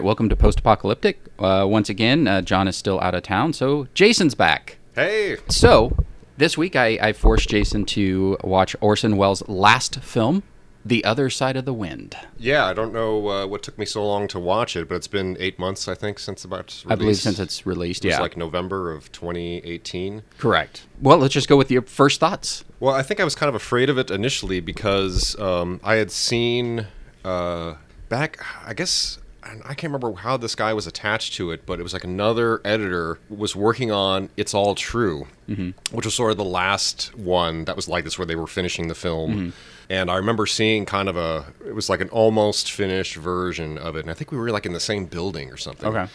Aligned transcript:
right, 0.00 0.06
welcome 0.06 0.30
to 0.30 0.36
Post 0.36 0.60
Apocalyptic. 0.60 1.20
Uh, 1.38 1.66
once 1.68 1.90
again, 1.90 2.26
uh, 2.26 2.40
John 2.40 2.66
is 2.66 2.74
still 2.74 2.98
out 3.00 3.14
of 3.14 3.22
town, 3.22 3.52
so 3.52 3.86
Jason's 3.92 4.34
back. 4.34 4.78
Hey. 4.94 5.36
So, 5.48 5.94
this 6.38 6.56
week 6.56 6.74
I, 6.74 6.98
I 7.02 7.12
forced 7.12 7.50
Jason 7.50 7.84
to 7.86 8.38
watch 8.42 8.74
Orson 8.80 9.18
Welles' 9.18 9.46
last 9.46 10.00
film, 10.00 10.42
The 10.86 11.04
Other 11.04 11.28
Side 11.28 11.54
of 11.58 11.66
the 11.66 11.74
Wind. 11.74 12.16
Yeah, 12.38 12.64
I 12.64 12.72
don't 12.72 12.94
know 12.94 13.28
uh, 13.28 13.46
what 13.46 13.62
took 13.62 13.76
me 13.76 13.84
so 13.84 14.06
long 14.06 14.26
to 14.28 14.40
watch 14.40 14.74
it, 14.74 14.88
but 14.88 14.94
it's 14.94 15.06
been 15.06 15.36
eight 15.38 15.58
months, 15.58 15.86
I 15.86 15.94
think, 15.94 16.18
since 16.18 16.46
about. 16.46 16.82
I 16.88 16.94
believe 16.94 17.18
since 17.18 17.38
it's 17.38 17.66
released, 17.66 18.02
it 18.06 18.08
was 18.08 18.14
yeah. 18.14 18.22
like 18.22 18.38
November 18.38 18.92
of 18.92 19.12
2018. 19.12 20.22
Correct. 20.38 20.86
Well, 21.02 21.18
let's 21.18 21.34
just 21.34 21.48
go 21.48 21.58
with 21.58 21.70
your 21.70 21.82
first 21.82 22.20
thoughts. 22.20 22.64
Well, 22.80 22.94
I 22.94 23.02
think 23.02 23.20
I 23.20 23.24
was 23.24 23.34
kind 23.34 23.50
of 23.50 23.54
afraid 23.54 23.90
of 23.90 23.98
it 23.98 24.10
initially 24.10 24.60
because 24.60 25.38
um, 25.38 25.78
I 25.84 25.96
had 25.96 26.10
seen 26.10 26.86
uh, 27.22 27.74
back, 28.08 28.42
I 28.64 28.72
guess. 28.72 29.18
And 29.42 29.62
I 29.64 29.74
can't 29.74 29.92
remember 29.92 30.12
how 30.14 30.36
this 30.36 30.54
guy 30.54 30.72
was 30.72 30.86
attached 30.86 31.34
to 31.34 31.50
it, 31.50 31.66
but 31.66 31.80
it 31.80 31.82
was 31.82 31.92
like 31.92 32.04
another 32.04 32.60
editor 32.64 33.18
was 33.28 33.56
working 33.56 33.90
on 33.90 34.28
"It's 34.36 34.54
All 34.54 34.74
True," 34.74 35.26
mm-hmm. 35.48 35.70
which 35.94 36.04
was 36.04 36.14
sort 36.14 36.30
of 36.30 36.36
the 36.36 36.44
last 36.44 37.16
one 37.16 37.64
that 37.64 37.76
was 37.76 37.88
like 37.88 38.04
this, 38.04 38.18
where 38.18 38.26
they 38.26 38.36
were 38.36 38.46
finishing 38.46 38.88
the 38.88 38.94
film. 38.94 39.30
Mm-hmm. 39.30 39.50
And 39.88 40.10
I 40.10 40.16
remember 40.16 40.46
seeing 40.46 40.86
kind 40.86 41.08
of 41.08 41.16
a, 41.16 41.46
it 41.66 41.74
was 41.74 41.88
like 41.88 42.00
an 42.00 42.08
almost 42.10 42.70
finished 42.70 43.16
version 43.16 43.76
of 43.76 43.96
it, 43.96 44.00
and 44.00 44.10
I 44.10 44.14
think 44.14 44.30
we 44.30 44.38
were 44.38 44.50
like 44.50 44.66
in 44.66 44.72
the 44.72 44.80
same 44.80 45.06
building 45.06 45.50
or 45.50 45.56
something. 45.56 45.88
Okay. 45.88 46.10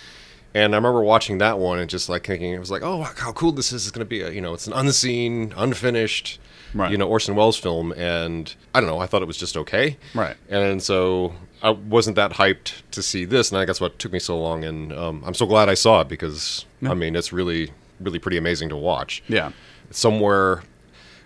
And 0.53 0.73
I 0.73 0.77
remember 0.77 1.03
watching 1.03 1.39
that 1.39 1.59
one 1.59 1.79
and 1.79 1.89
just 1.89 2.07
like 2.07 2.25
thinking, 2.25 2.53
it 2.53 2.59
was 2.59 2.71
like, 2.71 2.81
oh, 2.81 3.01
how 3.03 3.33
cool 3.33 3.51
this 3.51 3.73
is! 3.73 3.83
It's 3.83 3.91
going 3.91 4.05
to 4.05 4.09
be 4.09 4.21
a, 4.21 4.31
you 4.31 4.39
know, 4.39 4.53
it's 4.53 4.67
an 4.67 4.73
unseen, 4.73 5.53
unfinished, 5.57 6.39
Right. 6.73 6.91
you 6.91 6.97
know, 6.97 7.07
Orson 7.07 7.35
Welles 7.35 7.57
film. 7.57 7.91
And 7.93 8.53
I 8.73 8.79
don't 8.79 8.89
know, 8.89 8.99
I 8.99 9.05
thought 9.05 9.21
it 9.21 9.27
was 9.27 9.37
just 9.37 9.57
okay. 9.57 9.97
Right. 10.13 10.37
And 10.49 10.81
so 10.81 11.33
I 11.65 11.71
wasn't 11.71 12.15
that 12.15 12.31
hyped 12.33 12.83
to 12.91 13.01
see 13.01 13.25
this, 13.25 13.51
and 13.51 13.59
I 13.59 13.65
guess 13.65 13.81
what 13.81 13.97
took 13.97 14.11
me 14.13 14.19
so 14.19 14.37
long. 14.39 14.63
And 14.63 14.93
um, 14.93 15.23
I'm 15.25 15.33
so 15.33 15.45
glad 15.45 15.67
I 15.67 15.73
saw 15.73 16.01
it 16.01 16.07
because 16.07 16.65
I 16.85 16.93
mean, 16.93 17.15
it's 17.15 17.33
really, 17.33 17.71
really 17.99 18.19
pretty 18.19 18.37
amazing 18.37 18.69
to 18.69 18.75
watch. 18.75 19.23
Yeah. 19.27 19.51
Somewhere, 19.91 20.61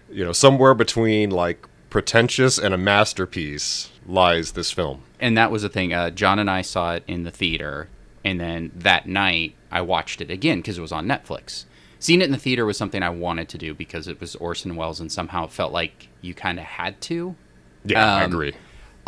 you 0.09 0.23
know, 0.23 0.31
somewhere 0.31 0.73
between 0.73 1.29
like 1.31 1.67
pretentious 1.89 2.57
and 2.57 2.73
a 2.73 2.77
masterpiece 2.77 3.89
lies 4.07 4.53
this 4.53 4.71
film. 4.71 5.01
And 5.19 5.37
that 5.37 5.51
was 5.51 5.63
the 5.63 5.69
thing. 5.69 5.93
Uh, 5.93 6.09
John 6.09 6.39
and 6.39 6.49
I 6.49 6.61
saw 6.61 6.93
it 6.95 7.03
in 7.07 7.23
the 7.23 7.31
theater, 7.31 7.89
and 8.23 8.39
then 8.39 8.71
that 8.75 9.07
night 9.07 9.55
I 9.71 9.81
watched 9.81 10.21
it 10.21 10.31
again 10.31 10.59
because 10.59 10.77
it 10.77 10.81
was 10.81 10.91
on 10.93 11.05
Netflix. 11.05 11.65
Seeing 11.99 12.21
it 12.21 12.25
in 12.25 12.31
the 12.31 12.37
theater 12.37 12.65
was 12.65 12.77
something 12.77 13.03
I 13.03 13.09
wanted 13.09 13.49
to 13.49 13.57
do 13.57 13.73
because 13.73 14.07
it 14.07 14.21
was 14.21 14.35
Orson 14.37 14.77
Welles, 14.77 15.01
and 15.01 15.11
somehow 15.11 15.43
it 15.45 15.51
felt 15.51 15.73
like 15.73 16.07
you 16.21 16.33
kind 16.33 16.57
of 16.59 16.63
had 16.65 17.01
to. 17.01 17.35
Yeah, 17.83 18.15
I 18.15 18.23
Um, 18.23 18.31
agree. 18.31 18.53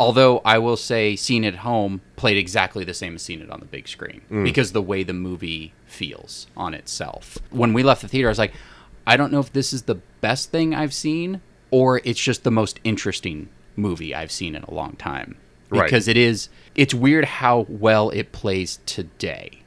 Although 0.00 0.40
I 0.44 0.58
will 0.58 0.76
say, 0.76 1.16
seeing 1.16 1.44
it 1.44 1.54
at 1.54 1.60
home 1.60 2.00
played 2.16 2.36
exactly 2.36 2.84
the 2.84 2.94
same 2.94 3.14
as 3.14 3.22
seeing 3.22 3.40
it 3.40 3.50
on 3.50 3.60
the 3.60 3.66
big 3.66 3.86
screen 3.86 4.22
mm. 4.30 4.44
because 4.44 4.72
the 4.72 4.82
way 4.82 5.02
the 5.02 5.12
movie 5.12 5.72
feels 5.86 6.46
on 6.56 6.74
itself. 6.74 7.38
When 7.50 7.72
we 7.72 7.82
left 7.82 8.02
the 8.02 8.08
theater, 8.08 8.28
I 8.28 8.30
was 8.30 8.38
like, 8.38 8.54
I 9.06 9.16
don't 9.16 9.32
know 9.32 9.40
if 9.40 9.52
this 9.52 9.72
is 9.72 9.82
the 9.82 9.96
best 10.20 10.50
thing 10.50 10.74
I've 10.74 10.94
seen 10.94 11.40
or 11.70 12.00
it's 12.04 12.20
just 12.20 12.44
the 12.44 12.50
most 12.50 12.80
interesting 12.84 13.48
movie 13.76 14.14
I've 14.14 14.32
seen 14.32 14.54
in 14.54 14.62
a 14.64 14.74
long 14.74 14.96
time. 14.96 15.36
Right. 15.70 15.84
Because 15.84 16.06
it 16.08 16.16
is, 16.16 16.48
it's 16.74 16.92
weird 16.92 17.24
how 17.24 17.66
well 17.68 18.10
it 18.10 18.32
plays 18.32 18.80
today. 18.86 19.62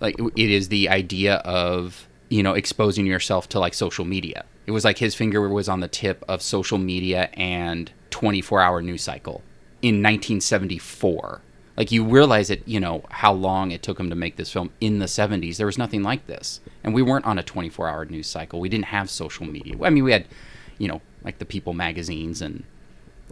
Like 0.00 0.16
it 0.18 0.50
is 0.50 0.68
the 0.68 0.88
idea 0.88 1.36
of 1.36 2.08
you 2.28 2.42
know 2.42 2.54
exposing 2.54 3.06
yourself 3.06 3.48
to 3.50 3.60
like 3.60 3.74
social 3.74 4.04
media. 4.04 4.44
It 4.66 4.72
was 4.72 4.84
like 4.84 4.98
his 4.98 5.14
finger 5.14 5.48
was 5.48 5.68
on 5.68 5.80
the 5.80 5.88
tip 5.88 6.24
of 6.28 6.42
social 6.42 6.78
media 6.78 7.30
and 7.34 7.90
24 8.10 8.60
hour 8.60 8.82
news 8.82 9.02
cycle 9.02 9.42
in 9.84 9.96
1974. 9.96 11.42
Like 11.76 11.92
you 11.92 12.04
realize 12.04 12.48
it, 12.48 12.66
you 12.66 12.80
know, 12.80 13.04
how 13.10 13.34
long 13.34 13.70
it 13.70 13.82
took 13.82 14.00
him 14.00 14.08
to 14.08 14.16
make 14.16 14.36
this 14.36 14.50
film 14.50 14.70
in 14.80 14.98
the 14.98 15.04
70s. 15.04 15.58
There 15.58 15.66
was 15.66 15.76
nothing 15.76 16.02
like 16.02 16.26
this. 16.26 16.60
And 16.82 16.94
we 16.94 17.02
weren't 17.02 17.26
on 17.26 17.38
a 17.38 17.42
24 17.42 17.86
hour 17.86 18.06
news 18.06 18.26
cycle. 18.26 18.60
We 18.60 18.70
didn't 18.70 18.86
have 18.86 19.10
social 19.10 19.44
media. 19.44 19.76
I 19.82 19.90
mean, 19.90 20.02
we 20.02 20.12
had, 20.12 20.24
you 20.78 20.88
know, 20.88 21.02
like 21.22 21.38
the 21.38 21.44
People 21.44 21.74
magazines 21.74 22.40
and 22.40 22.64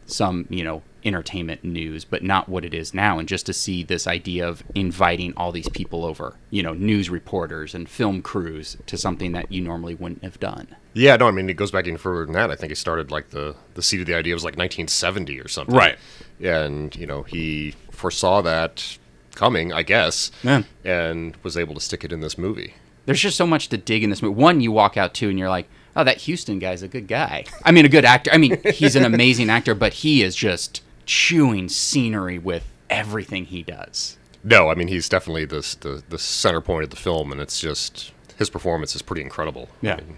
some, 0.05 0.47
you 0.51 0.63
know, 0.63 0.83
entertainment 1.05 1.65
news, 1.65 2.05
but 2.05 2.23
not 2.23 2.51
what 2.51 2.67
it 2.67 2.75
is 2.75 2.93
now. 2.93 3.19
And 3.19 3.27
just 3.27 3.47
to 3.47 3.55
see 3.55 3.83
this 3.83 4.07
idea 4.07 4.47
of 4.47 4.63
inviting 4.75 5.33
all 5.37 5.53
these 5.53 5.69
people 5.71 6.05
over, 6.05 6.35
you 6.51 6.63
know, 6.63 6.75
news 6.75 7.09
reporters 7.09 7.75
and 7.75 7.89
film 7.89 8.21
crews 8.21 8.77
to 8.87 8.99
something 8.99 9.33
that 9.33 9.51
you 9.51 9.63
normally 9.63 9.95
wouldn't 9.95 10.23
have 10.23 10.39
done. 10.39 10.77
Yeah, 10.93 11.17
no, 11.17 11.29
I 11.29 11.31
mean 11.31 11.49
it 11.49 11.55
goes 11.55 11.71
back 11.71 11.87
even 11.87 11.97
further 11.97 12.27
than 12.27 12.35
that. 12.35 12.51
I 12.51 12.57
think 12.57 12.73
it 12.73 12.77
started 12.77 13.11
like 13.11 13.31
the 13.31 13.57
the 13.75 13.83
seed 13.83 14.01
of 14.01 14.07
the 14.07 14.15
idea 14.15 14.35
was 14.35 14.45
like 14.45 14.57
1970 14.57 15.41
or 15.41 15.49
something. 15.49 15.75
Right. 15.75 15.99
And 16.41 16.95
you 16.97 17.07
know 17.07 17.23
he 17.23 17.75
foresaw 17.91 18.41
that 18.43 18.99
coming, 19.35 19.73
I 19.73 19.83
guess, 19.83 20.31
Yeah. 20.43 20.63
and 20.85 21.37
was 21.43 21.57
able 21.57 21.75
to 21.75 21.81
stick 21.81 22.05
it 22.05 22.13
in 22.13 22.21
this 22.21 22.37
movie. 22.37 22.75
There's 23.07 23.21
just 23.21 23.37
so 23.37 23.47
much 23.47 23.69
to 23.71 23.77
dig 23.79 24.05
in 24.05 24.11
this 24.11 24.23
movie. 24.23 24.35
One, 24.41 24.61
you 24.61 24.71
walk 24.73 24.97
out 24.97 25.15
to 25.15 25.29
and 25.31 25.39
you're 25.39 25.49
like, 25.49 25.69
oh, 25.97 26.05
that 26.05 26.23
Huston 26.25 26.59
guy's 26.59 26.83
a 26.83 26.89
good 26.89 27.09
guy. 27.09 27.45
I 27.65 27.73
mean, 27.73 27.85
a 27.85 27.89
good 27.89 28.05
actor. 28.05 28.31
I 28.33 28.37
mean, 28.39 28.61
he's 28.75 28.95
an 28.95 29.05
amazing 29.05 29.49
actor, 29.57 29.75
but 29.75 29.95
he 29.95 30.23
is 30.23 30.37
just 30.37 30.83
chewing 31.07 31.69
scenery 31.69 32.39
with 32.39 32.65
everything 32.91 33.47
he 33.47 33.63
does. 33.63 34.19
No, 34.45 34.69
I 34.69 34.75
mean 34.75 34.89
he's 34.89 35.09
definitely 35.09 35.45
this 35.45 35.75
the 35.77 36.03
the 36.09 36.19
center 36.19 36.61
point 36.61 36.85
of 36.85 36.91
the 36.91 36.97
film, 36.97 37.31
and 37.33 37.41
it's 37.41 37.61
just 37.61 38.13
his 38.39 38.51
performance 38.51 38.95
is 38.97 39.03
pretty 39.03 39.23
incredible. 39.23 39.69
Yeah. 39.81 39.95
I 39.95 39.97
mean, 39.99 40.17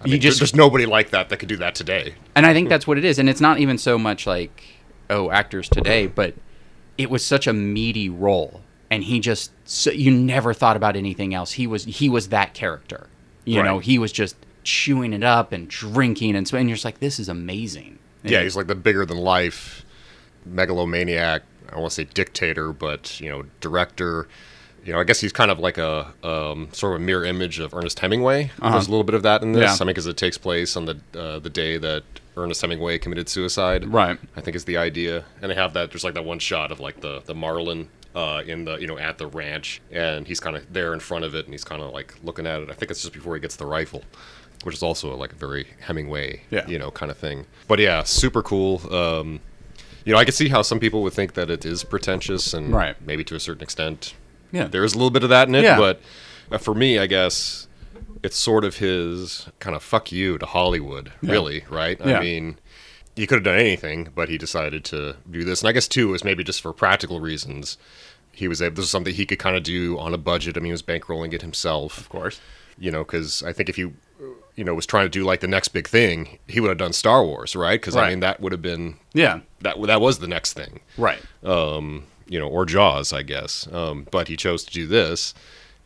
I 0.00 0.04
You 0.06 0.12
mean, 0.12 0.20
just- 0.20 0.38
there's 0.38 0.54
nobody 0.54 0.86
like 0.86 1.10
that 1.10 1.28
that 1.30 1.38
could 1.38 1.48
do 1.48 1.56
that 1.56 1.74
today. 1.74 2.14
And 2.36 2.46
I 2.46 2.52
think 2.54 2.68
that's 2.68 2.86
what 2.86 2.96
it 2.98 3.04
is. 3.04 3.18
And 3.18 3.28
it's 3.28 3.40
not 3.40 3.58
even 3.58 3.76
so 3.78 3.98
much 3.98 4.26
like, 4.26 4.62
oh, 5.10 5.30
actors 5.30 5.68
today, 5.68 6.06
but 6.06 6.34
it 6.98 7.10
was 7.10 7.24
such 7.24 7.46
a 7.46 7.52
meaty 7.52 8.08
role. 8.08 8.62
And 8.90 9.04
he 9.04 9.18
just, 9.20 9.50
so 9.64 9.90
you 9.90 10.10
never 10.10 10.54
thought 10.54 10.76
about 10.76 10.96
anything 10.96 11.34
else. 11.34 11.52
He 11.52 11.66
was, 11.66 11.84
he 11.84 12.08
was 12.08 12.28
that 12.28 12.54
character. 12.54 13.08
You 13.44 13.62
know, 13.62 13.78
he 13.78 13.98
was 13.98 14.10
just 14.12 14.36
chewing 14.64 15.12
it 15.12 15.22
up 15.22 15.52
and 15.52 15.68
drinking. 15.68 16.34
And 16.34 16.48
so, 16.48 16.56
and 16.56 16.68
you're 16.68 16.76
just 16.76 16.84
like, 16.84 17.00
this 17.00 17.18
is 17.18 17.28
amazing. 17.28 17.98
Yeah, 18.24 18.42
he's 18.42 18.56
like 18.56 18.66
the 18.66 18.74
bigger 18.74 19.06
than 19.06 19.18
life 19.18 19.84
megalomaniac. 20.44 21.42
I 21.68 21.70
don't 21.72 21.80
want 21.80 21.90
to 21.92 21.94
say 21.94 22.04
dictator, 22.04 22.72
but 22.72 23.20
you 23.20 23.28
know, 23.28 23.44
director. 23.60 24.28
You 24.84 24.92
know, 24.92 25.00
I 25.00 25.04
guess 25.04 25.20
he's 25.20 25.32
kind 25.32 25.50
of 25.50 25.58
like 25.58 25.78
a 25.78 26.12
um, 26.22 26.68
sort 26.72 26.94
of 26.94 27.02
a 27.02 27.04
mirror 27.04 27.24
image 27.24 27.58
of 27.58 27.74
Ernest 27.74 27.98
Hemingway. 27.98 28.50
There's 28.60 28.86
a 28.86 28.90
little 28.90 29.04
bit 29.04 29.14
of 29.14 29.22
that 29.24 29.42
in 29.42 29.52
this. 29.52 29.62
Uh-huh. 29.62 29.76
Yeah. 29.78 29.82
I 29.82 29.84
mean, 29.84 29.94
because 29.94 30.06
it 30.06 30.16
takes 30.16 30.38
place 30.38 30.76
on 30.76 30.86
the 30.86 31.00
uh, 31.16 31.38
the 31.38 31.50
day 31.50 31.76
that 31.78 32.04
Ernest 32.36 32.60
Hemingway 32.60 32.98
committed 32.98 33.28
suicide. 33.28 33.86
Right. 33.86 34.18
I 34.36 34.40
think 34.40 34.56
is 34.56 34.64
the 34.64 34.76
idea, 34.76 35.24
and 35.40 35.50
they 35.50 35.54
have 35.54 35.72
that. 35.74 35.90
There's 35.90 36.04
like 36.04 36.14
that 36.14 36.24
one 36.24 36.38
shot 36.38 36.70
of 36.70 36.80
like 36.80 37.00
the 37.00 37.22
the 37.24 37.34
marlin 37.34 37.88
uh, 38.14 38.42
in 38.46 38.64
the 38.64 38.76
you 38.76 38.86
know 38.86 38.98
at 38.98 39.18
the 39.18 39.26
ranch, 39.26 39.80
and 39.90 40.26
he's 40.26 40.40
kind 40.40 40.56
of 40.56 40.72
there 40.72 40.92
in 40.92 41.00
front 41.00 41.24
of 41.24 41.34
it, 41.34 41.44
and 41.46 41.54
he's 41.54 41.64
kind 41.64 41.82
of 41.82 41.92
like 41.92 42.14
looking 42.22 42.46
at 42.46 42.60
it. 42.60 42.70
I 42.70 42.74
think 42.74 42.90
it's 42.90 43.00
just 43.02 43.12
before 43.14 43.34
he 43.34 43.40
gets 43.40 43.56
the 43.56 43.66
rifle, 43.66 44.02
which 44.64 44.74
is 44.74 44.82
also 44.82 45.14
like 45.16 45.32
a 45.32 45.36
very 45.36 45.66
Hemingway, 45.80 46.42
Yeah. 46.50 46.66
you 46.66 46.78
know, 46.78 46.90
kind 46.90 47.10
of 47.10 47.16
thing. 47.18 47.46
But 47.68 47.78
yeah, 47.78 48.02
super 48.02 48.42
cool. 48.42 48.82
Um, 48.94 49.40
you 50.04 50.12
know, 50.12 50.18
I 50.18 50.24
could 50.24 50.34
see 50.34 50.48
how 50.48 50.62
some 50.62 50.78
people 50.78 51.02
would 51.02 51.14
think 51.14 51.34
that 51.34 51.50
it 51.50 51.64
is 51.64 51.82
pretentious, 51.84 52.52
and 52.54 52.72
Right. 52.72 52.96
maybe 53.04 53.24
to 53.24 53.34
a 53.34 53.40
certain 53.40 53.62
extent, 53.62 54.14
Yeah. 54.52 54.68
there 54.68 54.84
is 54.84 54.92
a 54.94 54.96
little 54.98 55.10
bit 55.10 55.24
of 55.24 55.30
that 55.30 55.48
in 55.48 55.54
it. 55.54 55.64
Yeah. 55.64 55.78
But 55.78 56.00
uh, 56.52 56.58
for 56.58 56.74
me, 56.74 56.98
I 56.98 57.06
guess 57.06 57.66
it's 58.22 58.38
sort 58.38 58.64
of 58.64 58.76
his 58.76 59.48
kind 59.58 59.76
of 59.76 59.82
fuck 59.82 60.10
you 60.12 60.38
to 60.38 60.46
Hollywood, 60.46 61.12
really, 61.22 61.64
right? 61.70 61.98
Yeah. 62.04 62.18
I 62.18 62.20
mean, 62.20 62.58
he 63.14 63.26
could 63.26 63.36
have 63.36 63.44
done 63.44 63.58
anything, 63.58 64.08
but 64.14 64.28
he 64.28 64.38
decided 64.38 64.84
to 64.86 65.16
do 65.30 65.44
this. 65.44 65.60
And 65.62 65.68
I 65.68 65.72
guess 65.72 65.88
too 65.88 66.14
is 66.14 66.24
maybe 66.24 66.44
just 66.44 66.60
for 66.60 66.72
practical 66.72 67.20
reasons. 67.20 67.78
He 68.32 68.48
was 68.48 68.60
able. 68.60 68.76
This 68.76 68.84
is 68.86 68.90
something 68.90 69.14
he 69.14 69.24
could 69.26 69.38
kind 69.38 69.56
of 69.56 69.62
do 69.62 69.98
on 69.98 70.12
a 70.12 70.18
budget. 70.18 70.56
I 70.56 70.60
mean, 70.60 70.66
he 70.66 70.72
was 70.72 70.82
bankrolling 70.82 71.32
it 71.32 71.40
himself, 71.42 71.96
Of 71.98 72.08
course. 72.10 72.38
you 72.78 72.90
know, 72.90 73.02
because 73.04 73.42
I 73.42 73.52
think 73.54 73.70
if 73.70 73.78
you, 73.78 73.94
you 74.56 74.64
know, 74.64 74.74
was 74.74 74.84
trying 74.84 75.06
to 75.06 75.08
do 75.10 75.24
like 75.24 75.40
the 75.40 75.48
next 75.48 75.68
big 75.68 75.88
thing, 75.88 76.38
he 76.46 76.60
would 76.60 76.68
have 76.68 76.76
done 76.78 76.92
Star 76.92 77.24
Wars, 77.24 77.56
right? 77.56 77.80
Because 77.80 77.94
Right. 77.96 78.08
I 78.08 78.10
mean, 78.10 78.20
that 78.20 78.40
would 78.40 78.52
have 78.52 78.60
been 78.62 78.96
Yeah. 79.14 79.40
that 79.62 79.80
that 79.86 80.00
was 80.02 80.18
the 80.18 80.28
next 80.28 80.52
thing 80.52 80.80
Right. 80.98 81.20
um, 81.42 82.04
you 82.28 82.38
know, 82.38 82.48
or 82.48 82.66
Jaws, 82.66 83.12
I 83.14 83.22
guess. 83.22 83.66
Um, 83.72 84.06
but 84.10 84.28
he 84.28 84.36
chose 84.36 84.64
to 84.64 84.72
do 84.72 84.86
this, 84.86 85.32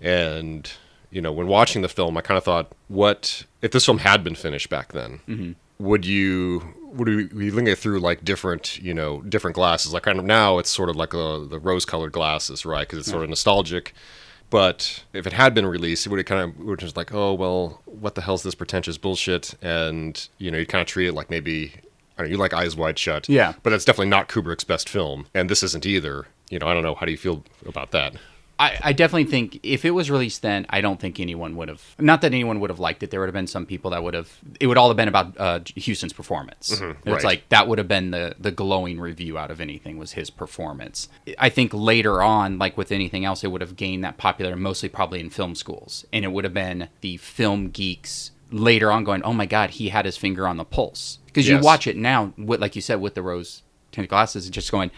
and 0.00 0.72
you 1.10 1.20
know, 1.20 1.32
when 1.32 1.46
watching 1.46 1.82
the 1.82 1.88
film, 1.88 2.16
I 2.16 2.20
kind 2.20 2.38
of 2.38 2.44
thought, 2.44 2.72
what 2.88 3.44
if 3.62 3.70
this 3.72 3.84
film 3.86 3.98
had 3.98 4.22
been 4.24 4.34
finished 4.34 4.68
back 4.70 4.92
then? 4.92 5.20
Mm-hmm. 5.28 5.52
Would 5.84 6.04
you 6.06 6.74
would 6.92 7.08
we 7.08 7.24
be 7.26 7.50
looking 7.50 7.68
at 7.68 7.72
it 7.72 7.78
through 7.78 8.00
like 8.00 8.24
different, 8.24 8.78
you 8.82 8.92
know, 8.94 9.22
different 9.22 9.54
glasses? 9.54 9.92
Like 9.92 10.02
kind 10.02 10.18
of 10.18 10.24
now, 10.24 10.58
it's 10.58 10.70
sort 10.70 10.88
of 10.90 10.96
like 10.96 11.14
a, 11.14 11.46
the 11.48 11.58
rose-colored 11.60 12.10
glasses, 12.12 12.66
right? 12.66 12.80
Because 12.86 12.98
it's 13.00 13.08
sort 13.10 13.22
of 13.22 13.28
nostalgic. 13.30 13.94
But 14.50 15.04
if 15.12 15.26
it 15.26 15.32
had 15.32 15.54
been 15.54 15.66
released, 15.66 16.06
it 16.06 16.08
would 16.10 16.18
have 16.18 16.26
kind 16.26 16.50
of 16.50 16.58
would 16.58 16.80
just 16.80 16.96
like, 16.96 17.14
oh 17.14 17.32
well, 17.34 17.80
what 17.86 18.14
the 18.16 18.20
hell's 18.22 18.42
this 18.42 18.54
pretentious 18.56 18.98
bullshit? 18.98 19.54
And 19.62 20.28
you 20.38 20.50
know, 20.50 20.58
you'd 20.58 20.68
kind 20.68 20.82
of 20.82 20.88
treat 20.88 21.06
it 21.08 21.12
like 21.14 21.30
maybe 21.30 21.72
I 22.18 22.22
don't 22.22 22.26
know, 22.26 22.32
you 22.32 22.36
like 22.36 22.52
Eyes 22.52 22.76
Wide 22.76 22.98
Shut, 22.98 23.28
Yeah. 23.28 23.54
but 23.62 23.70
that's 23.70 23.84
definitely 23.84 24.10
not 24.10 24.28
Kubrick's 24.28 24.64
best 24.64 24.88
film, 24.88 25.26
and 25.34 25.48
this 25.48 25.62
isn't 25.62 25.86
either. 25.86 26.26
You 26.50 26.58
know, 26.58 26.66
I 26.66 26.74
don't 26.74 26.82
know. 26.82 26.96
How 26.96 27.06
do 27.06 27.12
you 27.12 27.18
feel 27.18 27.44
about 27.64 27.92
that? 27.92 28.14
I, 28.60 28.78
I 28.82 28.92
definitely 28.92 29.24
think 29.24 29.58
if 29.62 29.86
it 29.86 29.92
was 29.92 30.10
released 30.10 30.42
then, 30.42 30.66
I 30.68 30.82
don't 30.82 31.00
think 31.00 31.18
anyone 31.18 31.56
would 31.56 31.70
have. 31.70 31.82
Not 31.98 32.20
that 32.20 32.34
anyone 32.34 32.60
would 32.60 32.68
have 32.68 32.78
liked 32.78 33.02
it. 33.02 33.10
There 33.10 33.18
would 33.18 33.28
have 33.28 33.34
been 33.34 33.46
some 33.46 33.64
people 33.64 33.90
that 33.92 34.02
would 34.02 34.12
have. 34.12 34.30
It 34.60 34.66
would 34.66 34.76
all 34.76 34.88
have 34.88 34.98
been 34.98 35.08
about 35.08 35.40
uh, 35.40 35.60
Huston's 35.82 36.12
performance. 36.12 36.70
It's 36.70 37.06
right. 37.06 37.24
like 37.24 37.48
that 37.48 37.68
would 37.68 37.78
have 37.78 37.88
been 37.88 38.10
the 38.10 38.36
the 38.38 38.50
glowing 38.50 39.00
review 39.00 39.38
out 39.38 39.50
of 39.50 39.62
anything 39.62 39.96
was 39.96 40.12
his 40.12 40.28
performance. 40.28 41.08
I 41.38 41.48
think 41.48 41.72
later 41.72 42.20
on, 42.20 42.58
like 42.58 42.76
with 42.76 42.92
anything 42.92 43.24
else, 43.24 43.42
it 43.42 43.48
would 43.48 43.62
have 43.62 43.76
gained 43.76 44.04
that 44.04 44.18
popular, 44.18 44.54
mostly 44.56 44.90
probably 44.90 45.20
in 45.20 45.30
film 45.30 45.54
schools, 45.54 46.04
and 46.12 46.22
it 46.22 46.28
would 46.28 46.44
have 46.44 46.52
been 46.52 46.90
the 47.00 47.16
film 47.16 47.70
geeks 47.70 48.30
later 48.50 48.92
on 48.92 49.04
going, 49.04 49.22
"Oh 49.22 49.32
my 49.32 49.46
God, 49.46 49.70
he 49.70 49.88
had 49.88 50.04
his 50.04 50.18
finger 50.18 50.46
on 50.46 50.58
the 50.58 50.66
pulse." 50.66 51.18
Because 51.24 51.48
you 51.48 51.58
watch 51.60 51.86
it 51.86 51.96
now, 51.96 52.34
with, 52.36 52.60
like 52.60 52.76
you 52.76 52.82
said, 52.82 53.00
with 53.00 53.14
the 53.14 53.22
rose 53.22 53.62
tinted 53.90 54.10
glasses, 54.10 54.44
and 54.44 54.52
just 54.52 54.70
going, 54.70 54.90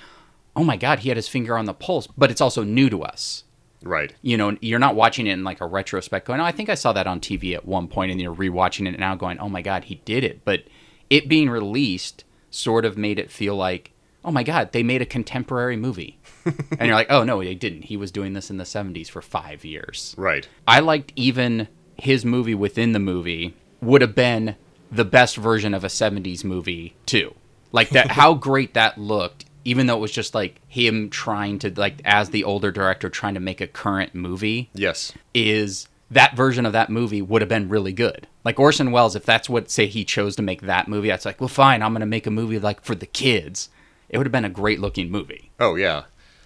"Oh 0.56 0.64
my 0.64 0.76
God, 0.76 1.00
he 1.00 1.10
had 1.10 1.16
his 1.16 1.28
finger 1.28 1.56
on 1.56 1.66
the 1.66 1.74
pulse," 1.74 2.08
but 2.18 2.28
it's 2.28 2.40
also 2.40 2.64
new 2.64 2.90
to 2.90 3.04
us 3.04 3.44
Right. 3.82 4.14
you 4.23 4.37
know, 4.37 4.56
you're 4.61 4.79
not 4.79 4.94
watching 4.94 5.26
it 5.26 5.32
in 5.32 5.44
like 5.44 5.61
a 5.61 5.67
retrospect 5.67 6.26
going, 6.26 6.40
oh, 6.40 6.44
I 6.44 6.52
think 6.52 6.69
I 6.69 6.75
saw 6.75 6.93
that 6.93 7.06
on 7.06 7.20
TV 7.20 7.55
at 7.55 7.67
one 7.67 7.88
point, 7.88 8.11
and 8.11 8.20
you're 8.20 8.34
rewatching 8.34 8.93
it 8.93 8.99
now 8.99 9.14
going, 9.14 9.38
oh 9.38 9.49
my 9.49 9.62
God, 9.62 9.84
he 9.84 9.96
did 10.05 10.25
it. 10.25 10.44
But 10.44 10.64
it 11.11 11.29
being 11.29 11.50
released 11.50 12.25
sort 12.50 12.84
of 12.84 12.96
made 12.96 13.19
it 13.19 13.31
feel 13.31 13.56
like, 13.56 13.93
oh 14.25 14.31
my 14.31 14.43
God, 14.43 14.73
they 14.73 14.82
made 14.82 15.02
a 15.02 15.06
contemporary 15.06 15.76
movie. 15.76 16.19
and 16.44 16.82
you're 16.82 16.94
like, 16.94 17.11
oh 17.11 17.25
no, 17.25 17.43
they 17.43 17.55
didn't. 17.55 17.82
He 17.82 17.96
was 17.96 18.11
doing 18.11 18.32
this 18.32 18.50
in 18.50 18.56
the 18.56 18.64
70s 18.64 19.08
for 19.08 19.23
five 19.23 19.64
years. 19.64 20.14
Right. 20.17 20.49
I 20.67 20.81
liked 20.81 21.12
even 21.17 21.69
his 21.96 22.25
movie 22.25 22.55
within 22.55 22.93
the 22.93 22.99
movie 22.99 23.55
would 23.81 24.00
have 24.00 24.14
been 24.14 24.56
the 24.90 25.05
best 25.05 25.37
version 25.37 25.75
of 25.75 25.84
a 25.84 25.88
70s 25.88 26.44
movie 26.44 26.94
too. 27.06 27.34
Like 27.73 27.90
that 27.90 28.11
how 28.12 28.34
great 28.34 28.75
that 28.75 28.99
looked 28.99 29.46
even 29.64 29.86
though 29.86 29.96
it 29.96 30.00
was 30.00 30.12
just 30.12 30.34
like 30.34 30.60
him 30.68 31.08
trying 31.10 31.58
to 31.60 31.72
like 31.76 32.00
as 32.04 32.30
the 32.30 32.44
older 32.44 32.70
director 32.72 33.08
trying 33.08 33.34
to 33.34 33.40
make 33.40 33.60
a 33.60 33.66
current 33.66 34.14
movie 34.14 34.70
Yes. 34.74 35.12
is 35.34 35.88
that 36.10 36.36
version 36.36 36.66
of 36.66 36.72
that 36.74 36.90
movie 36.90 37.22
would 37.22 37.40
have 37.42 37.48
been 37.48 37.68
really 37.68 37.92
good. 37.92 38.26
Like 38.44 38.58
Orson 38.60 38.90
Welles 38.92 39.16
if 39.16 39.24
that's 39.24 39.48
what 39.48 39.70
say 39.70 39.86
he 39.86 40.04
chose 40.04 40.36
to 40.36 40.42
make 40.42 40.62
that 40.62 40.88
movie 40.88 41.08
that's 41.08 41.24
like, 41.24 41.40
well 41.40 41.48
fine, 41.48 41.82
I'm 41.82 41.92
going 41.92 42.00
to 42.00 42.06
make 42.06 42.26
a 42.26 42.30
movie 42.30 42.58
like 42.58 42.82
for 42.82 42.94
the 42.94 43.06
kids. 43.06 43.68
It 44.08 44.18
would 44.18 44.26
have 44.26 44.32
been 44.32 44.44
a 44.44 44.50
great 44.50 44.78
looking 44.80 45.10
movie. 45.10 45.50
Oh 45.58 45.74
yeah, 45.76 46.02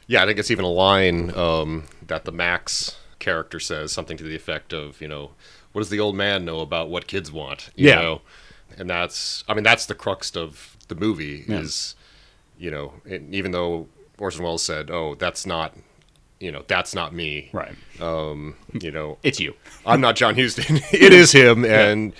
yeah. 0.07 0.23
I 0.23 0.27
think 0.27 0.39
it's 0.39 0.51
even 0.53 0.65
a 0.65 0.71
line 0.71 1.35
um, 1.37 1.85
that 2.07 2.25
the 2.25 2.31
Max 2.33 2.97
character 3.19 3.59
says 3.59 3.91
something 3.93 4.17
to 4.19 4.25
the 4.25 4.37
effect 4.37 4.73
of, 4.73 5.01
you 5.01 5.09
know, 5.09 5.33
what 5.73 5.81
does 5.81 5.91
the 5.91 5.99
old 5.99 6.15
man 6.15 6.45
know 6.45 6.61
about 6.61 6.89
what 6.91 7.07
kids 7.09 7.33
want? 7.33 7.71
You 7.75 7.89
Yeah. 7.89 8.01
know? 8.03 8.21
and 8.79 8.89
that's, 8.91 9.43
I 9.49 9.55
mean, 9.55 9.65
that's 9.65 9.87
the 9.87 9.95
crux 9.95 10.37
of 10.37 10.77
the 10.89 10.95
movie 10.95 11.45
is, 11.49 11.95
you 12.59 12.71
know, 12.71 12.93
even 13.09 13.51
though 13.53 13.89
Orson 14.19 14.45
Welles 14.45 14.63
said, 14.63 14.91
"Oh, 14.91 15.15
that's 15.15 15.47
not, 15.47 15.75
you 16.41 16.51
know, 16.53 16.65
that's 16.67 16.95
not 16.95 17.15
me," 17.15 17.51
Right. 17.53 17.75
you 17.99 18.91
know, 18.91 19.19
It's 19.23 19.41
you. 19.41 19.55
I'm 19.87 20.01
not 20.01 20.17
John 20.17 20.35
Huston. 20.37 20.77
it 20.93 21.13
is 21.13 21.33
him, 21.33 21.65
and 21.65 22.13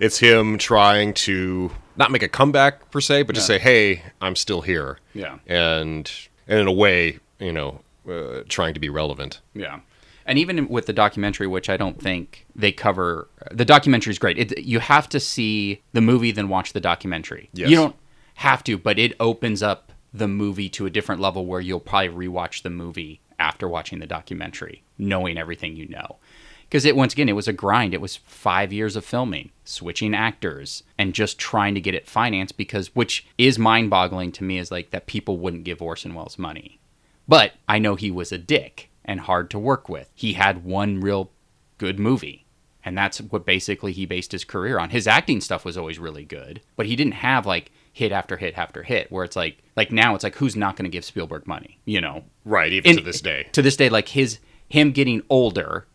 it's 0.00 0.18
him 0.18 0.58
trying 0.58 1.14
to 1.14 1.70
not 1.96 2.10
make 2.10 2.22
a 2.22 2.28
comeback 2.28 2.90
per 2.90 3.00
se, 3.00 3.22
but 3.22 3.34
just 3.34 3.48
Yeah. 3.48 3.56
say, 3.56 3.62
"Hey, 3.62 4.02
I'm 4.20 4.36
still 4.36 4.60
here." 4.62 4.98
Yeah. 5.14 5.38
and 5.46 6.10
and 6.48 6.58
in 6.60 6.66
a 6.66 6.72
way, 6.72 7.18
you 7.38 7.52
know, 7.52 7.80
uh, 8.08 8.42
trying 8.48 8.74
to 8.74 8.80
be 8.80 8.88
relevant. 8.90 9.40
Yeah. 9.54 9.80
And 10.26 10.38
even 10.38 10.68
with 10.68 10.86
the 10.86 10.92
documentary, 10.94 11.46
which 11.46 11.68
I 11.68 11.76
don't 11.76 12.00
think 12.00 12.46
they 12.56 12.72
cover, 12.72 13.28
the 13.50 13.64
documentary 13.64 14.10
is 14.10 14.18
great. 14.18 14.38
It, 14.38 14.58
you 14.64 14.78
have 14.80 15.06
to 15.10 15.20
see 15.20 15.82
the 15.92 16.00
movie, 16.00 16.32
then 16.32 16.48
watch 16.48 16.72
the 16.72 16.80
documentary. 16.80 17.50
Yes. 17.52 17.68
You 17.70 17.76
don't 17.76 17.96
have 18.34 18.64
to, 18.64 18.76
but 18.76 18.98
it 18.98 19.14
opens 19.20 19.62
up 19.62 19.92
the 20.12 20.28
movie 20.28 20.68
to 20.70 20.86
a 20.86 20.90
different 20.90 21.20
level 21.20 21.46
where 21.46 21.60
you'll 21.60 21.80
probably 21.80 22.28
rewatch 22.28 22.62
the 22.62 22.70
movie 22.70 23.20
after 23.38 23.68
watching 23.68 23.98
the 23.98 24.06
documentary, 24.06 24.82
knowing 24.96 25.36
everything 25.36 25.76
you 25.76 25.88
know. 25.88 26.16
Because 26.62 26.84
it 26.84 26.96
once 26.96 27.12
again, 27.12 27.28
it 27.28 27.34
was 27.34 27.48
a 27.48 27.52
grind. 27.52 27.94
It 27.94 28.00
was 28.00 28.16
five 28.16 28.72
years 28.72 28.96
of 28.96 29.04
filming, 29.04 29.50
switching 29.64 30.14
actors, 30.14 30.82
and 30.98 31.14
just 31.14 31.38
trying 31.38 31.74
to 31.74 31.80
get 31.80 31.94
it 31.94 32.08
financed. 32.08 32.56
Because 32.56 32.94
which 32.94 33.26
is 33.38 33.58
mind-boggling 33.58 34.32
to 34.32 34.44
me 34.44 34.58
is 34.58 34.70
like 34.70 34.90
that 34.90 35.06
people 35.06 35.38
wouldn't 35.38 35.64
give 35.64 35.82
Orson 35.82 36.14
Welles 36.14 36.38
money. 36.38 36.80
But 37.28 37.52
I 37.68 37.78
know 37.78 37.94
he 37.94 38.10
was 38.10 38.32
a 38.32 38.38
dick 38.38 38.90
and 39.04 39.20
hard 39.20 39.50
to 39.50 39.58
work 39.58 39.88
with. 39.88 40.10
He 40.14 40.32
had 40.32 40.64
one 40.64 41.00
real 41.00 41.30
good 41.78 41.98
movie. 41.98 42.46
And 42.84 42.98
that's 42.98 43.18
what 43.18 43.46
basically 43.46 43.92
he 43.92 44.04
based 44.04 44.32
his 44.32 44.44
career 44.44 44.78
on. 44.78 44.90
His 44.90 45.06
acting 45.06 45.40
stuff 45.40 45.64
was 45.64 45.78
always 45.78 45.98
really 45.98 46.24
good, 46.24 46.60
but 46.76 46.86
he 46.86 46.96
didn't 46.96 47.14
have 47.14 47.46
like 47.46 47.70
hit 47.94 48.10
after 48.12 48.36
hit 48.36 48.58
after 48.58 48.82
hit 48.82 49.10
where 49.10 49.24
it's 49.24 49.36
like 49.36 49.56
like 49.76 49.90
now 49.92 50.14
it's 50.16 50.24
like 50.24 50.34
who's 50.34 50.56
not 50.56 50.76
going 50.76 50.84
to 50.84 50.90
give 50.90 51.04
Spielberg 51.04 51.46
money, 51.46 51.78
you 51.86 52.00
know? 52.00 52.24
Right, 52.44 52.72
even 52.72 52.90
And 52.90 52.98
to 52.98 53.04
this 53.04 53.20
day. 53.20 53.48
To 53.52 53.62
this 53.62 53.76
day 53.76 53.88
like 53.88 54.08
his 54.08 54.40
him 54.68 54.90
getting 54.90 55.22
older 55.30 55.86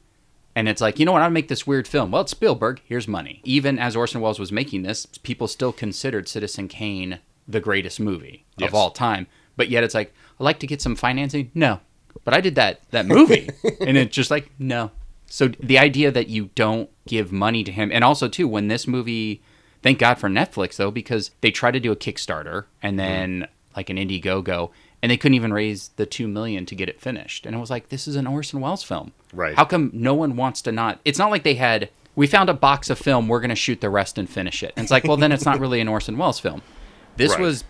and 0.55 0.67
it's 0.67 0.81
like, 0.81 0.97
you 0.97 1.05
know 1.05 1.11
what, 1.11 1.21
I'll 1.21 1.29
make 1.29 1.47
this 1.49 1.67
weird 1.67 1.87
film. 1.87 2.11
Well, 2.11 2.21
it's 2.23 2.31
Spielberg, 2.31 2.81
here's 2.85 3.07
money. 3.07 3.41
Even 3.43 3.77
as 3.77 3.95
Orson 3.95 4.21
Welles 4.21 4.39
was 4.39 4.51
making 4.51 4.83
this, 4.83 5.05
people 5.23 5.47
still 5.47 5.71
considered 5.71 6.27
Citizen 6.27 6.67
Kane 6.67 7.19
the 7.47 7.59
greatest 7.59 7.99
movie 7.99 8.45
Yes. 8.57 8.69
of 8.69 8.75
all 8.75 8.91
time. 8.91 9.27
But 9.57 9.69
yet 9.69 9.83
it's 9.83 9.93
like, 9.93 10.13
I'd 10.39 10.43
like 10.43 10.59
to 10.59 10.67
get 10.67 10.81
some 10.81 10.95
financing. 10.95 11.51
No. 11.53 11.81
But 12.23 12.33
I 12.33 12.41
did 12.41 12.55
that 12.55 12.81
that 12.91 13.05
movie. 13.05 13.49
and 13.81 13.97
it's 13.97 14.15
just 14.15 14.31
like, 14.31 14.49
no. 14.57 14.91
So 15.27 15.49
the 15.49 15.77
idea 15.77 16.11
that 16.11 16.27
you 16.29 16.49
don't 16.55 16.89
give 17.07 17.31
money 17.31 17.63
to 17.65 17.71
him 17.71 17.91
and 17.91 18.03
also 18.03 18.27
too, 18.27 18.47
when 18.47 18.67
this 18.69 18.87
movie 18.87 19.41
thank 19.81 19.99
God 19.99 20.15
for 20.15 20.29
Netflix 20.29 20.75
though, 20.77 20.91
because 20.91 21.31
they 21.41 21.51
tried 21.51 21.71
to 21.71 21.79
do 21.79 21.91
a 21.91 21.95
Kickstarter 21.95 22.65
and 22.81 22.97
mm-hmm. 22.97 23.07
then 23.07 23.47
like 23.75 23.89
an 23.89 23.97
Indiegogo 23.97 24.71
and 25.01 25.09
they 25.09 25.17
couldn't 25.17 25.35
even 25.35 25.53
raise 25.53 25.89
the 25.95 26.05
two 26.05 26.27
million 26.27 26.65
to 26.65 26.75
get 26.75 26.89
it 26.89 26.99
finished. 26.99 27.45
And 27.45 27.55
it 27.55 27.59
was 27.59 27.69
like, 27.69 27.89
this 27.89 28.07
is 28.07 28.15
an 28.15 28.27
Orson 28.27 28.59
Welles 28.59 28.83
film. 28.83 29.13
Right. 29.33 29.55
How 29.55 29.65
come 29.65 29.91
no 29.93 30.13
one 30.13 30.35
wants 30.35 30.61
to 30.63 30.71
not? 30.71 30.99
It's 31.05 31.19
not 31.19 31.31
like 31.31 31.43
they 31.43 31.55
had. 31.55 31.89
We 32.15 32.27
found 32.27 32.49
a 32.49 32.53
box 32.53 32.89
of 32.89 32.99
film. 32.99 33.27
We're 33.29 33.39
going 33.39 33.49
to 33.49 33.55
shoot 33.55 33.79
the 33.79 33.89
rest 33.89 34.17
and 34.17 34.29
finish 34.29 34.61
it. 34.61 34.73
And 34.75 34.83
it's 34.83 34.91
like, 34.91 35.05
well, 35.05 35.15
then 35.15 35.31
it's 35.31 35.45
not 35.45 35.59
really 35.61 35.79
an 35.79 35.87
Orson 35.87 36.17
Welles 36.17 36.39
film. 36.39 36.61
This 37.15 37.31
Right. 37.31 37.39
was 37.39 37.63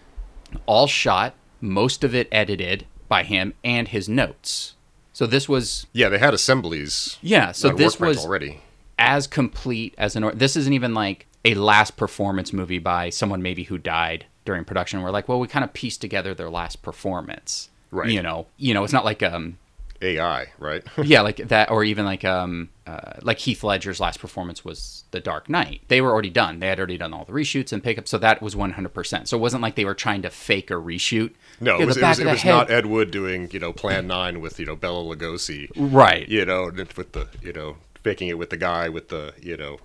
all 0.65 0.87
shot, 0.87 1.35
most 1.61 2.03
of 2.03 2.15
it 2.15 2.27
edited 2.31 2.87
by 3.07 3.23
him 3.23 3.53
and 3.63 3.87
his 3.89 4.09
notes. 4.09 4.73
So 5.13 5.27
this 5.27 5.47
was 5.47 5.85
Yeah, 5.93 6.09
they 6.09 6.17
had 6.17 6.33
assemblies. 6.33 7.17
yeah. 7.21 7.51
So 7.51 7.69
this 7.69 7.99
was 7.99 8.25
already. 8.25 8.61
as 8.97 9.27
complete 9.27 9.93
as 9.97 10.15
an. 10.15 10.23
or- 10.23 10.31
This 10.31 10.55
isn't 10.55 10.73
even 10.73 10.95
like 10.95 11.27
a 11.45 11.53
last 11.53 11.97
performance 11.97 12.51
movie 12.53 12.79
by 12.79 13.09
someone 13.09 13.41
maybe 13.41 13.63
who 13.63 13.77
died 13.77 14.25
during 14.45 14.65
production. 14.65 15.01
We're 15.01 15.11
like, 15.11 15.27
well, 15.27 15.39
we 15.39 15.47
kind 15.47 15.63
of 15.63 15.73
pieced 15.73 16.01
together 16.01 16.33
their 16.33 16.49
last 16.49 16.81
performance. 16.81 17.69
Right. 17.91 18.09
You 18.09 18.21
know. 18.21 18.47
You 18.57 18.73
know. 18.73 18.83
It's 18.83 18.93
not 18.93 19.05
like 19.05 19.23
um 19.23 19.57
AI, 20.01 20.47
right? 20.57 20.83
yeah, 21.03 21.21
like 21.21 21.37
that, 21.37 21.69
or 21.71 21.83
even 21.83 22.05
like 22.05 22.23
um, 22.23 22.69
uh, 22.87 23.13
like 23.21 23.39
Heath 23.39 23.63
Ledger's 23.63 23.99
last 23.99 24.19
performance 24.19 24.63
was 24.63 25.03
The 25.11 25.19
Dark 25.19 25.49
Knight. 25.49 25.81
They 25.87 26.01
were 26.01 26.11
already 26.11 26.29
done. 26.29 26.59
They 26.59 26.67
had 26.67 26.79
already 26.79 26.97
done 26.97 27.13
all 27.13 27.25
the 27.25 27.33
reshoots 27.33 27.73
and 27.73 27.83
pickups, 27.83 28.09
so 28.09 28.17
that 28.17 28.41
was 28.41 28.55
one 28.55 28.71
hundred 28.71 28.93
percent. 28.93 29.27
So 29.27 29.37
it 29.37 29.41
wasn't 29.41 29.61
like 29.61 29.75
they 29.75 29.85
were 29.85 29.95
trying 29.95 30.21
to 30.23 30.29
fake 30.29 30.71
a 30.71 30.75
reshoot. 30.75 31.31
no, 31.59 31.79
it 31.79 31.85
was, 31.85 31.97
it 31.97 32.03
was, 32.03 32.19
it 32.19 32.25
was 32.25 32.45
not 32.45 32.71
Ed 32.71 32.85
Wood 32.85 33.11
doing, 33.11 33.49
you 33.51 33.59
know, 33.59 33.73
Plan 33.73 34.07
9 34.07 34.39
with, 34.39 34.59
you 34.59 34.65
know, 34.65 34.75
Bela 34.75 35.03
Lugosi, 35.03 35.69
right. 35.75 36.27
you 36.27 36.45
know, 36.45 36.65
with 36.65 37.11
the, 37.11 37.27
you 37.41 37.53
know, 37.53 37.77
faking 38.03 38.29
it 38.29 38.37
with 38.37 38.49
the 38.49 38.57
guy 38.57 38.89
with 38.89 39.09
the, 39.09 39.33
you 39.41 39.57
know, 39.57 39.79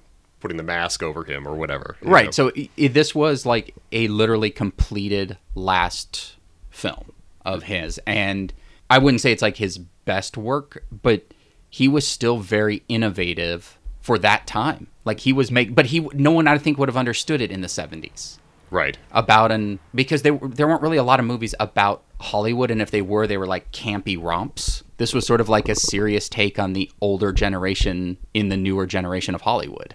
putting 0.44 0.58
the 0.58 0.62
mask 0.62 1.02
over 1.02 1.24
him 1.24 1.48
or 1.48 1.54
whatever. 1.54 1.96
Right. 2.02 2.26
know. 2.26 2.30
So 2.30 2.52
i 2.54 2.68
i 2.78 2.88
this 2.88 3.14
was 3.14 3.46
like 3.46 3.74
a 3.92 4.08
literally 4.08 4.50
completed 4.50 5.38
last 5.54 6.36
film 6.68 7.12
of 7.46 7.62
his, 7.62 7.98
and 8.06 8.52
I 8.90 8.98
wouldn't 8.98 9.22
say 9.22 9.32
it's 9.32 9.40
like 9.40 9.56
his 9.56 9.78
best 9.78 10.36
work, 10.36 10.84
but 10.90 11.22
he 11.70 11.88
was 11.88 12.06
still 12.06 12.40
very 12.40 12.82
innovative 12.90 13.78
for 14.02 14.18
that 14.18 14.46
time. 14.46 14.88
Like 15.06 15.20
he 15.20 15.32
was 15.32 15.50
make, 15.50 15.74
but 15.74 15.86
he 15.86 16.00
no 16.12 16.30
one 16.30 16.46
I 16.46 16.58
think 16.58 16.76
would 16.76 16.90
have 16.90 16.96
understood 16.98 17.40
it 17.40 17.50
in 17.50 17.62
the 17.62 17.68
seventies. 17.68 18.38
Right. 18.70 18.98
about 19.12 19.50
an 19.50 19.78
because 19.94 20.22
there 20.22 20.38
there 20.42 20.68
weren't 20.68 20.82
really 20.82 20.96
a 20.98 21.04
lot 21.04 21.20
of 21.20 21.26
movies 21.26 21.54
about 21.58 22.02
Hollywood, 22.20 22.70
and 22.70 22.82
if 22.82 22.90
they 22.90 23.02
were, 23.02 23.26
they 23.26 23.38
were 23.38 23.46
like 23.46 23.72
campy 23.72 24.22
romps. 24.22 24.84
This 24.98 25.14
was 25.14 25.26
sort 25.26 25.40
of 25.40 25.48
like 25.48 25.70
a 25.70 25.74
serious 25.74 26.28
take 26.28 26.58
on 26.58 26.74
the 26.74 26.90
older 27.00 27.32
generation 27.32 28.18
in 28.34 28.50
the 28.50 28.58
newer 28.58 28.84
generation 28.84 29.34
of 29.34 29.40
Hollywood. 29.40 29.94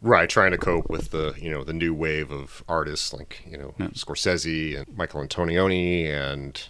Right, 0.00 0.30
trying 0.30 0.52
to 0.52 0.58
cope 0.58 0.88
with 0.88 1.10
the 1.10 1.34
you 1.40 1.50
know 1.50 1.64
the 1.64 1.72
new 1.72 1.92
wave 1.92 2.30
of 2.30 2.62
artists 2.68 3.12
like 3.12 3.42
you 3.48 3.56
know 3.56 3.74
Scorsese 3.94 4.78
and 4.78 4.96
Michael 4.96 5.22
Antonioni 5.22 6.06
and 6.08 6.60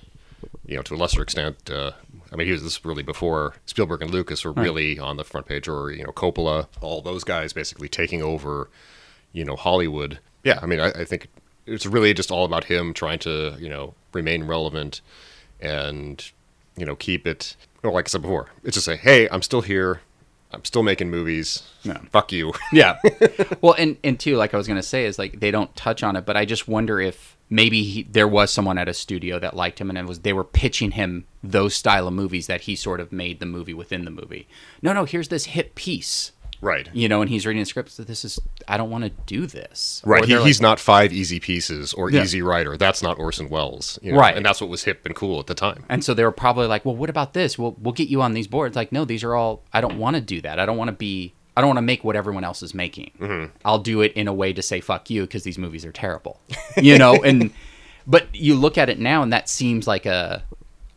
you 0.64 0.76
know 0.76 0.82
to 0.82 0.94
a 0.94 0.97
lesser 0.97 1.23
extent, 1.23 1.70
uh, 1.70 1.92
I 2.32 2.37
mean 2.37 2.47
he 2.47 2.52
was 2.52 2.62
this 2.62 2.85
really 2.87 3.02
before 3.02 3.54
Spielberg 3.66 4.00
and 4.00 4.11
Lucas 4.11 4.44
were 4.44 4.52
really 4.52 4.99
on 4.99 5.18
the 5.18 5.25
front 5.25 5.47
page, 5.47 5.68
or 5.68 5.90
you 5.90 6.04
know 6.04 6.12
Coppola, 6.12 6.68
all 6.80 7.02
those 7.02 7.23
guys 7.23 7.52
basically 7.52 7.88
taking 7.88 8.23
over, 8.23 8.70
you 9.32 9.44
know 9.44 9.56
Hollywood. 9.56 10.20
Yeah, 10.42 10.58
I 10.62 10.66
mean 10.66 10.80
I, 10.80 10.88
I 10.92 11.04
think 11.04 11.28
it's 11.66 11.85
really 11.85 12.14
just 12.14 12.30
all 12.30 12.47
about 12.47 12.64
him 12.64 12.94
trying 12.94 13.18
to 13.20 13.56
you 13.58 13.68
know 13.68 13.94
remain 14.14 14.44
relevant 14.44 15.02
and 15.61 16.30
you 16.78 16.87
know 16.87 16.97
keep 16.97 17.26
it. 17.26 17.56
Well, 17.82 17.92
like 17.92 18.08
I 18.08 18.11
said 18.11 18.23
before, 18.23 18.49
it's 18.64 18.75
just 18.75 18.87
say, 18.87 18.97
hey, 18.97 19.28
I'm 19.30 19.42
still 19.42 19.61
here. 19.61 20.00
I'm 20.52 20.64
still 20.64 20.83
making 20.83 21.11
movies. 21.11 21.62
Yeah. 21.83 21.99
Fuck 22.11 22.33
you. 22.33 22.52
Yeah. 22.73 22.99
well, 23.61 23.75
and 23.78 23.97
and 24.05 24.19
too, 24.19 24.37
like 24.37 24.55
I 24.55 24.57
was 24.57 24.69
gonna 24.69 24.83
say, 24.83 25.05
is 25.05 25.19
like 25.19 25.40
they 25.40 25.50
don't 25.50 25.75
touch 25.76 26.02
on 26.02 26.17
it, 26.17 26.25
but 26.26 26.37
I 26.37 26.45
just 26.45 26.69
wonder 26.69 27.00
if 27.00 27.37
maybe 27.50 27.83
he, 27.83 28.02
there 28.05 28.28
was 28.28 28.50
someone 28.50 28.78
at 28.78 28.88
a 28.88 28.95
studio 28.95 29.38
that 29.38 29.57
liked 29.57 29.81
him, 29.81 29.88
and 29.88 29.99
it 29.99 30.07
was 30.07 30.21
they 30.21 30.33
were 30.33 30.45
pitching 30.45 30.93
him 30.93 31.26
those 31.43 31.75
style 31.75 32.07
of 32.07 32.14
movies 32.14 32.47
that 32.47 32.62
he 32.62 32.76
sort 32.76 33.00
of 33.00 33.12
made 33.12 33.40
the 33.40 33.47
movie 33.47 33.75
within 33.75 34.05
the 34.05 34.11
movie. 34.11 34.47
No, 34.83 34.93
no, 34.93 35.05
here's 35.05 35.28
this 35.28 35.47
hit 35.47 35.75
piece, 35.75 36.33
Right. 36.61 36.88
you 36.93 37.09
know, 37.09 37.21
and 37.21 37.31
he's 37.31 37.47
reading 37.47 37.62
the 37.62 37.67
script. 37.67 37.91
So 37.91 38.03
this 38.05 38.25
is 38.25 38.38
I 38.67 38.77
don't 38.77 38.91
want 38.91 39.05
to 39.05 39.11
do 39.27 39.47
this. 39.47 40.03
Right. 40.05 40.25
He, 40.25 40.33
they're 40.35 40.45
he's 40.45 40.59
like, 40.61 40.62
not 40.71 40.81
five 40.81 41.12
easy 41.12 41.38
pieces 41.41 41.93
or 41.95 42.11
Yeah. 42.11 42.23
Easy 42.23 42.43
Rider. 42.43 42.77
That's 42.77 43.03
not 43.03 43.19
Orson 43.19 43.49
Welles. 43.49 43.99
you 44.03 44.12
know, 44.12 44.19
Right. 44.19 44.37
And 44.37 44.45
that's 44.45 44.61
what 44.61 44.69
was 44.71 44.85
hip 44.85 45.07
and 45.07 45.15
cool 45.15 45.38
at 45.41 45.47
the 45.47 45.55
time. 45.55 45.85
And 45.88 46.03
so 46.05 46.15
they 46.15 46.25
were 46.25 46.33
probably 46.33 46.67
like, 46.67 46.85
"Well, 46.85 46.97
what 46.97 47.11
about 47.11 47.33
this? 47.35 47.59
We'll 47.59 47.77
we'll 47.81 47.95
get 47.95 48.09
you 48.09 48.23
on 48.23 48.33
these 48.33 48.47
boards." 48.49 48.75
Like, 48.77 48.91
no, 48.93 49.05
these 49.05 49.23
are 49.25 49.35
all. 49.35 49.62
I 49.73 49.81
don't 49.81 49.99
want 49.99 50.17
to 50.17 50.21
do 50.23 50.41
that. 50.41 50.59
I 50.59 50.67
don't 50.67 50.77
want 50.77 50.88
to 50.88 50.97
be. 50.97 51.35
I 51.57 51.61
don't 51.61 51.69
want 51.69 51.79
to 51.79 51.83
make 51.83 52.05
what 52.05 52.15
everyone 52.15 52.45
else 52.45 52.62
is 52.62 52.73
making. 52.75 53.11
Mm-hmm. 53.21 53.57
I'll 53.65 53.81
do 53.81 54.00
it 54.00 54.12
in 54.12 54.29
a 54.29 54.33
way 54.35 54.53
to 54.53 54.62
say 54.62 54.81
"fuck 54.81 55.11
you" 55.11 55.23
because 55.23 55.43
these 55.45 55.59
movies 55.59 55.85
are 55.85 55.93
terrible. 55.93 56.41
You 56.81 56.97
know, 56.99 57.15
and 57.25 57.53
but 58.07 58.33
you 58.33 58.55
look 58.55 58.79
at 58.79 58.88
it 58.88 58.99
now, 59.00 59.23
and 59.23 59.33
that 59.33 59.49
seems 59.49 59.87
like 59.88 60.07
a 60.07 60.45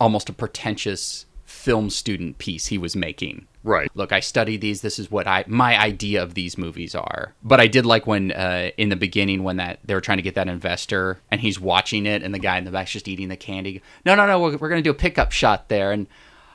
almost 0.00 0.28
a 0.28 0.32
pretentious 0.32 1.26
film 1.44 1.90
student 1.90 2.38
piece 2.38 2.66
he 2.66 2.78
was 2.78 2.94
making. 2.96 3.46
Right. 3.64 3.90
Look, 3.94 4.12
I 4.12 4.20
studied 4.20 4.60
these. 4.60 4.80
This 4.80 4.98
is 4.98 5.10
what 5.10 5.26
I 5.26 5.44
my 5.46 5.78
idea 5.80 6.22
of 6.22 6.34
these 6.34 6.58
movies 6.58 6.94
are. 6.94 7.32
But 7.42 7.60
I 7.60 7.66
did 7.68 7.86
like 7.86 8.06
when 8.06 8.32
uh, 8.32 8.70
in 8.76 8.88
the 8.88 8.96
beginning 8.96 9.44
when 9.44 9.56
that 9.58 9.78
they 9.84 9.94
were 9.94 10.00
trying 10.00 10.18
to 10.18 10.22
get 10.22 10.34
that 10.34 10.48
investor 10.48 11.20
and 11.30 11.40
he's 11.40 11.60
watching 11.60 12.06
it 12.06 12.22
and 12.22 12.34
the 12.34 12.38
guy 12.38 12.58
in 12.58 12.64
the 12.64 12.70
back's 12.72 12.90
just 12.92 13.06
eating 13.08 13.28
the 13.28 13.36
candy. 13.36 13.80
No, 14.04 14.14
no, 14.14 14.26
no. 14.26 14.40
We're, 14.40 14.56
we're 14.56 14.68
gonna 14.68 14.82
do 14.82 14.90
a 14.90 14.94
pickup 14.94 15.30
shot 15.32 15.68
there. 15.68 15.92
And 15.92 16.06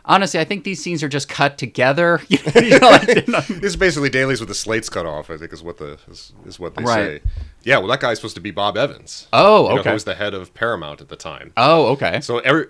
honestly, 0.05 0.39
I 0.39 0.43
think 0.45 0.63
these 0.63 0.81
scenes 0.81 1.01
are 1.03 1.09
just 1.09 1.29
cut 1.29 1.57
together. 1.57 2.21
You 2.29 2.79
know, 2.79 2.89
like, 2.89 3.05
they're 3.07 3.23
not- 3.27 3.47
This 3.47 3.63
is 3.63 3.75
basically 3.75 4.09
dailies 4.09 4.39
with 4.39 4.49
the 4.49 4.55
slates 4.55 4.89
cut 4.89 5.05
off. 5.05 5.29
I 5.29 5.37
think 5.37 5.53
is 5.53 5.61
what 5.63 5.77
the 5.77 5.97
is, 6.09 6.33
is 6.45 6.59
what 6.59 6.75
they 6.75 6.83
Right. 6.83 7.21
say. 7.23 7.29
Yeah. 7.63 7.77
Well, 7.79 7.87
that 7.87 7.99
guy's 8.01 8.17
supposed 8.17 8.35
to 8.35 8.41
be 8.41 8.51
Bob 8.51 8.77
Evans. 8.77 9.27
oh, 9.33 9.63
you 9.69 9.75
know, 9.75 9.79
okay. 9.81 9.89
who 9.89 9.93
was 9.93 10.03
the 10.05 10.15
head 10.15 10.33
of 10.33 10.53
Paramount 10.53 10.99
at 11.01 11.09
the 11.09 11.15
time. 11.15 11.53
oh, 11.57 11.87
okay. 11.93 12.19
So 12.21 12.39
every, 12.39 12.65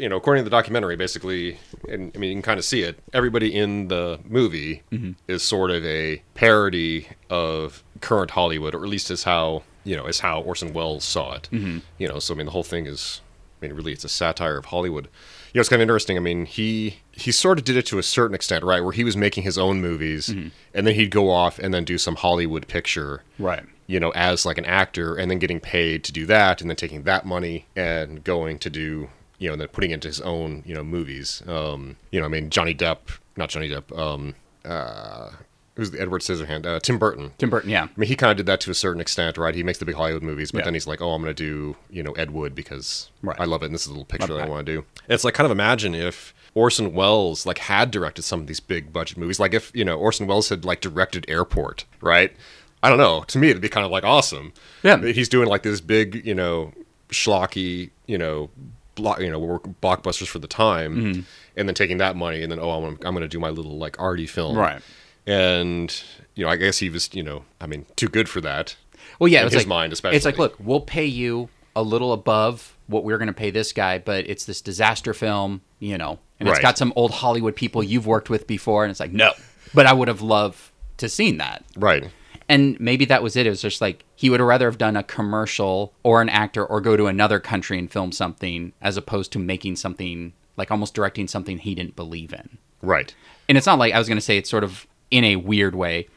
you 0.00 0.08
know, 0.08 0.16
according 0.16 0.42
to 0.44 0.50
the 0.50 0.56
documentary, 0.56 0.96
basically, 0.96 1.58
and 1.88 2.10
I 2.14 2.18
mean, 2.18 2.30
you 2.30 2.34
can 2.36 2.42
kind 2.42 2.58
of 2.58 2.64
see 2.64 2.82
it. 2.82 2.98
Everybody 3.12 3.54
in 3.54 3.88
the 3.88 4.18
movie 4.28 4.82
Mm-hmm. 4.90 5.12
is 5.28 5.42
sort 5.42 5.70
of 5.70 5.84
a 5.84 6.22
parody 6.34 7.08
of 7.28 7.82
current 8.00 8.32
Hollywood, 8.32 8.74
or 8.74 8.82
at 8.82 8.88
least 8.90 9.10
is 9.10 9.24
how 9.24 9.62
you 9.84 9.96
know 9.96 10.06
is 10.06 10.20
how 10.20 10.40
Orson 10.42 10.72
Welles 10.72 11.04
saw 11.04 11.34
it. 11.34 11.48
Mm-hmm. 11.52 11.78
You 11.98 12.08
know, 12.08 12.18
so 12.18 12.34
I 12.34 12.36
mean, 12.36 12.46
the 12.46 12.52
whole 12.52 12.62
thing 12.64 12.86
is, 12.86 13.20
I 13.60 13.66
mean, 13.66 13.76
really, 13.76 13.92
it's 13.92 14.04
a 14.04 14.08
satire 14.08 14.56
of 14.56 14.66
Hollywood. 14.66 15.08
You 15.52 15.58
know, 15.58 15.60
it's 15.60 15.68
kind 15.68 15.80
of 15.80 15.84
interesting. 15.84 16.16
I 16.16 16.20
mean, 16.20 16.46
he 16.46 16.96
he 17.12 17.32
sort 17.32 17.58
of 17.58 17.64
did 17.64 17.76
it 17.76 17.86
to 17.86 17.98
a 17.98 18.02
certain 18.02 18.34
extent, 18.34 18.64
right? 18.64 18.80
Where 18.82 18.92
he 18.92 19.04
was 19.04 19.16
making 19.16 19.42
his 19.44 19.58
own 19.58 19.80
movies, 19.80 20.28
Mm-hmm. 20.28 20.48
and 20.74 20.86
then 20.86 20.94
he'd 20.94 21.10
go 21.10 21.28
off 21.30 21.58
and 21.58 21.72
then 21.74 21.84
do 21.84 21.98
some 21.98 22.16
Hollywood 22.16 22.66
picture, 22.68 23.22
Right. 23.38 23.64
you 23.86 23.98
know, 24.00 24.10
as 24.10 24.46
like 24.46 24.58
an 24.58 24.64
actor 24.64 25.14
and 25.16 25.30
then 25.30 25.38
getting 25.38 25.60
paid 25.60 26.04
to 26.04 26.12
do 26.12 26.24
that 26.26 26.60
and 26.60 26.70
then 26.70 26.76
taking 26.76 27.02
that 27.02 27.26
money 27.26 27.66
and 27.76 28.22
going 28.24 28.58
to 28.60 28.70
do, 28.70 29.10
you 29.40 29.48
know, 29.48 29.54
and 29.54 29.60
then 29.60 29.68
putting 29.68 29.90
into 29.90 30.06
his 30.06 30.20
own, 30.20 30.62
you 30.64 30.74
know, 30.74 30.84
movies. 30.84 31.42
Um, 31.48 31.96
you 32.12 32.20
know, 32.20 32.26
I 32.26 32.28
mean, 32.28 32.48
Johnny 32.50 32.74
Depp, 32.74 32.98
not 33.36 33.48
Johnny 33.48 33.68
Depp, 33.68 33.96
um, 33.98 34.34
uh, 34.64 35.30
who's 35.76 35.90
the 35.90 36.00
Edward 36.00 36.20
Scissorhand? 36.20 36.66
Uh, 36.66 36.78
Tim 36.78 36.98
Burton. 36.98 37.32
Tim 37.38 37.48
Burton. 37.50 37.70
Yeah. 37.70 37.84
I 37.84 37.88
mean, 37.96 38.06
he 38.08 38.14
kind 38.16 38.30
of 38.30 38.36
did 38.36 38.46
that 38.46 38.60
to 38.60 38.70
a 38.70 38.74
certain 38.74 39.00
extent, 39.00 39.36
right? 39.38 39.54
He 39.54 39.62
makes 39.62 39.78
the 39.78 39.84
big 39.86 39.94
Hollywood 39.96 40.22
movies, 40.22 40.52
but 40.52 40.58
Yeah. 40.58 40.64
then 40.66 40.74
he's 40.74 40.86
like, 40.86 41.00
"Oh, 41.00 41.10
I'm 41.12 41.22
going 41.22 41.34
to 41.34 41.42
do, 41.42 41.76
you 41.90 42.02
know, 42.02 42.12
Ed 42.12 42.30
Wood 42.32 42.54
because 42.54 43.10
Right. 43.22 43.40
I 43.40 43.44
love 43.46 43.62
it, 43.62 43.66
and 43.66 43.74
this 43.74 43.82
is 43.82 43.88
a 43.88 43.90
little 43.90 44.04
picture 44.04 44.34
that 44.34 44.42
I 44.44 44.48
want 44.48 44.66
to 44.66 44.72
do." 44.72 44.84
It's 45.08 45.24
like 45.24 45.34
kind 45.34 45.46
of 45.46 45.50
imagine 45.50 45.94
if 45.94 46.34
Orson 46.54 46.92
Welles 46.92 47.46
like 47.46 47.58
had 47.58 47.90
directed 47.90 48.22
some 48.22 48.40
of 48.40 48.46
these 48.46 48.60
big 48.60 48.92
budget 48.92 49.16
movies, 49.16 49.40
like 49.40 49.54
if 49.54 49.70
you 49.74 49.84
know 49.84 49.96
Orson 49.98 50.26
Welles 50.26 50.50
had 50.50 50.64
like 50.66 50.80
directed 50.82 51.24
Airport, 51.28 51.86
right? 52.02 52.36
I 52.82 52.88
don't 52.90 52.98
know. 52.98 53.24
To 53.28 53.38
me, 53.38 53.48
it'd 53.50 53.62
be 53.62 53.68
kind 53.68 53.86
of 53.86 53.90
like 53.92 54.04
awesome. 54.04 54.52
Yeah. 54.82 54.98
he's 54.98 55.28
doing 55.28 55.48
like 55.48 55.62
this 55.62 55.80
big, 55.80 56.26
you 56.26 56.34
know, 56.34 56.72
schlocky, 57.10 57.90
you 58.06 58.18
know, 58.18 58.50
block, 59.00 59.20
you 59.20 59.30
know, 59.30 59.38
work 59.38 59.64
blockbusters 59.82 60.28
for 60.28 60.38
the 60.38 60.46
time, 60.48 60.96
Mm-hmm. 60.96 61.20
and 61.56 61.68
then 61.68 61.74
taking 61.74 61.98
that 61.98 62.16
money, 62.16 62.42
and 62.42 62.50
then 62.52 62.58
oh, 62.60 62.70
I'm, 62.70 62.84
I'm 63.04 63.14
going 63.14 63.20
to 63.22 63.28
do 63.28 63.40
my 63.40 63.50
little 63.50 63.78
like 63.78 63.98
arty 64.00 64.26
film, 64.26 64.56
Right. 64.56 64.80
and 65.26 66.02
you 66.34 66.44
know, 66.44 66.50
I 66.50 66.56
guess 66.56 66.78
he 66.78 66.88
was, 66.90 67.12
you 67.14 67.22
know, 67.22 67.44
I 67.60 67.66
mean, 67.66 67.86
too 67.96 68.08
good 68.08 68.28
for 68.28 68.40
that. 68.40 68.76
Well, 69.18 69.28
yeah, 69.28 69.44
it's 69.44 69.52
his 69.54 69.62
like, 69.62 69.68
mind 69.68 69.92
It's 69.92 70.24
like, 70.24 70.38
look, 70.38 70.56
we'll 70.58 70.80
pay 70.80 71.04
you 71.04 71.48
a 71.76 71.82
little 71.82 72.12
above 72.12 72.76
what 72.86 73.04
we're 73.04 73.18
going 73.18 73.28
to 73.28 73.32
pay 73.34 73.50
this 73.50 73.72
guy, 73.72 73.98
but 73.98 74.28
it's 74.28 74.44
this 74.44 74.60
disaster 74.60 75.12
film, 75.14 75.60
you 75.78 75.98
know, 75.98 76.18
and 76.38 76.48
it's 76.48 76.58
got 76.58 76.78
some 76.78 76.92
old 76.96 77.10
Hollywood 77.12 77.54
people 77.54 77.82
you've 77.82 78.06
worked 78.06 78.30
with 78.30 78.46
before, 78.46 78.84
and 78.84 78.90
it's 78.90 79.00
like, 79.00 79.12
no, 79.12 79.32
but 79.74 79.86
I 79.86 79.92
would 79.92 80.08
have 80.08 80.22
loved 80.22 80.58
to 80.98 81.08
seen 81.08 81.38
that. 81.38 81.64
Right. 81.76 82.10
And 82.50 82.78
maybe 82.80 83.04
that 83.06 83.22
was 83.22 83.36
it. 83.36 83.46
It 83.46 83.50
was 83.50 83.62
just 83.62 83.80
like 83.80 84.04
he 84.16 84.28
would 84.28 84.40
rather 84.40 84.66
have 84.66 84.76
done 84.76 84.96
a 84.96 85.02
commercial 85.04 85.94
or 86.02 86.20
an 86.20 86.28
actor 86.28 86.66
or 86.66 86.80
go 86.80 86.96
to 86.96 87.06
another 87.06 87.38
country 87.40 87.78
and 87.78 87.90
film 87.90 88.10
something 88.12 88.72
as 88.82 88.96
opposed 88.96 89.30
to 89.32 89.38
making 89.38 89.76
something 89.76 90.32
like 90.56 90.70
almost 90.70 90.92
directing 90.92 91.28
something 91.28 91.58
he 91.58 91.74
didn't 91.76 91.94
believe 91.96 92.32
in. 92.34 92.58
Right. 92.82 93.14
And 93.48 93.56
it's 93.56 93.66
not 93.66 93.78
like 93.78 93.94
I 93.94 93.98
was 93.98 94.08
going 94.08 94.18
to 94.18 94.22
say 94.22 94.36
it's 94.36 94.50
sort 94.50 94.64
of 94.64 94.86
in 95.10 95.22
a 95.24 95.36
weird 95.36 95.74
way. 95.74 96.08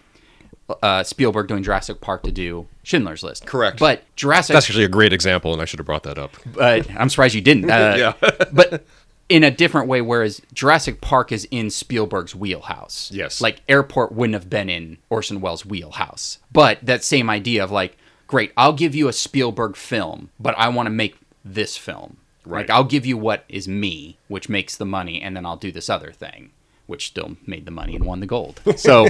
Uh, 0.81 1.03
Spielberg 1.03 1.47
doing 1.47 1.61
Jurassic 1.61 1.99
Park 2.01 2.23
to 2.23 2.31
do 2.31 2.67
Schindler's 2.83 3.21
List. 3.21 3.45
Correct. 3.45 3.79
But 3.79 4.03
Jurassic 4.15 4.53
That's 4.53 4.67
actually 4.67 4.85
a 4.85 4.89
great 4.89 5.11
example, 5.13 5.53
and 5.53 5.61
I 5.61 5.65
should 5.65 5.77
have 5.79 5.85
brought 5.85 6.03
that 6.03 6.17
up. 6.17 6.35
but 6.45 6.89
I'm 6.95 7.09
surprised 7.09 7.35
you 7.35 7.41
didn't. 7.41 7.65
Uh, 7.69 7.95
Yeah. 7.97 8.13
but 8.51 8.85
in 9.29 9.43
a 9.43 9.51
different 9.51 9.87
way, 9.87 10.01
whereas 10.01 10.41
Jurassic 10.53 11.01
Park 11.01 11.31
is 11.31 11.47
in 11.49 11.69
Spielberg's 11.69 12.35
wheelhouse. 12.35 13.09
Yes. 13.11 13.41
Like 13.41 13.61
Airport 13.69 14.11
wouldn't 14.11 14.35
have 14.35 14.49
been 14.49 14.69
in 14.69 14.97
Orson 15.09 15.41
Welles' 15.41 15.65
wheelhouse. 15.65 16.39
But 16.51 16.79
that 16.83 17.03
same 17.03 17.29
idea 17.29 17.63
of 17.63 17.71
like, 17.71 17.97
great, 18.27 18.51
I'll 18.57 18.73
give 18.73 18.95
you 18.95 19.07
a 19.07 19.13
Spielberg 19.13 19.75
film, 19.75 20.29
but 20.39 20.55
I 20.57 20.69
want 20.69 20.87
to 20.87 20.91
make 20.91 21.17
this 21.43 21.77
film. 21.77 22.17
Right. 22.45 22.61
Like 22.61 22.69
I'll 22.69 22.83
give 22.83 23.05
you 23.05 23.17
what 23.17 23.45
is 23.47 23.67
me, 23.67 24.17
which 24.27 24.49
makes 24.49 24.75
the 24.75 24.85
money, 24.85 25.21
and 25.21 25.35
then 25.35 25.45
I'll 25.45 25.57
do 25.57 25.71
this 25.71 25.89
other 25.89 26.11
thing, 26.11 26.51
which 26.87 27.07
still 27.07 27.37
made 27.47 27.65
the 27.65 27.71
money 27.71 27.95
and 27.95 28.05
won 28.05 28.19
the 28.19 28.25
gold. 28.25 28.61
So 28.77 29.07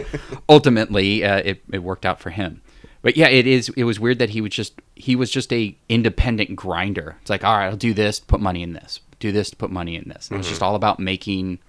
ultimately, 0.48 1.24
uh, 1.24 1.38
it 1.38 1.64
it 1.72 1.80
worked 1.80 2.06
out 2.06 2.20
for 2.20 2.30
him. 2.30 2.62
But 3.02 3.18
yeah, 3.18 3.28
it 3.28 3.48
is. 3.48 3.70
It 3.70 3.86
was 3.86 4.00
weird 4.00 4.20
that 4.20 4.30
he 4.30 4.42
was 4.42 4.52
just 4.52 4.80
he 4.96 5.16
was 5.16 5.32
just 5.32 5.52
a 5.52 5.76
independent 5.90 6.56
grinder. 6.56 7.18
It's 7.22 7.30
like, 7.30 7.44
all 7.44 7.58
right, 7.58 7.66
I'll 7.66 7.76
do 7.76 7.94
this, 7.94 8.20
put 8.20 8.40
money 8.40 8.62
in 8.62 8.74
this, 8.74 9.00
do 9.28 9.32
this, 9.32 9.50
to 9.50 9.56
put 9.56 9.72
money 9.72 9.96
in 9.96 10.08
this. 10.10 10.30
And 10.30 10.40
It's 10.40 10.50
just 10.50 10.62
all 10.62 10.76
about 10.76 11.00
making 11.00 11.60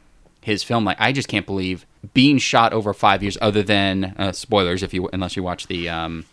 his 0.43 0.63
film. 0.63 0.85
Like 0.85 1.01
I 1.01 1.13
just 1.13 1.29
can't 1.29 1.47
believe 1.47 1.87
being 2.13 2.39
shot 2.39 2.73
over 2.73 2.93
five 2.93 3.23
years. 3.23 3.39
Other 3.41 3.63
than 3.63 4.15
uh, 4.19 4.33
spoilers, 4.33 4.83
if 4.83 4.93
you 4.93 5.09
unless 5.13 5.37
you 5.37 5.43
watch 5.43 5.67
the 5.69 5.89
um, 5.89 6.27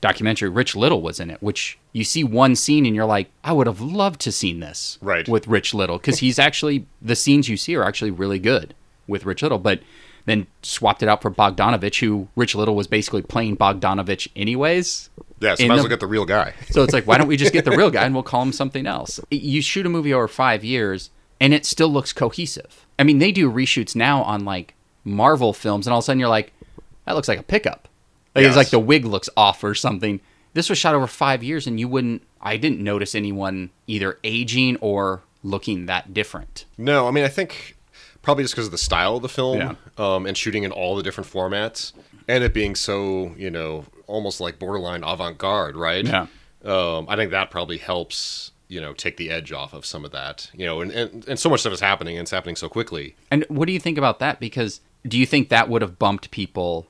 documentary, 0.00 0.48
Rich 0.48 0.76
Little 0.76 1.02
was 1.02 1.18
in 1.20 1.30
it, 1.30 1.42
which 1.42 1.78
you 1.92 2.04
see 2.04 2.24
one 2.24 2.54
scene 2.56 2.86
and 2.86 2.94
you're 2.94 3.04
like, 3.06 3.30
I 3.44 3.52
would 3.52 3.66
have 3.66 3.80
loved 3.80 4.20
to 4.22 4.32
seen 4.32 4.60
this 4.60 4.98
Right. 5.00 5.28
with 5.28 5.46
Rich 5.46 5.74
Little 5.74 5.98
because 5.98 6.18
he's 6.20 6.38
actually 6.38 6.86
the 7.00 7.16
scenes 7.16 7.48
you 7.48 7.56
see 7.56 7.74
are 7.76 7.84
actually 7.84 8.10
really 8.10 8.38
good 8.38 8.74
with 9.06 9.24
Rich 9.24 9.42
Little, 9.42 9.58
but 9.58 9.80
then 10.24 10.46
swapped 10.62 11.02
it 11.02 11.08
out 11.08 11.22
for 11.22 11.30
Bogdanovich, 11.30 12.00
who 12.00 12.28
Rich 12.36 12.54
Little 12.54 12.76
was 12.76 12.86
basically 12.86 13.22
playing 13.22 13.56
Bogdanovich 13.56 14.28
anyways. 14.36 15.10
Yeah, 15.40 15.54
so 15.56 15.66
might 15.66 15.74
as 15.74 15.80
well 15.80 15.88
get 15.88 16.00
the 16.00 16.06
real 16.06 16.24
guy. 16.24 16.54
So 16.70 16.82
it's 16.82 16.92
like, 16.92 17.06
why 17.06 17.18
don't 17.18 17.26
we 17.26 17.36
just 17.36 17.52
get 17.52 17.64
the 17.64 17.76
real 17.76 17.90
guy 17.90 18.04
and 18.06 18.14
we'll 18.14 18.22
call 18.22 18.42
him 18.42 18.52
something 18.52 18.86
else? 18.86 19.20
You 19.30 19.60
shoot 19.60 19.84
a 19.84 19.88
movie 19.88 20.14
over 20.14 20.28
five 20.28 20.64
years 20.64 21.10
and 21.40 21.52
it 21.52 21.66
still 21.66 21.88
looks 21.88 22.12
cohesive. 22.12 22.86
I 22.98 23.02
mean, 23.02 23.18
they 23.18 23.32
do 23.32 23.50
reshoots 23.50 23.96
now 23.96 24.22
on 24.22 24.44
like 24.44 24.74
Marvel 25.04 25.52
films, 25.52 25.86
and 25.86 25.92
all 25.92 25.98
of 25.98 26.04
a 26.04 26.06
sudden 26.06 26.20
you're 26.20 26.28
like, 26.28 26.52
that 27.04 27.16
looks 27.16 27.28
like 27.28 27.40
a 27.40 27.42
pickup. 27.42 27.88
Like 28.34 28.44
it's 28.44 28.56
like 28.56 28.70
the 28.70 28.78
wig 28.78 29.04
looks 29.04 29.28
off 29.36 29.62
or 29.64 29.74
something. 29.74 30.20
This 30.54 30.70
was 30.70 30.78
shot 30.78 30.94
over 30.94 31.06
five 31.06 31.42
years, 31.42 31.66
and 31.66 31.78
you 31.80 31.88
wouldn't. 31.88 32.22
I 32.40 32.56
didn't 32.56 32.80
notice 32.80 33.14
anyone 33.14 33.70
either 33.86 34.18
aging 34.24 34.76
or 34.76 35.22
looking 35.42 35.86
that 35.86 36.14
different. 36.14 36.64
No, 36.78 37.08
I 37.08 37.10
mean 37.10 37.24
I 37.24 37.28
think 37.28 37.76
probably 38.22 38.44
just 38.44 38.54
because 38.54 38.66
of 38.66 38.72
the 38.72 38.78
style 38.78 39.16
of 39.16 39.22
the 39.22 39.28
film 39.28 39.58
Yeah. 39.58 39.74
um, 39.98 40.26
and 40.26 40.36
shooting 40.36 40.62
in 40.62 40.72
all 40.72 40.96
the 40.96 41.02
different 41.02 41.28
formats 41.30 41.92
and 42.28 42.42
it 42.44 42.54
being 42.54 42.74
so 42.74 43.34
you 43.36 43.50
know 43.50 43.84
almost 44.06 44.40
like 44.40 44.58
borderline 44.58 45.02
avant-garde, 45.04 45.76
right? 45.76 46.06
Yeah. 46.06 46.26
Um, 46.64 47.06
I 47.08 47.16
think 47.16 47.30
that 47.32 47.50
probably 47.50 47.78
helps 47.78 48.52
you 48.68 48.80
know 48.80 48.92
take 48.92 49.16
the 49.16 49.30
edge 49.30 49.52
off 49.52 49.72
of 49.74 49.84
some 49.84 50.04
of 50.04 50.12
that. 50.12 50.50
You 50.54 50.66
know, 50.66 50.80
and 50.80 50.90
and, 50.92 51.28
and 51.28 51.38
so 51.38 51.50
much 51.50 51.60
stuff 51.60 51.72
is 51.72 51.80
happening 51.80 52.16
and 52.16 52.22
it's 52.24 52.30
happening 52.30 52.56
so 52.56 52.68
quickly. 52.68 53.16
And 53.30 53.44
what 53.48 53.66
do 53.66 53.72
you 53.72 53.80
think 53.80 53.98
about 53.98 54.18
that? 54.20 54.38
Because 54.40 54.80
do 55.06 55.18
you 55.18 55.26
think 55.26 55.48
that 55.48 55.68
would 55.68 55.82
have 55.82 55.98
bumped 55.98 56.30
people 56.30 56.86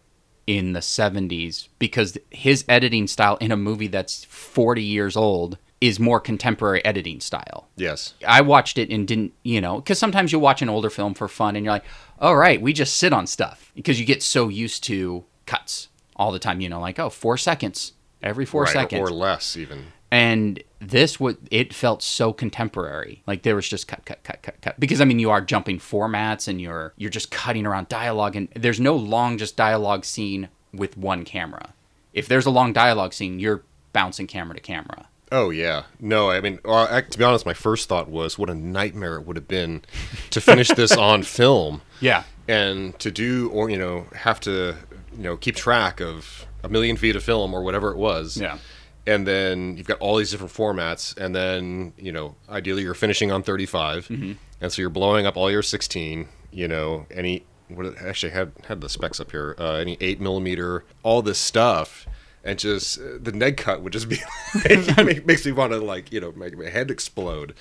in 0.46 0.74
the 0.74 0.80
70s? 0.80 1.68
Because 1.78 2.18
his 2.30 2.64
editing 2.68 3.06
style 3.06 3.36
in 3.40 3.50
a 3.50 3.56
movie 3.56 3.86
that's 3.86 4.24
40 4.26 4.82
years 4.82 5.16
old 5.16 5.56
is 5.82 5.98
more 5.98 6.20
contemporary 6.20 6.82
editing 6.84 7.20
style. 7.20 7.68
Yes. 7.76 8.14
I 8.26 8.40
watched 8.40 8.78
it 8.78 8.88
and 8.90 9.06
didn't, 9.06 9.32
you 9.42 9.60
know, 9.60 9.76
because 9.80 9.98
sometimes 9.98 10.30
you 10.32 10.38
watch 10.38 10.62
an 10.62 10.68
older 10.68 10.88
film 10.90 11.12
for 11.14 11.26
fun 11.28 11.56
and 11.56 11.64
you're 11.64 11.74
like, 11.74 11.84
all 12.20 12.36
right, 12.36 12.62
we 12.62 12.72
just 12.72 12.96
sit 12.96 13.12
on 13.12 13.26
stuff 13.26 13.72
because 13.74 13.98
you 13.98 14.06
get 14.06 14.22
so 14.22 14.48
used 14.48 14.84
to 14.84 15.24
cuts 15.46 15.88
all 16.14 16.30
the 16.30 16.38
time, 16.38 16.60
you 16.60 16.68
know, 16.68 16.78
like, 16.80 16.98
oh, 17.00 17.10
four 17.10 17.36
seconds 17.36 17.92
every 18.22 18.44
four 18.46 18.62
Right, 18.62 18.72
seconds. 18.72 19.00
or 19.00 19.12
less 19.12 19.56
even. 19.56 19.86
and 20.12 20.62
this 20.80 21.18
would 21.18 21.36
it 21.50 21.74
felt 21.74 22.00
so 22.02 22.32
contemporary 22.32 23.22
like 23.26 23.42
there 23.42 23.56
was 23.56 23.68
just 23.68 23.88
cut 23.88 24.04
cut 24.04 24.22
cut 24.22 24.40
cut 24.42 24.60
cut 24.60 24.78
because 24.80 25.00
i 25.00 25.04
mean 25.04 25.18
you 25.18 25.30
are 25.30 25.40
jumping 25.40 25.78
formats 25.78 26.46
and 26.46 26.60
you're 26.60 26.92
you're 26.96 27.10
just 27.10 27.30
cutting 27.32 27.66
around 27.66 27.88
dialogue 27.88 28.36
and 28.36 28.48
there's 28.54 28.78
no 28.80 28.94
long 28.94 29.38
just 29.38 29.56
dialogue 29.56 30.04
scene 30.04 30.48
with 30.72 30.96
one 30.96 31.24
camera 31.24 31.72
if 32.12 32.28
there's 32.28 32.46
a 32.46 32.50
long 32.50 32.72
dialogue 32.72 33.12
scene 33.12 33.40
you're 33.40 33.62
bouncing 33.92 34.26
camera 34.28 34.54
to 34.54 34.60
camera 34.60 35.08
Oh 35.32 35.50
yeah, 35.50 35.84
no. 35.98 36.30
I 36.30 36.40
mean, 36.40 36.60
ac- 36.64 37.08
to 37.10 37.18
be 37.18 37.24
honest, 37.24 37.46
my 37.46 37.54
first 37.54 37.88
thought 37.88 38.08
was 38.08 38.38
what 38.38 38.50
a 38.50 38.54
nightmare 38.54 39.16
it 39.16 39.26
would 39.26 39.36
have 39.36 39.48
been 39.48 39.82
to 40.30 40.40
finish 40.40 40.68
this 40.76 40.92
on 40.96 41.22
film 41.22 41.80
yeah 42.00 42.24
and 42.48 42.98
to 42.98 43.10
do, 43.10 43.48
or 43.50 43.70
you 43.70 43.78
know, 43.78 44.06
have 44.14 44.38
to, 44.40 44.76
you 45.16 45.22
know, 45.22 45.36
keep 45.36 45.56
track 45.56 46.00
of 46.00 46.46
a 46.62 46.68
million 46.68 46.96
feet 46.96 47.16
of 47.16 47.22
film 47.24 47.54
or 47.54 47.62
whatever 47.62 47.90
it 47.90 47.96
was. 47.96 48.36
Yeah. 48.36 48.58
And 49.06 49.26
then 49.26 49.76
you've 49.76 49.86
got 49.88 49.98
all 49.98 50.16
these 50.16 50.30
different 50.30 50.52
formats, 50.52 51.16
and 51.16 51.34
then 51.34 51.92
you 51.96 52.12
know, 52.12 52.36
ideally 52.48 52.82
you're 52.82 52.94
finishing 52.94 53.32
on 53.32 53.42
35, 53.42 54.08
Mm-hmm. 54.08 54.32
and 54.60 54.72
so 54.72 54.80
you're 54.82 54.90
blowing 54.90 55.24
up 55.26 55.36
all 55.36 55.50
your 55.50 55.62
16. 55.62 56.28
You 56.52 56.68
know, 56.68 57.06
any 57.10 57.44
what 57.68 57.96
actually 58.02 58.32
had 58.32 58.52
had 58.68 58.80
the 58.82 58.88
specs 58.90 59.18
up 59.18 59.30
here, 59.30 59.56
uh, 59.58 59.74
any 59.76 59.96
eight 60.02 60.20
millimeter, 60.20 60.84
all 61.02 61.22
this 61.22 61.38
stuff 61.38 62.06
and 62.44 62.58
just 62.58 62.98
the 62.98 63.32
neg 63.32 63.56
cut 63.56 63.82
would 63.82 63.92
just 63.92 64.08
be 64.08 64.18
it 64.54 65.26
makes 65.26 65.44
me 65.46 65.52
want 65.52 65.72
to 65.72 65.78
like 65.78 66.12
you 66.12 66.20
know 66.20 66.32
make 66.32 66.56
my 66.56 66.68
head 66.68 66.90
explode. 66.90 67.54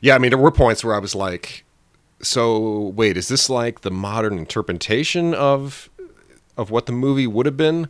Yeah 0.00 0.14
i 0.14 0.18
mean 0.18 0.30
there 0.30 0.38
were 0.38 0.50
points 0.50 0.84
where 0.84 0.94
i 0.94 0.98
was 0.98 1.14
like 1.14 1.64
so 2.20 2.92
wait 2.96 3.16
is 3.16 3.28
this 3.28 3.48
like 3.50 3.80
the 3.82 3.90
modern 3.90 4.38
interpretation 4.38 5.34
of 5.34 5.88
of 6.56 6.70
what 6.70 6.86
the 6.86 6.92
movie 6.92 7.26
would 7.26 7.46
have 7.46 7.56
been? 7.56 7.88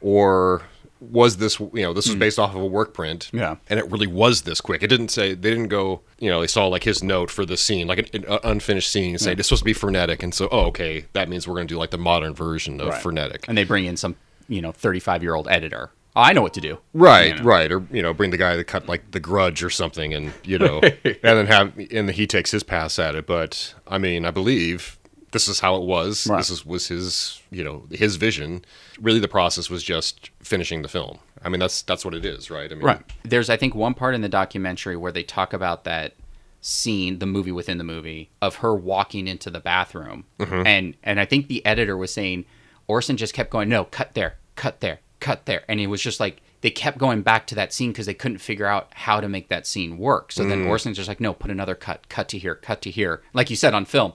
Or 0.00 0.62
was 1.00 1.36
this 1.36 1.60
you 1.60 1.70
know 1.74 1.92
this 1.92 2.06
was 2.06 2.14
hmm. 2.14 2.18
based 2.18 2.38
off 2.40 2.56
of 2.56 2.60
a 2.60 2.66
work 2.66 2.92
print 2.92 3.30
Yeah. 3.32 3.54
and 3.70 3.78
it 3.78 3.88
really 3.88 4.08
was 4.08 4.42
this 4.42 4.60
quick? 4.60 4.82
It 4.82 4.88
didn't 4.88 5.10
say 5.10 5.34
they 5.34 5.50
didn't 5.50 5.68
go 5.68 6.00
you 6.18 6.28
know 6.28 6.40
they 6.40 6.46
saw 6.48 6.66
like 6.66 6.82
his 6.84 7.02
note 7.02 7.30
for 7.30 7.46
the 7.46 7.56
scene 7.56 7.86
like 7.86 8.12
an, 8.12 8.24
an 8.24 8.38
unfinished 8.42 8.90
scene 8.90 9.10
and 9.10 9.20
say 9.20 9.32
it's 9.32 9.48
supposed 9.48 9.60
to 9.60 9.64
be 9.64 9.72
frenetic. 9.72 10.22
And 10.22 10.34
so 10.34 10.48
oh 10.50 10.66
okay 10.66 11.06
that 11.12 11.28
means 11.28 11.46
we're 11.46 11.54
going 11.54 11.68
to 11.68 11.74
do 11.74 11.78
like 11.78 11.90
the 11.90 11.98
modern 11.98 12.34
version 12.34 12.80
of 12.80 12.88
Right. 12.88 13.02
frenetic. 13.02 13.46
And 13.48 13.56
they 13.56 13.64
bring 13.64 13.84
in 13.84 13.96
some 13.96 14.16
you 14.48 14.60
know 14.60 14.72
35 14.72 15.22
year 15.22 15.34
old 15.34 15.48
editor 15.48 15.90
i 16.16 16.32
know 16.32 16.42
what 16.42 16.54
to 16.54 16.60
do 16.60 16.78
Right, 16.94 17.28
You 17.28 17.34
know? 17.36 17.42
right, 17.44 17.70
or 17.70 17.86
you 17.92 18.02
know, 18.02 18.12
bring 18.12 18.30
the 18.32 18.36
guy 18.36 18.56
that 18.56 18.64
cut 18.64 18.88
like 18.88 19.12
The 19.12 19.20
Grudge 19.20 19.62
or 19.62 19.70
something, 19.70 20.12
and 20.12 20.32
you 20.42 20.58
know, 20.58 20.80
and 21.04 21.18
then 21.22 21.46
have 21.46 21.78
and 21.92 22.10
he 22.10 22.26
takes 22.26 22.50
his 22.50 22.64
pass 22.64 22.98
at 22.98 23.14
it. 23.14 23.24
But 23.24 23.74
I 23.86 23.98
mean, 23.98 24.24
I 24.24 24.32
believe 24.32 24.98
this 25.30 25.46
is 25.46 25.60
how 25.60 25.76
it 25.76 25.82
was. 25.82 26.26
Right. 26.26 26.38
This 26.38 26.50
is 26.50 26.66
was 26.66 26.88
his, 26.88 27.40
you 27.50 27.62
know, 27.62 27.86
his 27.92 28.16
vision. 28.16 28.64
Really, 29.00 29.20
the 29.20 29.28
process 29.28 29.70
was 29.70 29.84
just 29.84 30.30
finishing 30.40 30.82
the 30.82 30.88
film. 30.88 31.18
I 31.44 31.48
mean, 31.50 31.60
that's 31.60 31.82
that's 31.82 32.04
what 32.04 32.14
it 32.14 32.24
is, 32.24 32.50
right? 32.50 32.70
I 32.70 32.74
mean, 32.74 32.84
Right. 32.84 33.02
There's, 33.22 33.48
I 33.48 33.56
think, 33.56 33.74
one 33.74 33.94
part 33.94 34.14
in 34.14 34.22
the 34.22 34.28
documentary 34.28 34.96
where 34.96 35.12
they 35.12 35.22
talk 35.22 35.52
about 35.52 35.84
that 35.84 36.14
scene, 36.60 37.20
the 37.20 37.26
movie 37.26 37.52
within 37.52 37.78
the 37.78 37.84
movie, 37.84 38.30
of 38.42 38.56
her 38.56 38.74
walking 38.74 39.28
into 39.28 39.50
the 39.50 39.60
bathroom, 39.60 40.24
mm-hmm. 40.40 40.66
and 40.66 40.96
and 41.04 41.20
I 41.20 41.26
think 41.26 41.46
the 41.46 41.64
editor 41.64 41.96
was 41.96 42.12
saying, 42.12 42.44
Orson 42.88 43.16
just 43.16 43.34
kept 43.34 43.50
going, 43.50 43.68
no, 43.68 43.84
cut 43.84 44.14
there, 44.14 44.36
cut 44.56 44.80
there, 44.80 45.00
cut 45.20 45.46
there, 45.46 45.62
and 45.68 45.78
it 45.80 45.86
was 45.86 46.02
just 46.02 46.18
like 46.18 46.40
they 46.60 46.70
kept 46.70 46.98
going 46.98 47.22
back 47.22 47.46
to 47.46 47.54
that 47.54 47.72
scene 47.72 47.92
because 47.92 48.06
they 48.06 48.14
couldn't 48.14 48.38
figure 48.38 48.66
out 48.66 48.88
how 48.94 49.20
to 49.20 49.28
make 49.28 49.48
that 49.48 49.66
scene 49.66 49.96
work. 49.98 50.32
So 50.32 50.44
then 50.44 50.64
mm. 50.64 50.68
Orson's 50.68 50.96
just 50.96 51.08
like, 51.08 51.20
no, 51.20 51.32
put 51.32 51.52
another 51.52 51.76
cut, 51.76 52.08
cut 52.08 52.28
to 52.30 52.38
here, 52.38 52.56
cut 52.56 52.82
to 52.82 52.90
here, 52.90 53.22
like 53.32 53.50
you 53.50 53.56
said 53.56 53.74
on 53.74 53.84
film. 53.84 54.14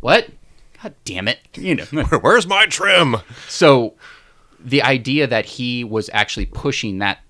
What? 0.00 0.28
God 0.82 0.94
damn 1.04 1.28
it! 1.28 1.38
You 1.56 1.76
know. 1.76 1.84
Where's 2.20 2.46
my 2.46 2.66
trim? 2.66 3.16
So 3.48 3.94
the 4.58 4.82
idea 4.82 5.26
that 5.26 5.44
he 5.44 5.84
was 5.84 6.10
actually 6.12 6.46
pushing 6.46 6.98
that 6.98 7.20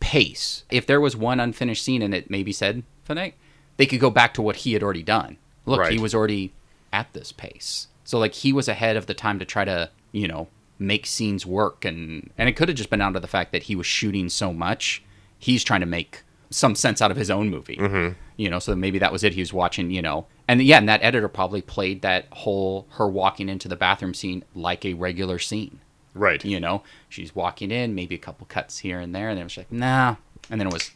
pace, 0.00 0.64
if 0.70 0.86
there 0.86 1.00
was 1.00 1.16
one 1.16 1.40
unfinished 1.40 1.82
scene 1.82 2.02
and 2.02 2.14
it 2.14 2.28
maybe 2.30 2.52
said 2.52 2.82
Finnick, 3.08 3.34
they 3.76 3.86
could 3.86 4.00
go 4.00 4.10
back 4.10 4.34
to 4.34 4.42
what 4.42 4.56
he 4.56 4.72
had 4.74 4.82
already 4.82 5.02
done. 5.02 5.36
Look, 5.66 5.80
Right. 5.80 5.92
he 5.92 5.98
was 5.98 6.14
already 6.14 6.52
at 6.92 7.12
this 7.12 7.32
pace. 7.32 7.88
So 8.04 8.18
like 8.18 8.34
he 8.34 8.52
was 8.52 8.68
ahead 8.68 8.96
of 8.96 9.06
the 9.06 9.14
time 9.14 9.38
to 9.38 9.44
try 9.44 9.64
to, 9.64 9.90
you 10.14 10.28
know, 10.28 10.48
make 10.78 11.06
scenes 11.06 11.44
work 11.46 11.84
and 11.84 12.30
and 12.38 12.48
it 12.48 12.52
could 12.56 12.68
have 12.68 12.76
just 12.76 12.90
been 12.90 13.00
out 13.00 13.16
of 13.16 13.22
the 13.22 13.28
fact 13.28 13.52
that 13.52 13.64
he 13.64 13.76
was 13.76 13.86
shooting 13.86 14.28
so 14.28 14.52
much. 14.52 15.02
He's 15.38 15.62
trying 15.62 15.80
to 15.80 15.86
make 15.86 16.22
some 16.50 16.74
sense 16.74 17.02
out 17.02 17.10
of 17.10 17.16
his 17.16 17.30
own 17.30 17.50
movie. 17.50 17.76
Mm-hmm. 17.76 18.14
You 18.36 18.50
know, 18.50 18.58
so 18.58 18.74
maybe 18.74 18.98
that 19.00 19.12
was 19.12 19.22
it. 19.24 19.34
He 19.34 19.40
was 19.40 19.52
watching, 19.52 19.90
you 19.90 20.02
know, 20.02 20.26
and 20.48 20.62
yeah, 20.62 20.78
and 20.78 20.88
that 20.88 21.02
editor 21.02 21.28
probably 21.28 21.62
played 21.62 22.02
that 22.02 22.26
whole 22.32 22.86
her 22.92 23.08
walking 23.08 23.48
into 23.48 23.68
the 23.68 23.76
bathroom 23.76 24.14
scene 24.14 24.44
like 24.54 24.84
a 24.84 24.94
regular 24.94 25.38
scene. 25.38 25.80
Right. 26.14 26.44
You 26.44 26.60
know, 26.60 26.82
she's 27.08 27.34
walking 27.34 27.70
in, 27.72 27.94
maybe 27.94 28.14
a 28.14 28.18
couple 28.18 28.46
cuts 28.46 28.78
here 28.78 29.00
and 29.00 29.12
there, 29.14 29.28
and 29.28 29.36
then 29.36 29.42
it 29.42 29.46
was 29.46 29.56
like, 29.56 29.72
nah. 29.72 30.16
And 30.48 30.60
then 30.60 30.68
it 30.68 30.72
was, 30.72 30.92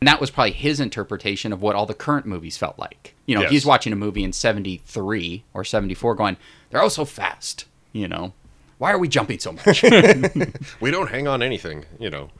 and 0.00 0.06
that 0.06 0.20
was 0.20 0.30
probably 0.30 0.52
his 0.52 0.78
interpretation 0.78 1.52
of 1.52 1.62
what 1.62 1.74
all 1.74 1.86
the 1.86 1.94
current 1.94 2.26
movies 2.26 2.56
felt 2.56 2.78
like. 2.78 3.14
You 3.26 3.34
know, 3.34 3.40
Yes. 3.42 3.50
he's 3.50 3.66
watching 3.66 3.92
a 3.92 3.96
movie 3.96 4.22
in 4.22 4.32
73 4.32 5.44
or 5.52 5.64
74 5.64 6.14
going, 6.14 6.36
they're 6.70 6.80
all 6.82 6.90
so 6.90 7.04
fast. 7.04 7.64
You 7.96 8.08
know, 8.08 8.34
why 8.78 8.92
are 8.92 8.98
we 8.98 9.08
jumping 9.08 9.38
so 9.38 9.52
much? 9.52 9.82
We 10.80 10.90
don't 10.90 11.08
hang 11.10 11.26
on 11.26 11.42
anything, 11.42 11.86
you 11.98 12.10
know. 12.10 12.30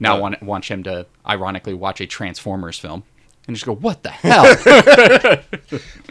now 0.00 0.16
Uh, 0.16 0.20
want, 0.20 0.42
want 0.42 0.64
him 0.70 0.82
to 0.84 1.06
ironically 1.26 1.74
watch 1.74 2.00
a 2.00 2.06
Transformers 2.06 2.78
film 2.78 3.04
and 3.46 3.54
just 3.54 3.64
go, 3.66 3.74
what 3.74 4.02
the 4.02 4.10
hell? 4.10 4.44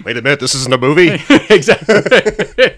Wait 0.05 0.17
a 0.17 0.21
minute, 0.21 0.39
this 0.39 0.55
isn't 0.55 0.73
a 0.73 0.77
movie. 0.77 1.19
exactly. 1.49 2.75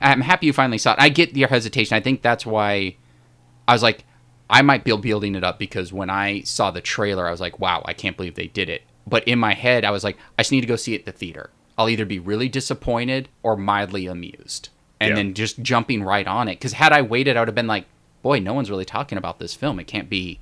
I'm 0.00 0.20
happy 0.20 0.46
you 0.46 0.52
finally 0.52 0.78
saw 0.78 0.92
it. 0.92 0.98
I 1.00 1.08
get 1.08 1.34
your 1.36 1.48
hesitation. 1.48 1.96
I 1.96 2.00
think 2.00 2.22
that's 2.22 2.44
why 2.46 2.96
I 3.66 3.72
was 3.72 3.82
like, 3.82 4.04
I 4.50 4.62
might 4.62 4.84
be 4.84 4.96
building 4.96 5.34
it 5.34 5.44
up 5.44 5.58
because 5.58 5.92
when 5.92 6.10
I 6.10 6.42
saw 6.42 6.70
the 6.70 6.80
trailer, 6.80 7.26
I 7.26 7.30
was 7.30 7.40
like, 7.40 7.58
wow, 7.58 7.82
I 7.84 7.94
can't 7.94 8.16
believe 8.16 8.34
they 8.34 8.46
did 8.46 8.68
it. 8.68 8.82
But 9.06 9.26
in 9.26 9.38
my 9.38 9.54
head, 9.54 9.84
I 9.84 9.90
was 9.90 10.04
like, 10.04 10.16
I 10.38 10.42
just 10.42 10.52
need 10.52 10.60
to 10.62 10.66
go 10.66 10.76
see 10.76 10.94
it 10.94 11.00
at 11.00 11.06
the 11.06 11.12
theater. 11.12 11.50
I'll 11.78 11.88
either 11.88 12.04
be 12.04 12.18
really 12.18 12.48
disappointed 12.48 13.28
or 13.42 13.56
mildly 13.56 14.06
amused. 14.06 14.68
And 15.00 15.10
Yeah. 15.10 15.14
then 15.14 15.34
just 15.34 15.62
jumping 15.62 16.02
right 16.02 16.26
on 16.26 16.48
it. 16.48 16.56
Because 16.56 16.72
had 16.72 16.92
I 16.92 17.02
waited, 17.02 17.36
I 17.36 17.40
would 17.40 17.48
have 17.48 17.54
been 17.54 17.68
like, 17.68 17.84
boy, 18.20 18.40
no 18.40 18.52
one's 18.52 18.68
really 18.68 18.84
talking 18.84 19.16
about 19.16 19.38
this 19.38 19.54
film. 19.54 19.78
It 19.78 19.86
can't 19.86 20.10
be 20.10 20.40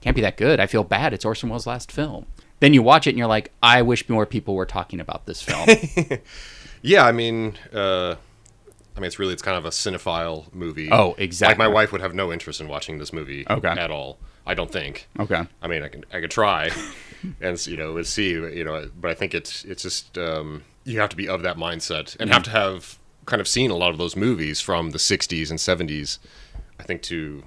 can't 0.00 0.16
be 0.16 0.22
that 0.22 0.36
good. 0.36 0.58
I 0.60 0.66
feel 0.66 0.82
bad. 0.82 1.12
It's 1.12 1.24
Orson 1.24 1.48
Welles' 1.48 1.66
last 1.66 1.92
film. 1.92 2.26
Then 2.58 2.74
you 2.74 2.82
watch 2.82 3.06
it 3.06 3.10
and 3.10 3.18
you're 3.18 3.28
like, 3.28 3.52
I 3.62 3.82
wish 3.82 4.08
more 4.08 4.26
people 4.26 4.54
were 4.56 4.66
talking 4.66 4.98
about 5.00 5.26
this 5.26 5.40
film. 5.42 5.68
yeah, 6.82 7.04
I 7.04 7.12
mean, 7.12 7.56
uh, 7.72 8.16
I 8.96 9.00
mean, 9.00 9.06
it's 9.06 9.18
really 9.18 9.32
it's 9.32 9.42
kind 9.42 9.56
of 9.56 9.64
a 9.64 9.70
cinephile 9.70 10.52
movie. 10.52 10.88
Oh, 10.90 11.14
exactly. 11.18 11.52
Like 11.52 11.58
my 11.58 11.68
wife 11.72 11.92
would 11.92 12.00
have 12.00 12.14
no 12.14 12.32
interest 12.32 12.60
in 12.60 12.68
watching 12.68 12.98
this 12.98 13.12
movie 13.12 13.44
Okay. 13.48 13.68
at 13.68 13.90
all. 13.90 14.18
I 14.46 14.54
don't 14.54 14.70
think. 14.70 15.08
okay. 15.18 15.46
I 15.62 15.68
mean, 15.68 15.82
I 15.82 15.88
can 15.88 16.04
I 16.12 16.20
could 16.20 16.30
try, 16.30 16.70
and 17.40 17.66
you 17.66 17.76
know, 17.76 17.96
and 17.96 18.06
see, 18.06 18.30
you 18.30 18.64
know, 18.64 18.90
but 19.00 19.10
I 19.10 19.14
think 19.14 19.34
it's 19.34 19.64
it's 19.64 19.82
just 19.82 20.18
um, 20.18 20.62
you 20.84 20.98
have 21.00 21.10
to 21.10 21.16
be 21.16 21.28
of 21.28 21.42
that 21.42 21.56
mindset 21.56 22.16
and 22.20 22.30
have 22.32 22.42
to 22.44 22.50
have 22.50 22.98
kind 23.26 23.40
of 23.40 23.46
seen 23.46 23.70
a 23.70 23.76
lot 23.76 23.90
of 23.90 23.98
those 23.98 24.16
movies 24.16 24.60
from 24.60 24.90
the 24.90 24.98
'60s 24.98 25.50
and 25.50 25.58
'70s. 25.58 26.18
I 26.80 26.82
think 26.82 27.02
to 27.02 27.44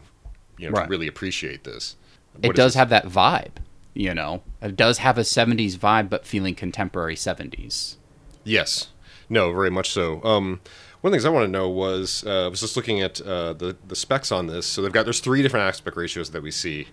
you 0.57 0.69
know 0.69 0.71
Right. 0.77 0.85
to 0.85 0.89
really 0.89 1.07
appreciate 1.07 1.63
this. 1.65 1.95
It 2.41 2.55
does 2.55 2.73
this? 2.73 2.75
have 2.75 2.89
that 2.89 3.05
vibe, 3.05 3.57
you 3.93 4.13
know. 4.13 4.41
It 4.61 4.75
does 4.75 4.97
have 4.99 5.17
a 5.17 5.21
70s 5.21 5.77
vibe, 5.77 6.09
but 6.09 6.25
feeling 6.25 6.55
contemporary 6.55 7.15
70s. 7.15 7.95
Yes. 8.43 8.89
No, 9.29 9.51
very 9.53 9.69
much 9.71 9.89
so. 9.89 10.21
Um, 10.23 10.59
one 11.05 11.09
of 11.09 11.11
the 11.11 11.17
things 11.17 11.25
I 11.25 11.29
want 11.29 11.45
to 11.45 11.51
know 11.51 11.69
was 11.69 12.23
uh, 12.25 12.45
I 12.45 12.47
was 12.47 12.61
just 12.61 12.75
looking 12.75 12.99
at 12.99 13.21
uh, 13.21 13.53
the 13.53 13.77
the 13.87 13.95
specs 13.95 14.31
on 14.31 14.47
this. 14.47 14.65
So 14.65 14.81
they've 14.81 14.91
got 14.91 15.03
there's 15.03 15.19
three 15.19 15.43
different 15.43 15.67
aspect 15.67 15.95
ratios 15.95 16.31
that 16.31 16.41
we 16.41 16.49
see, 16.49 16.87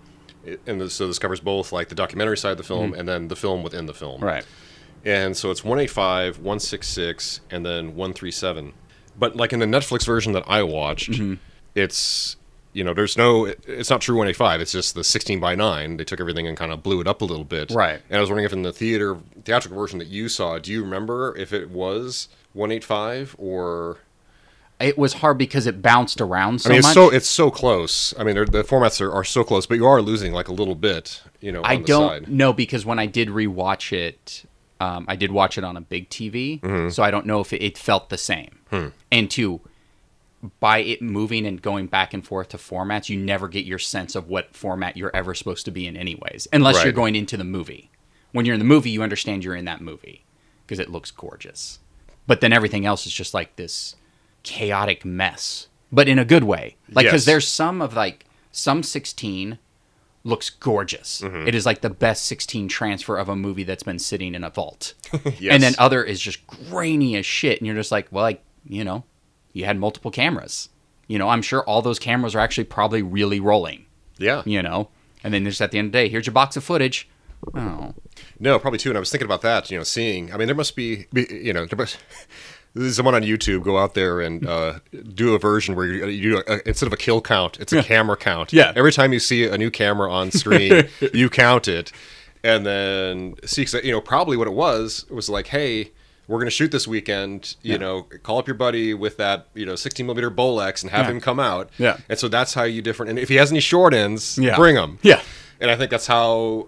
and 0.67 0.91
so 0.91 1.07
this 1.07 1.17
covers 1.17 1.39
both 1.39 1.71
like 1.71 1.89
the 1.89 1.95
documentary 1.95 2.37
side 2.37 2.51
of 2.51 2.57
the 2.59 2.63
film 2.63 2.93
and 2.93 3.07
then 3.09 3.27
the 3.27 3.35
film 3.35 3.63
within 3.63 3.87
the 3.87 3.93
film. 3.93 4.21
Right. 4.21 4.45
And 5.03 5.35
so 5.35 5.49
it's 5.49 5.63
185, 5.63 6.37
166, 6.37 7.41
and 7.49 7.65
then 7.65 7.95
137. 7.95 8.73
But 9.17 9.35
like 9.35 9.51
in 9.51 9.59
the 9.59 9.65
Netflix 9.65 10.05
version 10.05 10.33
that 10.33 10.43
I 10.47 10.61
watched, 10.61 11.09
Mm-hmm. 11.11 11.33
it's 11.73 12.35
you 12.73 12.83
know 12.83 12.93
there's 12.93 13.17
no 13.17 13.45
it's 13.45 13.89
not 13.89 14.01
true 14.01 14.15
185. 14.15 14.61
It's 14.61 14.71
just 14.71 14.95
the 14.95 15.03
16 15.03 15.39
by 15.39 15.55
9. 15.55 15.97
They 15.97 16.03
took 16.03 16.19
everything 16.19 16.47
and 16.47 16.57
kind 16.57 16.71
of 16.71 16.83
blew 16.83 16.99
it 17.01 17.07
up 17.07 17.21
a 17.21 17.25
little 17.25 17.45
bit. 17.45 17.71
Right. 17.71 18.01
And 18.09 18.17
I 18.17 18.19
was 18.21 18.29
wondering 18.29 18.45
if 18.45 18.53
in 18.53 18.63
the 18.63 18.73
theater 18.73 19.17
theatrical 19.43 19.77
version 19.79 19.99
that 19.99 20.07
you 20.07 20.27
saw, 20.29 20.57
do 20.59 20.71
you 20.71 20.81
remember 20.83 21.35
if 21.37 21.53
it 21.53 21.69
was 21.69 22.27
185 22.53 23.35
or 23.37 23.97
It 24.79 24.97
was 24.97 25.13
hard 25.13 25.37
because 25.37 25.67
it 25.67 25.81
bounced 25.81 26.19
around 26.19 26.59
so 26.61 26.69
I 26.69 26.71
mean 26.71 26.79
it's 26.79 26.87
much. 26.87 26.93
so 26.95 27.09
it's 27.11 27.29
so 27.29 27.51
close. 27.51 28.13
I 28.17 28.23
mean 28.23 28.35
the 28.35 28.63
formats 28.63 28.99
are, 29.01 29.11
are 29.11 29.23
so 29.23 29.43
close, 29.43 29.65
but 29.65 29.75
you 29.75 29.85
are 29.85 30.01
losing 30.01 30.33
like 30.33 30.47
a 30.47 30.53
little 30.53 30.75
bit, 30.75 31.21
you 31.41 31.51
know, 31.51 31.61
I 31.63 31.77
the 31.77 31.83
don't 31.83 32.27
know 32.29 32.53
because 32.53 32.85
when 32.85 32.99
I 32.99 33.05
did 33.05 33.29
rewatch 33.29 33.93
it, 33.93 34.45
um, 34.79 35.05
I 35.07 35.15
did 35.15 35.31
watch 35.31 35.57
it 35.57 35.63
on 35.63 35.77
a 35.77 35.81
big 35.81 36.09
TV, 36.09 36.59
Mm-hmm. 36.59 36.89
so 36.89 37.03
I 37.03 37.11
don't 37.11 37.25
know 37.25 37.39
if 37.39 37.53
it, 37.53 37.61
it 37.63 37.77
felt 37.77 38.09
the 38.09 38.17
same. 38.17 38.59
Hmm. 38.69 38.87
And 39.11 39.29
two, 39.31 39.61
by 40.59 40.79
it 40.79 41.01
moving 41.01 41.45
and 41.45 41.61
going 41.61 41.87
back 41.87 42.13
and 42.13 42.25
forth 42.25 42.49
to 42.49 42.57
formats, 42.57 43.07
you 43.09 43.17
never 43.17 43.47
get 43.47 43.65
your 43.65 43.79
sense 43.79 44.15
of 44.15 44.27
what 44.27 44.55
format 44.55 44.97
you're 44.97 45.15
ever 45.15 45.33
supposed 45.33 45.65
to 45.65 45.71
be 45.71 45.87
in, 45.87 45.95
anyways, 45.95 46.47
unless 46.51 46.83
you're 46.83 46.91
going 46.93 47.15
into 47.15 47.37
the 47.37 47.43
movie. 47.43 47.89
When 48.33 48.45
you're 48.45 48.53
in 48.53 48.59
the 48.59 48.65
movie, 48.65 48.89
you 48.89 49.03
understand 49.03 49.43
you're 49.43 49.55
in 49.55 49.65
that 49.65 49.79
movie 49.81 50.25
because 50.65 50.79
it 50.79 50.89
looks 50.89 51.11
gorgeous. 51.11 51.79
But 52.27 52.41
then 52.41 52.51
everything 52.53 52.85
else 52.85 53.05
is 53.05 53.13
just 53.13 53.33
like 53.33 53.55
this 53.55 53.95
chaotic 54.43 55.05
mess, 55.05 55.67
but 55.91 56.07
in 56.07 56.19
a 56.19 56.25
good 56.25 56.43
way. 56.43 56.75
Like 56.91 57.05
because 57.05 57.21
Yes. 57.21 57.25
there's 57.25 57.47
some 57.47 57.81
of 57.81 57.95
like 57.95 58.25
some 58.51 58.83
16 58.83 59.59
looks 60.25 60.49
gorgeous. 60.49 61.21
Mm-hmm. 61.21 61.47
It 61.47 61.55
is 61.55 61.65
like 61.65 61.81
the 61.81 61.89
best 61.89 62.25
16 62.25 62.67
transfer 62.69 63.17
of 63.17 63.29
a 63.29 63.35
movie 63.35 63.63
that's 63.63 63.83
been 63.83 63.99
sitting 63.99 64.35
in 64.35 64.43
a 64.43 64.49
vault. 64.49 64.93
Yes. 65.39 65.53
And 65.53 65.61
then 65.63 65.75
other 65.77 66.03
is 66.03 66.19
just 66.19 66.45
grainy 66.47 67.15
as 67.17 67.25
shit. 67.25 67.59
And 67.59 67.67
you're 67.67 67.75
just 67.75 67.91
like, 67.91 68.07
well, 68.11 68.23
like, 68.23 68.43
you 68.67 68.83
know, 68.83 69.03
you 69.53 69.65
had 69.65 69.77
multiple 69.77 70.11
cameras. 70.11 70.69
You 71.07 71.19
know, 71.19 71.29
I'm 71.29 71.41
sure 71.41 71.63
all 71.63 71.81
those 71.81 71.99
cameras 71.99 72.35
are 72.35 72.39
actually 72.39 72.63
probably 72.65 73.01
really 73.01 73.39
rolling, 73.39 73.85
yeah. 74.17 74.41
you 74.45 74.61
know? 74.61 74.89
And 75.23 75.33
then 75.33 75.45
just 75.45 75.61
at 75.61 75.71
the 75.71 75.79
end 75.79 75.87
of 75.87 75.91
the 75.93 75.99
day, 75.99 76.09
here's 76.09 76.25
your 76.25 76.33
box 76.33 76.57
of 76.57 76.63
footage. 76.63 77.07
Oh, 77.53 77.93
No, 78.39 78.59
probably 78.59 78.79
too. 78.79 78.89
And 78.89 78.97
I 78.97 78.99
was 78.99 79.11
thinking 79.11 79.25
about 79.25 79.41
that. 79.41 79.69
You 79.71 79.77
know, 79.77 79.83
seeing. 79.83 80.33
I 80.33 80.37
mean, 80.37 80.47
there 80.47 80.55
must 80.55 80.75
be. 80.75 81.05
you 81.13 81.53
know, 81.53 81.65
there 81.65 81.77
must. 81.77 81.97
Someone 82.89 83.13
on 83.13 83.21
YouTube 83.21 83.63
go 83.63 83.77
out 83.77 83.93
there 83.93 84.19
and 84.19 84.47
uh, 84.47 84.79
do 85.13 85.35
a 85.35 85.39
version 85.39 85.75
where 85.75 85.85
you, 85.85 86.07
you 86.07 86.31
do 86.31 86.43
a, 86.47 86.67
instead 86.67 86.87
of 86.87 86.93
a 86.93 86.97
kill 86.97 87.21
count, 87.21 87.59
it's 87.59 87.71
a 87.71 87.83
camera 87.83 88.17
count. 88.17 88.51
Yeah. 88.51 88.73
Every 88.75 88.91
time 88.91 89.13
you 89.13 89.19
see 89.19 89.45
a 89.45 89.59
new 89.59 89.69
camera 89.69 90.11
on 90.11 90.31
screen, 90.31 90.89
you 91.13 91.29
count 91.29 91.67
it, 91.67 91.91
and 92.43 92.65
then 92.65 93.35
see. 93.45 93.67
you 93.83 93.91
know, 93.91 94.01
probably 94.01 94.37
what 94.37 94.47
it 94.47 94.53
was 94.53 95.05
was 95.11 95.29
like, 95.29 95.47
hey, 95.47 95.91
we're 96.27 96.37
going 96.37 96.47
to 96.47 96.51
shoot 96.51 96.71
this 96.71 96.87
weekend. 96.87 97.55
You 97.61 97.77
know, 97.77 98.03
call 98.23 98.37
up 98.37 98.47
your 98.47 98.55
buddy 98.55 98.93
with 98.93 99.17
that 99.17 99.47
you 99.53 99.65
know 99.65 99.75
16 99.75 100.05
millimeter 100.05 100.31
Bolex 100.31 100.81
and 100.81 100.91
have 100.91 101.05
Yeah. 101.05 101.11
him 101.11 101.19
come 101.21 101.39
out. 101.39 101.69
Yeah. 101.77 101.97
And 102.09 102.17
so 102.19 102.27
that's 102.27 102.53
how 102.53 102.63
you 102.63 102.81
different. 102.81 103.09
And 103.11 103.19
if 103.19 103.29
he 103.29 103.35
has 103.35 103.51
any 103.51 103.59
short 103.59 103.93
ends, 103.93 104.37
Yeah. 104.37 104.55
bring 104.55 104.75
them. 104.75 104.99
Yeah. 105.01 105.21
And 105.59 105.69
I 105.71 105.75
think 105.75 105.91
that's 105.91 106.07
how 106.07 106.67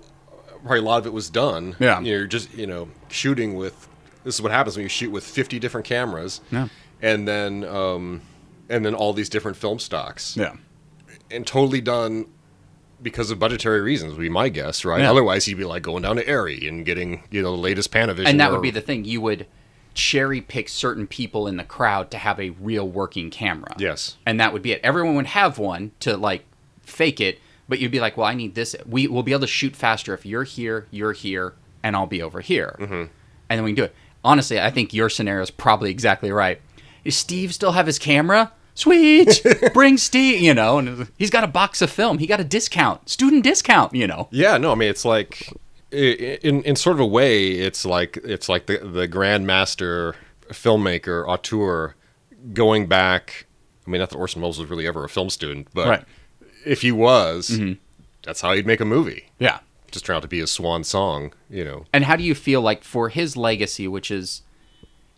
probably 0.62 0.80
a 0.80 0.84
lot 0.84 0.98
of 1.00 1.06
it 1.06 1.14
was 1.14 1.30
done. 1.30 1.76
Yeah. 1.80 2.00
You're 2.02 2.26
just, 2.28 2.54
you 2.54 2.68
know, 2.68 2.90
shooting 3.10 3.56
with 3.56 3.88
this 4.24 4.36
is 4.36 4.42
what 4.42 4.52
happens 4.52 4.76
when 4.76 4.84
you 4.84 4.90
shoot 4.90 5.12
with 5.12 5.24
50 5.24 5.60
different 5.60 5.86
cameras. 5.86 6.42
Yeah. 6.52 6.68
And 7.02 7.28
then 7.28 7.64
um 7.66 8.22
and 8.70 8.84
then 8.86 8.96
all 8.96 9.14
these 9.14 9.30
different 9.30 9.58
film 9.58 9.80
stocks. 9.80 10.36
yeah. 10.36 10.54
And 11.32 11.46
totally 11.46 11.82
done 11.82 12.26
because 13.06 13.30
of 13.32 13.40
budgetary 13.40 13.82
reasons, 13.82 14.14
would 14.14 14.22
be 14.22 14.30
my 14.30 14.50
guess, 14.50 14.84
right? 14.84 15.02
Yeah. 15.02 15.12
Otherwise 15.12 15.46
he'd 15.46 15.54
be 15.54 15.64
like 15.64 15.84
going 15.84 16.02
down 16.02 16.16
to 16.18 16.26
Arri 16.26 16.68
and 16.68 16.84
getting, 16.84 17.24
you 17.30 17.42
know, 17.42 17.52
the 17.52 17.62
latest 17.62 17.92
Panavision. 17.92 18.26
And 18.26 18.40
that 18.40 18.50
or- 18.50 18.54
would 18.54 18.62
be 18.64 18.72
the 18.72 18.82
thing. 18.82 19.06
You 19.06 19.22
would 19.22 19.46
cherry 19.94 20.42
pick 20.42 20.68
certain 20.68 21.08
people 21.08 21.48
in 21.48 21.56
the 21.56 21.64
crowd 21.64 22.12
to 22.12 22.18
have 22.18 22.40
a 22.40 22.50
real 22.50 22.86
working 22.86 23.30
camera. 23.30 23.76
Yes. 23.78 24.18
And 24.26 24.40
that 24.40 24.52
would 24.52 24.62
be 24.64 24.74
it. 24.74 24.82
Everyone 24.84 25.16
would 25.16 25.28
have 25.28 25.58
one 25.58 25.92
to 26.02 26.18
like 26.18 26.44
fake 26.82 27.22
it, 27.22 27.40
but 27.70 27.80
you'd 27.80 27.92
be 27.92 28.02
like, 28.02 28.18
well, 28.18 28.28
I 28.28 28.34
need 28.34 28.56
this. 28.56 28.76
We 28.86 29.08
will 29.08 29.24
be 29.24 29.32
able 29.32 29.42
to 29.42 29.48
shoot 29.48 29.76
faster 29.76 30.14
if 30.14 30.26
you're 30.26 30.44
here, 30.44 30.88
you're 30.92 31.14
here, 31.14 31.54
and 31.84 31.96
I'll 31.96 32.08
be 32.08 32.22
over 32.22 32.42
here. 32.42 32.76
Mm-hmm. 32.80 32.94
And 32.94 33.10
then 33.50 33.64
we 33.64 33.70
can 33.72 33.76
do 33.76 33.84
it. 33.84 33.96
Honestly, 34.24 34.60
I 34.60 34.72
think 34.72 34.94
your 34.94 35.10
scenario 35.10 35.44
is 35.44 35.52
probably 35.52 35.92
exactly 35.92 36.32
right. 36.32 36.60
Does 37.04 37.16
Steve 37.16 37.54
still 37.54 37.74
have 37.74 37.86
his 37.86 38.00
camera? 38.00 38.52
Sweet, 38.76 39.42
bring 39.74 39.98
Steve. 39.98 40.42
You 40.42 40.54
know, 40.54 40.78
and 40.78 41.10
he's 41.18 41.30
got 41.32 41.44
a 41.44 41.48
box 41.48 41.82
of 41.82 41.90
film. 41.90 42.20
He 42.20 42.28
got 42.28 42.40
a 42.40 42.44
discount, 42.44 43.10
student 43.10 43.44
discount. 43.44 43.96
You 43.96 44.06
know. 44.08 44.28
Yeah, 44.32 44.58
no, 44.58 44.72
I 44.72 44.76
mean 44.76 44.90
it's 44.90 45.06
like 45.06 45.52
in 45.92 46.62
in 46.64 46.76
sort 46.76 46.96
of 46.96 47.00
a 47.00 47.06
way, 47.06 47.52
it's 47.52 47.86
like 47.86 48.18
it's 48.24 48.50
like 48.50 48.68
the 48.68 48.78
the 48.80 49.08
grandmaster 49.08 50.14
filmmaker 50.50 51.28
auteur 51.28 51.96
going 52.54 52.88
back. 52.88 53.46
I 53.88 53.90
mean, 53.90 54.00
not 54.00 54.10
that 54.10 54.18
Orson 54.18 54.42
Welles 54.42 54.60
was 54.60 54.70
really 54.70 54.88
ever 54.88 55.04
a 55.04 55.10
film 55.10 55.30
student, 55.30 55.68
but 55.74 55.88
Right. 55.88 56.04
if 56.66 56.82
he 56.82 56.92
was, 56.92 57.52
mm-hmm. 57.52 57.74
that's 58.24 58.42
how 58.42 58.54
he'd 58.54 58.66
make 58.66 58.82
a 58.82 58.86
movie. 58.86 59.30
Yeah. 59.40 59.60
Just 59.92 60.06
turned 60.06 60.18
out 60.18 60.22
to 60.24 60.28
be 60.28 60.40
a 60.42 60.48
swan 60.48 60.84
song, 60.84 61.34
you 61.50 61.64
know. 61.64 61.86
And 61.94 62.04
how 62.04 62.16
do 62.16 62.24
you 62.24 62.34
feel 62.36 62.62
like 62.62 62.84
for 62.84 63.10
his 63.10 63.38
legacy, 63.38 63.88
which 63.88 64.10
is, 64.10 64.42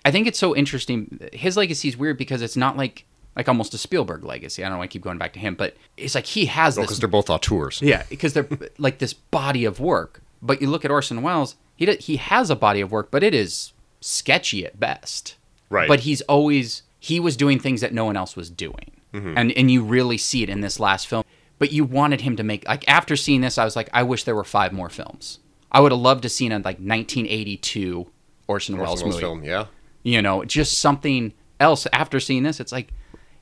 I 0.03 0.11
think 0.11 0.27
it's 0.27 0.37
so 0.37 0.55
interesting. 0.55 1.19
His 1.33 1.55
legacy 1.57 1.87
is 1.87 1.97
weird 1.97 2.17
because 2.17 2.41
it's 2.41 2.57
not 2.57 2.75
like 2.77 3.05
like 3.37 3.47
almost 3.47 3.73
a 3.75 3.77
Spielberg 3.77 4.23
legacy. 4.23 4.65
I 4.65 4.69
don't 4.69 4.79
want 4.79 4.89
to 4.89 4.93
keep 4.93 5.03
going 5.03 5.19
back 5.19 5.33
to 5.33 5.39
him, 5.39 5.53
but 5.53 5.77
it's 5.95 6.15
like 6.15 6.25
he 6.25 6.47
has 6.47 6.75
this. 6.75 6.85
Because 6.85 6.99
they're 6.99 7.07
both 7.07 7.29
auteurs. 7.29 7.81
Yeah, 7.81 8.03
because 8.09 8.33
they're 8.33 8.49
like 8.79 8.97
this 8.97 9.13
body 9.13 9.63
of 9.63 9.79
work. 9.79 10.21
But 10.41 10.61
you 10.61 10.69
look 10.69 10.83
at 10.83 10.91
Orson 10.91 11.21
Welles, 11.21 11.55
he 11.75 11.85
does, 11.85 12.05
he 12.05 12.17
has 12.17 12.49
a 12.49 12.55
body 12.55 12.81
of 12.81 12.91
work, 12.91 13.11
but 13.11 13.23
it 13.23 13.35
is 13.35 13.73
sketchy 14.01 14.65
at 14.65 14.79
best. 14.79 15.35
Right. 15.69 15.87
But 15.87 16.01
he's 16.01 16.21
always 16.21 16.81
he 16.99 17.19
was 17.19 17.37
doing 17.37 17.59
things 17.59 17.81
that 17.81 17.93
no 17.93 18.05
one 18.05 18.17
else 18.17 18.35
was 18.35 18.49
doing, 18.49 18.91
mm-hmm. 19.13 19.37
and 19.37 19.51
and 19.51 19.69
you 19.69 19.83
really 19.83 20.17
see 20.17 20.41
it 20.41 20.49
in 20.49 20.61
this 20.61 20.79
last 20.79 21.07
film. 21.07 21.23
But 21.59 21.71
you 21.71 21.85
wanted 21.85 22.21
him 22.21 22.35
to 22.37 22.43
make 22.43 22.67
like 22.67 22.87
after 22.87 23.15
seeing 23.15 23.41
this, 23.41 23.59
I 23.59 23.65
was 23.65 23.75
like, 23.75 23.89
I 23.93 24.01
wish 24.01 24.23
there 24.23 24.35
were 24.35 24.43
five 24.43 24.73
more 24.73 24.89
films. 24.89 25.39
I 25.71 25.79
would 25.79 25.91
have 25.91 26.01
loved 26.01 26.23
to 26.23 26.29
seen 26.29 26.51
a 26.51 26.55
like 26.55 26.77
1982 26.79 28.07
Orson, 28.47 28.77
Welles 28.77 29.03
Welles 29.03 29.03
movie. 29.03 29.19
film, 29.19 29.43
yeah. 29.43 29.65
You 30.01 30.21
know, 30.21 30.43
just 30.43 30.79
something 30.79 31.33
else. 31.59 31.85
After 31.93 32.19
seeing 32.19 32.43
this, 32.43 32.59
it's 32.59 32.71
like 32.71 32.93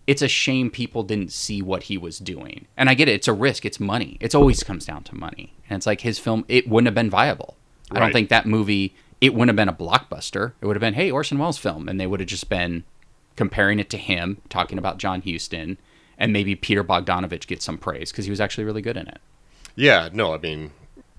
it's 0.07 0.21
a 0.21 0.27
shame 0.27 0.69
people 0.69 1.03
didn't 1.03 1.31
see 1.31 1.61
what 1.61 1.83
he 1.83 1.97
was 1.97 2.19
doing. 2.19 2.67
And 2.77 2.89
I 2.89 2.93
get 2.93 3.09
it; 3.09 3.13
it's 3.13 3.27
a 3.27 3.33
risk, 3.33 3.65
it's 3.65 3.79
money. 3.79 4.17
It 4.19 4.35
always 4.35 4.63
comes 4.63 4.85
down 4.85 5.03
to 5.05 5.15
money. 5.15 5.53
And 5.69 5.77
it's 5.77 5.87
like 5.87 6.01
his 6.01 6.19
film, 6.19 6.45
it 6.47 6.67
wouldn't 6.67 6.87
have 6.87 6.95
been 6.95 7.09
viable. 7.09 7.55
I 7.91 7.99
don't 7.99 8.13
think 8.13 8.29
that 8.29 8.45
movie. 8.45 8.95
It 9.21 9.33
wouldn't 9.33 9.49
have 9.49 9.55
been 9.55 9.69
a 9.69 9.73
blockbuster. 9.73 10.53
It 10.59 10.65
would 10.65 10.75
have 10.75 10.81
been, 10.81 10.93
hey, 10.93 11.09
Orson 11.09 11.37
Welles 11.37 11.57
film, 11.57 11.87
and 11.87 11.99
they 11.99 12.05
would 12.05 12.19
have 12.19 12.27
just 12.27 12.49
been 12.49 12.83
comparing 13.35 13.79
it 13.79 13.89
to 13.91 13.97
him, 13.97 14.41
talking 14.49 14.77
about 14.77 14.97
John 14.97 15.21
Huston, 15.21 15.77
and 16.17 16.33
maybe 16.33 16.55
Peter 16.55 16.83
Bogdanovich 16.83 17.47
gets 17.47 17.65
some 17.65 17.77
praise 17.77 18.11
because 18.11 18.25
he 18.25 18.31
was 18.31 18.41
actually 18.41 18.65
really 18.65 18.81
good 18.81 18.97
in 18.97 19.07
it. 19.07 19.19
Yeah, 19.75 20.09
no, 20.11 20.33
I 20.33 20.37
mean, 20.37 20.71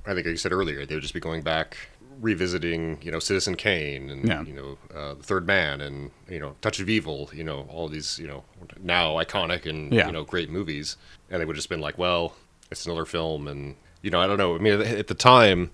I 0.04 0.14
think 0.14 0.26
like 0.26 0.26
you 0.26 0.36
said 0.36 0.52
earlier, 0.52 0.86
they 0.86 0.94
would 0.94 1.02
just 1.02 1.14
be 1.14 1.20
going 1.20 1.42
back, 1.42 1.76
revisiting, 2.20 2.98
you 3.02 3.10
know, 3.10 3.18
Citizen 3.18 3.54
Kane 3.56 4.10
and 4.10 4.26
Yeah. 4.28 4.42
you 4.42 4.52
know, 4.52 4.78
uh, 4.94 5.14
The 5.14 5.22
Third 5.22 5.46
Man 5.46 5.80
and 5.80 6.10
you 6.28 6.38
know, 6.40 6.56
Touch 6.60 6.80
of 6.80 6.88
Evil, 6.88 7.30
you 7.32 7.44
know, 7.44 7.66
all 7.70 7.88
these, 7.88 8.18
you 8.18 8.26
know, 8.26 8.44
now 8.82 9.14
iconic 9.14 9.66
and 9.66 9.92
Yeah. 9.92 10.06
you 10.06 10.12
know, 10.12 10.24
great 10.24 10.50
movies, 10.50 10.96
and 11.30 11.40
they 11.40 11.44
would 11.44 11.56
just 11.56 11.68
been 11.68 11.80
like, 11.80 11.98
well, 11.98 12.34
it's 12.70 12.84
another 12.86 13.04
film, 13.04 13.46
and 13.48 13.76
you 14.02 14.10
know, 14.10 14.20
I 14.20 14.26
don't 14.26 14.38
know. 14.38 14.54
I 14.54 14.58
mean, 14.58 14.80
at 14.80 15.06
the 15.08 15.14
time. 15.14 15.70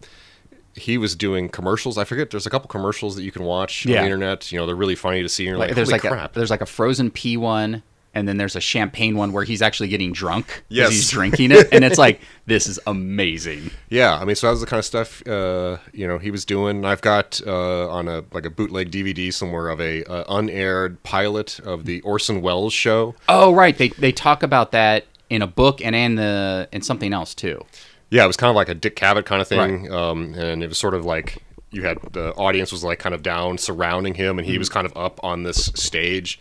He 0.74 0.96
was 0.96 1.14
doing 1.14 1.50
commercials. 1.50 1.98
I 1.98 2.04
forget. 2.04 2.30
There's 2.30 2.46
a 2.46 2.50
couple 2.50 2.66
commercials 2.66 3.14
that 3.16 3.24
you 3.24 3.30
can 3.30 3.42
watch 3.44 3.84
on 3.84 3.92
the 3.92 3.98
internet. 4.02 4.50
You 4.50 4.58
know, 4.58 4.64
they're 4.64 4.74
really 4.74 4.94
funny 4.94 5.20
to 5.22 5.28
see. 5.28 5.46
And 5.46 5.58
like, 5.58 5.68
Like, 5.68 5.76
there's 5.76 5.92
like 5.92 6.00
crap. 6.00 6.30
a 6.34 6.38
there's 6.38 6.48
like 6.48 6.62
a 6.62 6.66
frozen 6.66 7.10
pea 7.10 7.36
one, 7.36 7.82
and 8.14 8.28
then 8.28 8.36
there's 8.36 8.56
a 8.56 8.60
champagne 8.60 9.16
one 9.16 9.32
where 9.32 9.44
he's 9.44 9.62
actually 9.62 9.88
getting 9.88 10.12
drunk. 10.12 10.62
Yes. 10.68 10.90
he's 10.90 11.10
drinking 11.16 11.50
it, 11.52 11.68
and 11.72 11.84
it's 11.84 11.98
like 11.98 12.20
this 12.46 12.66
is 12.66 12.78
amazing. 12.86 13.70
Yeah, 13.88 14.14
I 14.14 14.24
mean, 14.24 14.36
so 14.36 14.46
that 14.46 14.52
was 14.52 14.60
the 14.60 14.66
kind 14.66 14.78
of 14.78 14.84
stuff 14.84 15.26
uh, 15.26 15.78
you 15.92 16.06
know 16.06 16.18
he 16.18 16.30
was 16.30 16.44
doing. 16.44 16.84
I've 16.84 17.00
got 17.00 17.40
uh, 17.46 17.88
on 17.88 18.08
a 18.08 18.24
like 18.32 18.44
a 18.46 18.50
bootleg 18.50 18.90
DVD 18.90 19.32
somewhere 19.32 19.68
of 19.68 19.80
a 19.80 20.04
uh, 20.04 20.24
unaired 20.28 21.02
pilot 21.02 21.60
of 21.60 21.84
the 21.84 22.00
Orson 22.02 22.42
Welles 22.42 22.72
show. 22.72 23.14
Oh 23.28 23.52
right, 23.54 23.76
they 23.76 23.88
they 23.88 24.12
talk 24.12 24.42
about 24.42 24.72
that 24.72 25.06
in 25.30 25.40
a 25.42 25.46
book 25.46 25.80
and 25.84 25.94
in 25.94 26.16
the 26.16 26.68
in 26.72 26.82
something 26.82 27.12
else 27.12 27.34
too. 27.34 27.64
Yeah, 28.10 28.24
it 28.24 28.26
was 28.26 28.36
kind 28.36 28.50
of 28.50 28.56
like 28.56 28.68
a 28.68 28.74
Dick 28.74 28.94
Cavett 28.96 29.24
kind 29.24 29.40
of 29.40 29.48
thing, 29.48 29.84
Right. 29.84 29.90
um, 29.90 30.34
and 30.34 30.62
it 30.62 30.68
was 30.68 30.76
sort 30.76 30.92
of 30.92 31.06
like 31.06 31.42
you 31.70 31.82
had 31.84 31.96
the 32.12 32.34
audience 32.34 32.70
was 32.70 32.84
like 32.84 32.98
kind 32.98 33.14
of 33.14 33.22
down 33.22 33.56
surrounding 33.56 34.12
him, 34.14 34.38
and 34.38 34.46
he 34.46 34.58
was 34.58 34.68
kind 34.68 34.84
of 34.86 34.94
up 34.94 35.18
on 35.24 35.44
this 35.44 35.66
stage, 35.74 36.38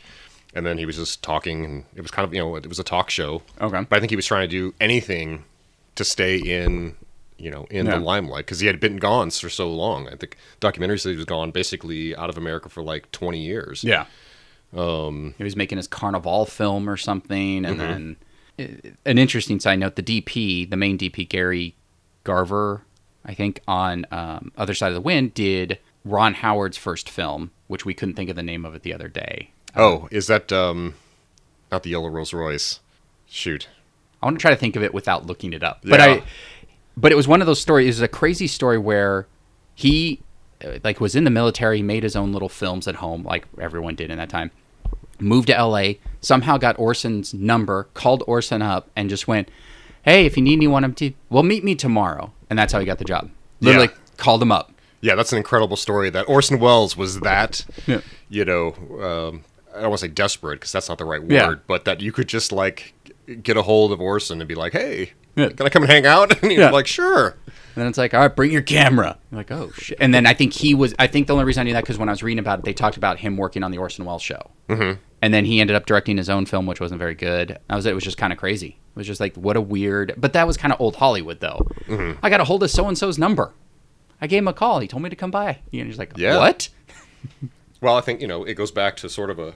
and 0.54 0.66
then 0.66 0.78
he 0.78 0.86
was 0.86 0.96
just 0.98 1.22
talking, 1.24 1.64
and 1.66 1.86
it 1.96 2.02
was 2.02 2.12
kind 2.12 2.28
of 2.28 2.34
you 2.34 2.40
know 2.40 2.56
it 2.56 2.68
was 2.68 2.80
a 2.80 2.84
talk 2.84 3.10
show. 3.10 3.42
Okay. 3.60 3.86
but 3.90 3.96
I 3.96 4.00
think 4.00 4.10
he 4.10 4.16
was 4.16 4.26
trying 4.26 4.48
to 4.48 4.52
do 4.52 4.74
anything 4.80 5.44
to 5.96 6.04
stay 6.04 6.38
in. 6.38 6.96
You 7.38 7.50
know, 7.50 7.66
in 7.72 7.88
Yeah. 7.88 7.94
the 7.96 8.02
limelight 8.02 8.46
because 8.46 8.60
he 8.60 8.68
had 8.68 8.80
been 8.80 8.98
gone 8.98 9.32
for 9.32 9.50
so 9.50 9.68
long. 9.68 10.08
I 10.08 10.16
think 10.16 10.38
documentary 10.60 11.00
said 11.00 11.10
he 11.10 11.16
was 11.16 11.26
gone 11.26 11.50
basically 11.50 12.16
out 12.16 12.30
of 12.30 12.38
America 12.38 12.70
for 12.70 12.84
like 12.84 13.12
twenty 13.12 13.40
years. 13.42 13.84
Yeah. 13.84 14.06
Um, 14.78 15.34
he 15.40 15.44
was 15.44 15.56
making 15.56 15.78
his 15.78 15.88
Carnival 15.88 16.46
film 16.46 16.88
or 16.90 16.98
something, 16.98 17.66
and 17.66 17.80
then 17.80 18.16
uh, 18.60 18.90
an 19.08 19.18
interesting 19.18 19.60
side 19.60 19.80
note: 19.80 19.96
the 19.96 20.04
DP, 20.04 20.70
the 20.70 20.78
main 20.78 21.00
DP, 21.00 21.28
Gary 21.28 21.74
Graver, 22.24 22.84
I 23.26 23.34
think 23.34 23.62
on 23.68 24.06
um, 24.12 24.52
Other 24.56 24.76
Side 24.76 24.90
of 24.90 24.94
the 24.94 25.02
Wind, 25.02 25.34
did 25.34 25.80
Ron 26.06 26.36
Howard's 26.36 26.78
first 26.78 27.10
film, 27.10 27.50
which 27.68 27.86
we 27.86 27.94
couldn't 27.96 28.14
think 28.16 28.30
of 28.30 28.36
the 28.36 28.44
name 28.44 28.66
of 28.66 28.76
it 28.76 28.84
the 28.84 28.94
other 28.94 29.08
day. 29.08 29.50
Oh, 29.76 30.08
is 30.12 30.28
that 30.28 30.52
um, 30.52 30.96
not 31.72 31.84
the 31.84 31.90
yellow 31.92 32.10
Rolls 32.10 32.34
Royce? 32.34 32.80
Shoot. 33.28 33.68
I 34.22 34.26
want 34.26 34.38
to 34.38 34.42
try 34.42 34.52
to 34.52 34.58
think 34.58 34.76
of 34.76 34.84
it 34.84 34.94
without 34.94 35.26
looking 35.26 35.54
it 35.54 35.64
up. 35.64 35.80
But 35.84 36.00
Yeah. 36.00 36.06
I, 36.06 36.24
but 36.98 37.12
it 37.12 37.16
was 37.16 37.28
one 37.28 37.42
of 37.42 37.48
those 37.48 37.62
stories. 37.62 37.86
It 37.86 37.90
was 37.90 38.02
a 38.02 38.08
crazy 38.08 38.48
story 38.48 38.78
where 38.78 39.26
he, 39.74 40.20
uh, 40.64 40.80
like, 40.84 41.00
was 41.00 41.16
in 41.16 41.24
the 41.24 41.30
military, 41.30 41.82
made 41.82 42.04
his 42.04 42.16
own 42.16 42.34
little 42.34 42.50
films 42.50 42.88
at 42.88 42.96
home, 42.96 43.24
like 43.24 43.46
everyone 43.60 43.96
did 43.96 44.10
in 44.12 44.18
that 44.18 44.30
time. 44.30 44.52
Moved 45.20 45.48
to 45.48 45.56
L.A. 45.56 46.00
Somehow 46.20 46.58
got 46.58 46.78
Orson's 46.80 47.34
number, 47.34 47.88
called 47.94 48.24
Orson 48.28 48.62
up, 48.62 48.90
and 48.96 49.08
just 49.10 49.28
went, 49.28 49.50
"Hey, 50.02 50.26
if 50.26 50.36
you 50.36 50.42
need 50.44 50.54
anyone, 50.54 50.94
to 50.96 51.14
well, 51.30 51.44
meet 51.44 51.64
me 51.64 51.76
tomorrow." 51.76 52.34
And 52.50 52.58
that's 52.60 52.74
how 52.74 52.80
he 52.80 52.86
got 52.88 52.98
the 52.98 53.06
job. 53.06 53.30
Literally 53.62 53.88
Yeah. 53.88 53.94
called 54.18 54.42
him 54.42 54.52
up. 54.52 54.72
Yeah, 55.00 55.14
that's 55.16 55.32
an 55.32 55.38
incredible 55.38 55.78
story. 55.78 56.10
That 56.10 56.28
Orson 56.28 56.60
Welles 56.60 56.98
was 56.98 57.20
that, 57.22 57.66
Yeah. 57.88 58.02
you 58.30 58.44
know, 58.46 58.74
um, 59.02 59.44
I 59.76 59.82
don't 59.82 59.90
want 59.90 60.00
to 60.02 60.06
say 60.08 60.12
desperate 60.14 60.60
because 60.60 60.72
that's 60.72 60.90
not 60.90 60.98
the 60.98 61.06
right 61.06 61.22
word, 61.22 61.32
Yeah. 61.32 61.56
but 61.68 61.86
that 61.86 62.02
you 62.02 62.12
could 62.12 62.28
just 62.28 62.52
like 62.52 62.94
get 63.44 63.56
a 63.58 63.62
hold 63.62 63.92
of 63.92 64.02
Orson 64.02 64.42
and 64.42 64.48
be 64.48 64.56
like, 64.56 64.74
"Hey, 64.74 65.14
Yeah. 65.36 65.50
can 65.50 65.66
I 65.66 65.70
come 65.70 65.84
and 65.84 65.92
hang 65.92 66.06
out?" 66.06 66.32
And 66.42 66.52
he'd 66.52 66.60
Yeah. 66.60 66.72
like, 66.72 66.88
"Sure." 66.88 67.38
And 67.74 67.82
then 67.84 67.88
it's 67.88 67.98
like, 67.98 68.14
all 68.14 68.20
right, 68.20 68.36
bring 68.36 68.52
your 68.52 68.62
camera. 68.64 69.18
You're 69.32 69.38
like, 69.38 69.50
oh 69.52 69.72
shit. 69.78 69.98
And 70.02 70.14
then 70.14 70.26
I 70.26 70.34
think 70.34 70.52
he 70.52 70.76
was. 70.76 70.94
I 71.00 71.08
think 71.08 71.28
the 71.28 71.34
only 71.34 71.46
reason 71.46 71.62
I 71.62 71.64
knew 71.64 71.72
that 71.74 71.84
because 71.86 71.98
when 71.98 72.10
I 72.10 72.12
was 72.12 72.22
reading 72.22 72.40
about 72.40 72.60
it, 72.60 72.66
they 72.66 72.74
talked 72.74 72.98
about 72.98 73.18
him 73.20 73.38
working 73.38 73.64
on 73.64 73.72
the 73.72 73.78
Orson 73.78 74.04
Welles 74.04 74.22
show. 74.22 74.52
Mm-hmm. 74.68 75.00
and 75.22 75.34
then 75.34 75.46
he 75.46 75.62
ended 75.62 75.76
up 75.78 75.86
directing 75.86 76.18
his 76.18 76.30
own 76.30 76.46
film, 76.46 76.66
which 76.66 76.80
wasn't 76.82 77.00
very 77.00 77.16
good. 77.16 77.58
That 77.70 77.76
was 77.76 77.86
it. 77.86 77.92
It 77.92 77.94
was 77.94 78.04
just 78.04 78.18
kind 78.18 78.34
of 78.34 78.40
crazy. 78.40 78.68
It 78.96 78.96
was 78.98 79.08
just 79.08 79.22
like 79.22 79.36
what 79.38 79.56
a 79.56 79.62
weird. 79.62 80.14
But 80.18 80.34
that 80.34 80.46
was 80.48 80.58
kind 80.58 80.74
of 80.74 80.82
old 80.82 80.98
Hollywood, 80.98 81.40
though. 81.40 81.66
I 82.22 82.30
got 82.30 82.42
a 82.42 82.44
hold 82.44 82.62
of 82.64 82.70
so 82.72 82.90
and 82.90 82.98
so's 82.98 83.18
number. 83.18 83.54
I 84.20 84.28
gave 84.28 84.40
him 84.40 84.50
a 84.50 84.54
call. 84.54 84.80
He 84.80 84.88
told 84.90 85.02
me 85.04 85.10
to 85.10 85.16
come 85.16 85.32
by. 85.32 85.60
And 85.72 85.88
he's 85.88 85.98
like, 85.98 86.12
Yeah. 86.18 86.38
what? 86.40 86.68
Well, 87.82 87.98
I 87.98 88.02
think 88.02 88.22
you 88.22 88.28
know 88.28 88.44
it 88.44 88.54
goes 88.54 88.72
back 88.72 88.96
to 88.98 89.10
sort 89.10 89.30
of 89.30 89.40
a, 89.40 89.54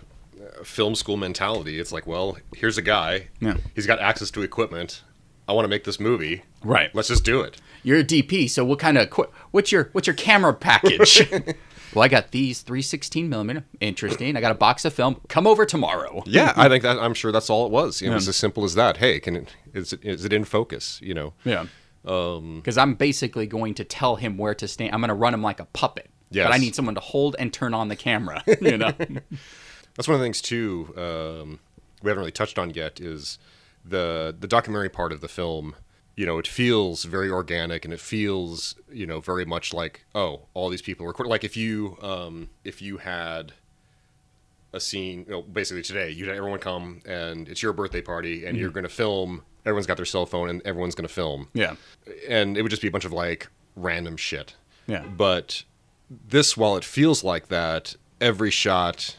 film 0.63 0.95
school 0.95 1.17
mentality. 1.17 1.79
It's 1.79 1.91
like, 1.91 2.07
well, 2.07 2.37
here's 2.55 2.77
a 2.77 2.81
guy. 2.81 3.27
Yeah. 3.39 3.57
He's 3.73 3.87
got 3.87 3.99
access 3.99 4.31
to 4.31 4.41
equipment. 4.41 5.03
I 5.47 5.53
want 5.53 5.65
to 5.65 5.69
make 5.69 5.83
this 5.83 5.99
movie. 5.99 6.43
Right. 6.63 6.93
Let's 6.95 7.07
just 7.09 7.23
do 7.23 7.41
it. 7.41 7.61
You're 7.83 7.99
a 7.99 8.03
DP, 8.03 8.49
so 8.49 8.65
what 8.65 8.79
kind 8.79 8.97
of 8.97 9.11
what's 9.51 9.71
your 9.71 9.89
what's 9.91 10.07
your 10.07 10.15
camera 10.15 10.53
package? 10.53 11.29
well, 11.93 12.03
I 12.03 12.07
got 12.07 12.31
these 12.31 12.61
316 12.61 13.29
millimeter. 13.29 13.63
Interesting. 13.79 14.35
I 14.35 14.41
got 14.41 14.51
a 14.51 14.55
box 14.55 14.85
of 14.85 14.93
film. 14.93 15.21
Come 15.27 15.45
over 15.45 15.65
tomorrow. 15.65 16.23
Yeah, 16.25 16.53
I 16.55 16.67
think 16.67 16.81
that 16.81 16.97
I'm 16.97 17.13
sure 17.13 17.31
that's 17.31 17.49
all 17.49 17.65
it 17.65 17.71
was. 17.71 18.01
It 18.01 18.09
was 18.09 18.27
as 18.27 18.35
simple 18.35 18.63
as 18.63 18.73
that. 18.73 18.97
Hey, 18.97 19.19
can 19.19 19.35
it 19.35 19.55
is 19.73 19.93
it 19.93 20.03
is 20.03 20.25
it 20.25 20.33
in 20.33 20.45
focus? 20.45 20.99
You 21.03 21.13
know. 21.13 21.33
Yeah. 21.43 21.67
Um, 22.05 22.57
because 22.57 22.77
I'm 22.77 22.95
basically 22.95 23.47
going 23.47 23.75
to 23.75 23.83
tell 23.83 24.15
him 24.15 24.37
where 24.37 24.55
to 24.55 24.67
stand. 24.67 24.93
I'm 24.93 25.01
going 25.01 25.09
to 25.09 25.15
run 25.15 25.33
him 25.33 25.41
like 25.41 25.59
a 25.59 25.65
puppet. 25.65 26.09
Yes. 26.31 26.47
But 26.47 26.53
I 26.55 26.57
need 26.57 26.75
someone 26.75 26.95
to 26.95 27.01
hold 27.01 27.35
and 27.39 27.53
turn 27.53 27.73
on 27.73 27.87
the 27.87 27.95
camera. 27.95 28.43
You 28.61 28.77
know. 28.77 28.91
That's 29.95 30.07
one 30.07 30.15
of 30.15 30.19
the 30.19 30.25
things 30.25 30.41
too. 30.41 30.93
Um, 30.97 31.59
we 32.03 32.09
haven't 32.09 32.19
really 32.19 32.31
touched 32.31 32.59
on 32.59 32.71
yet 32.71 32.99
is 32.99 33.37
the 33.83 34.35
the 34.37 34.47
documentary 34.47 34.89
part 34.89 35.11
of 35.11 35.21
the 35.21 35.27
film. 35.27 35.75
You 36.17 36.25
know, 36.25 36.37
it 36.37 36.47
feels 36.47 37.03
very 37.03 37.29
organic 37.29 37.85
and 37.85 37.93
it 37.93 37.99
feels 37.99 38.75
you 38.91 39.05
know 39.05 39.19
very 39.21 39.45
much 39.45 39.73
like 39.73 40.05
oh, 40.13 40.41
all 40.53 40.69
these 40.69 40.81
people 40.81 41.05
record. 41.07 41.27
Like 41.27 41.43
if 41.43 41.55
you 41.55 41.97
um, 42.01 42.49
if 42.63 42.81
you 42.81 42.97
had 42.97 43.53
a 44.73 44.79
scene, 44.81 45.23
you 45.25 45.31
know, 45.31 45.41
basically 45.41 45.81
today, 45.83 46.09
you'd 46.09 46.27
have 46.27 46.37
everyone 46.37 46.59
come 46.59 47.01
and 47.05 47.47
it's 47.47 47.63
your 47.63 47.71
birthday 47.71 48.01
party 48.01 48.45
and 48.45 48.57
you're 48.57 48.69
going 48.71 48.83
to 48.83 48.89
film. 48.89 49.43
Everyone's 49.65 49.87
got 49.87 49.95
their 49.97 50.05
cell 50.05 50.25
phone 50.25 50.49
and 50.49 50.61
everyone's 50.65 50.95
going 50.95 51.07
to 51.07 51.13
film. 51.13 51.47
yeah. 51.53 51.75
and 52.27 52.57
it 52.57 52.61
would 52.61 52.69
just 52.69 52.81
be 52.81 52.89
a 52.89 52.91
bunch 52.91 53.05
of 53.05 53.13
like 53.13 53.47
random 53.77 54.17
shit. 54.17 54.55
Yeah. 54.85 55.05
But 55.05 55.63
this, 56.09 56.55
while 56.55 56.77
it 56.77 56.83
feels 56.85 57.23
like 57.23 57.47
that, 57.47 57.95
every 58.21 58.51
shot, 58.51 59.15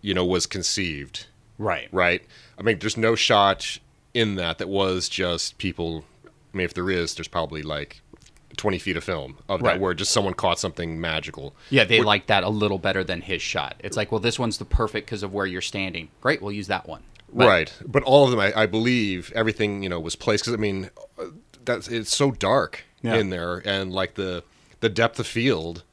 you 0.00 0.14
know, 0.14 0.24
was 0.24 0.46
conceived, 0.46 1.26
Right. 1.58 1.88
right? 1.92 2.22
I 2.58 2.62
mean, 2.62 2.78
there's 2.78 2.96
no 2.96 3.14
shot 3.14 3.78
in 4.14 4.36
that 4.36 4.58
that 4.58 4.68
was 4.68 5.08
just 5.08 5.58
people. 5.58 6.04
I 6.24 6.56
mean, 6.56 6.64
if 6.64 6.74
there 6.74 6.90
is, 6.90 7.14
there's 7.14 7.28
probably 7.28 7.62
like 7.62 8.00
20 8.56 8.78
feet 8.78 8.96
of 8.96 9.04
film 9.04 9.38
of 9.48 9.62
Right. 9.62 9.74
that 9.74 9.80
where 9.80 9.94
just 9.94 10.10
someone 10.10 10.34
caught 10.34 10.58
something 10.58 11.00
magical. 11.00 11.54
Yeah, 11.70 11.84
they 11.84 12.00
like 12.00 12.26
that 12.26 12.42
a 12.44 12.48
little 12.48 12.78
better 12.78 13.04
than 13.04 13.20
his 13.22 13.40
shot. 13.42 13.76
It's 13.80 13.96
like, 13.96 14.10
well, 14.10 14.20
this 14.20 14.38
one's 14.38 14.58
the 14.58 14.64
perfect 14.64 15.06
because 15.06 15.22
of 15.22 15.32
where 15.32 15.46
you're 15.46 15.60
standing. 15.60 16.08
Great, 16.20 16.42
we'll 16.42 16.52
use 16.52 16.66
that 16.68 16.88
one. 16.88 17.02
But- 17.32 17.46
right. 17.46 17.72
But 17.86 18.02
all 18.02 18.24
of 18.24 18.30
them, 18.32 18.40
I, 18.40 18.52
I 18.62 18.66
believe, 18.66 19.32
everything 19.36 19.82
you 19.82 19.88
know 19.88 20.00
was 20.00 20.16
placed 20.16 20.44
because 20.44 20.54
I 20.54 20.56
mean, 20.60 20.90
uh, 21.18 21.26
that's 21.64 21.86
it's 21.88 22.14
so 22.14 22.32
dark 22.32 22.84
Yeah. 23.02 23.16
in 23.16 23.30
there, 23.30 23.62
and 23.64 23.92
like 23.92 24.14
the 24.14 24.42
the 24.80 24.88
depth 24.88 25.20
of 25.20 25.26
field 25.28 25.84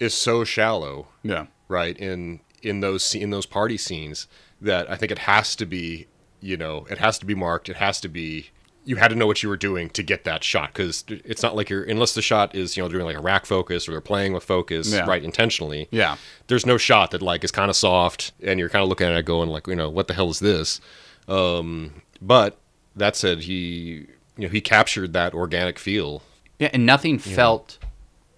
is 0.00 0.14
so 0.14 0.44
shallow. 0.44 1.08
Yeah. 1.22 1.46
right 1.68 1.96
in 1.98 2.40
in 2.62 2.80
those 2.80 3.14
in 3.14 3.30
those 3.30 3.46
party 3.46 3.76
scenes 3.76 4.26
that 4.60 4.90
I 4.90 4.96
think 4.96 5.12
it 5.12 5.18
has 5.20 5.54
to 5.56 5.66
be 5.66 6.06
you 6.40 6.56
know 6.56 6.86
it 6.90 6.98
has 6.98 7.18
to 7.20 7.26
be 7.26 7.34
marked 7.34 7.68
it 7.68 7.76
has 7.76 8.00
to 8.02 8.08
be 8.08 8.50
you 8.84 8.96
had 8.96 9.08
to 9.08 9.16
know 9.16 9.26
what 9.26 9.42
you 9.42 9.48
were 9.48 9.56
doing 9.56 9.90
to 9.90 10.02
get 10.02 10.22
that 10.24 10.44
shot 10.44 10.72
because 10.72 11.04
it's 11.08 11.42
not 11.42 11.56
like 11.56 11.68
you're 11.68 11.82
unless 11.82 12.14
the 12.14 12.22
shot 12.22 12.54
is 12.54 12.76
you 12.76 12.82
know 12.82 12.88
doing 12.88 13.04
like 13.04 13.16
a 13.16 13.20
rack 13.20 13.44
focus 13.46 13.88
or 13.88 13.92
they're 13.92 14.00
playing 14.00 14.32
with 14.32 14.44
focus 14.44 14.92
Yeah. 14.92 15.06
right 15.06 15.22
intentionally 15.24 15.88
Yeah. 15.90 16.16
there's 16.46 16.64
no 16.66 16.76
shot 16.78 17.10
that 17.10 17.20
like 17.22 17.42
is 17.44 17.50
kind 17.50 17.68
of 17.70 17.76
soft 17.76 18.32
and 18.42 18.58
you're 18.60 18.68
kind 18.68 18.82
of 18.82 18.88
looking 18.88 19.06
at 19.08 19.16
it 19.16 19.24
going 19.24 19.48
like 19.48 19.66
you 19.66 19.74
know 19.76 19.90
what 19.90 20.06
the 20.08 20.14
hell 20.14 20.30
is 20.30 20.38
this 20.38 20.80
um 21.28 21.94
but 22.22 22.58
that 22.94 23.16
said 23.16 23.40
he 23.40 24.06
you 24.36 24.44
know 24.46 24.48
he 24.48 24.60
captured 24.60 25.12
that 25.14 25.34
organic 25.34 25.78
feel 25.78 26.22
Yeah, 26.58 26.70
and 26.72 26.86
nothing 26.86 27.18
felt 27.18 27.78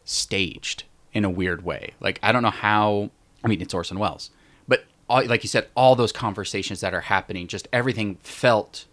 staged 0.05 0.85
in 1.13 1.25
a 1.25 1.31
weird 1.31 1.65
way. 1.65 1.95
Like 2.01 2.19
I 2.23 2.33
don't 2.33 2.43
know 2.43 2.51
how. 2.51 3.11
I 3.45 3.49
mean, 3.49 3.61
it's 3.61 3.73
Orson 3.73 3.99
Welles, 3.99 4.31
but 4.67 4.85
all, 5.09 5.25
like 5.25 5.45
you 5.45 5.49
said, 5.49 5.69
all 5.77 5.95
those 5.95 6.13
conversations 6.13 6.81
that 6.81 6.93
are 6.93 7.03
happening, 7.03 7.47
just 7.47 7.69
everything 7.73 8.17
felt 8.23 8.87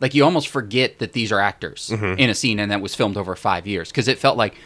like 0.00 0.14
you 0.14 0.24
almost 0.24 0.48
forget 0.48 0.98
that 0.98 1.12
these 1.12 1.30
are 1.30 1.38
actors 1.38 1.90
mm-hmm. 1.92 2.18
in 2.18 2.30
a 2.30 2.34
scene 2.34 2.58
and 2.58 2.70
that 2.70 2.80
was 2.80 2.94
filmed 2.94 3.16
over 3.16 3.36
five 3.36 3.66
years 3.66 3.90
because 3.90 4.08
it 4.08 4.18
felt 4.18 4.36
like, 4.36 4.56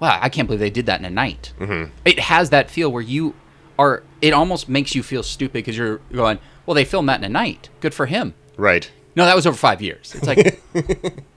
wow, 0.00 0.18
I 0.20 0.28
can't 0.28 0.46
believe 0.46 0.60
they 0.60 0.70
did 0.70 0.86
that 0.86 1.00
in 1.00 1.04
a 1.04 1.10
night. 1.10 1.52
Mm-hmm. 1.58 1.90
It 2.04 2.18
has 2.20 2.50
that 2.50 2.70
feel 2.70 2.90
where 2.90 3.02
you 3.02 3.34
are. 3.78 4.04
It 4.22 4.32
almost 4.32 4.68
makes 4.68 4.94
you 4.94 5.02
feel 5.02 5.22
stupid 5.22 5.54
because 5.54 5.76
you're 5.76 5.98
going, 6.12 6.38
well, 6.64 6.74
they 6.74 6.84
filmed 6.84 7.08
that 7.08 7.18
in 7.18 7.24
a 7.24 7.28
night. 7.28 7.68
Good 7.80 7.92
for 7.94 8.06
him. 8.06 8.34
right 8.56 8.90
No, 9.16 9.26
that 9.26 9.34
was 9.34 9.46
over 9.46 9.56
five 9.56 9.82
years. 9.82 10.14
It's 10.14 10.26
like, 10.26 10.62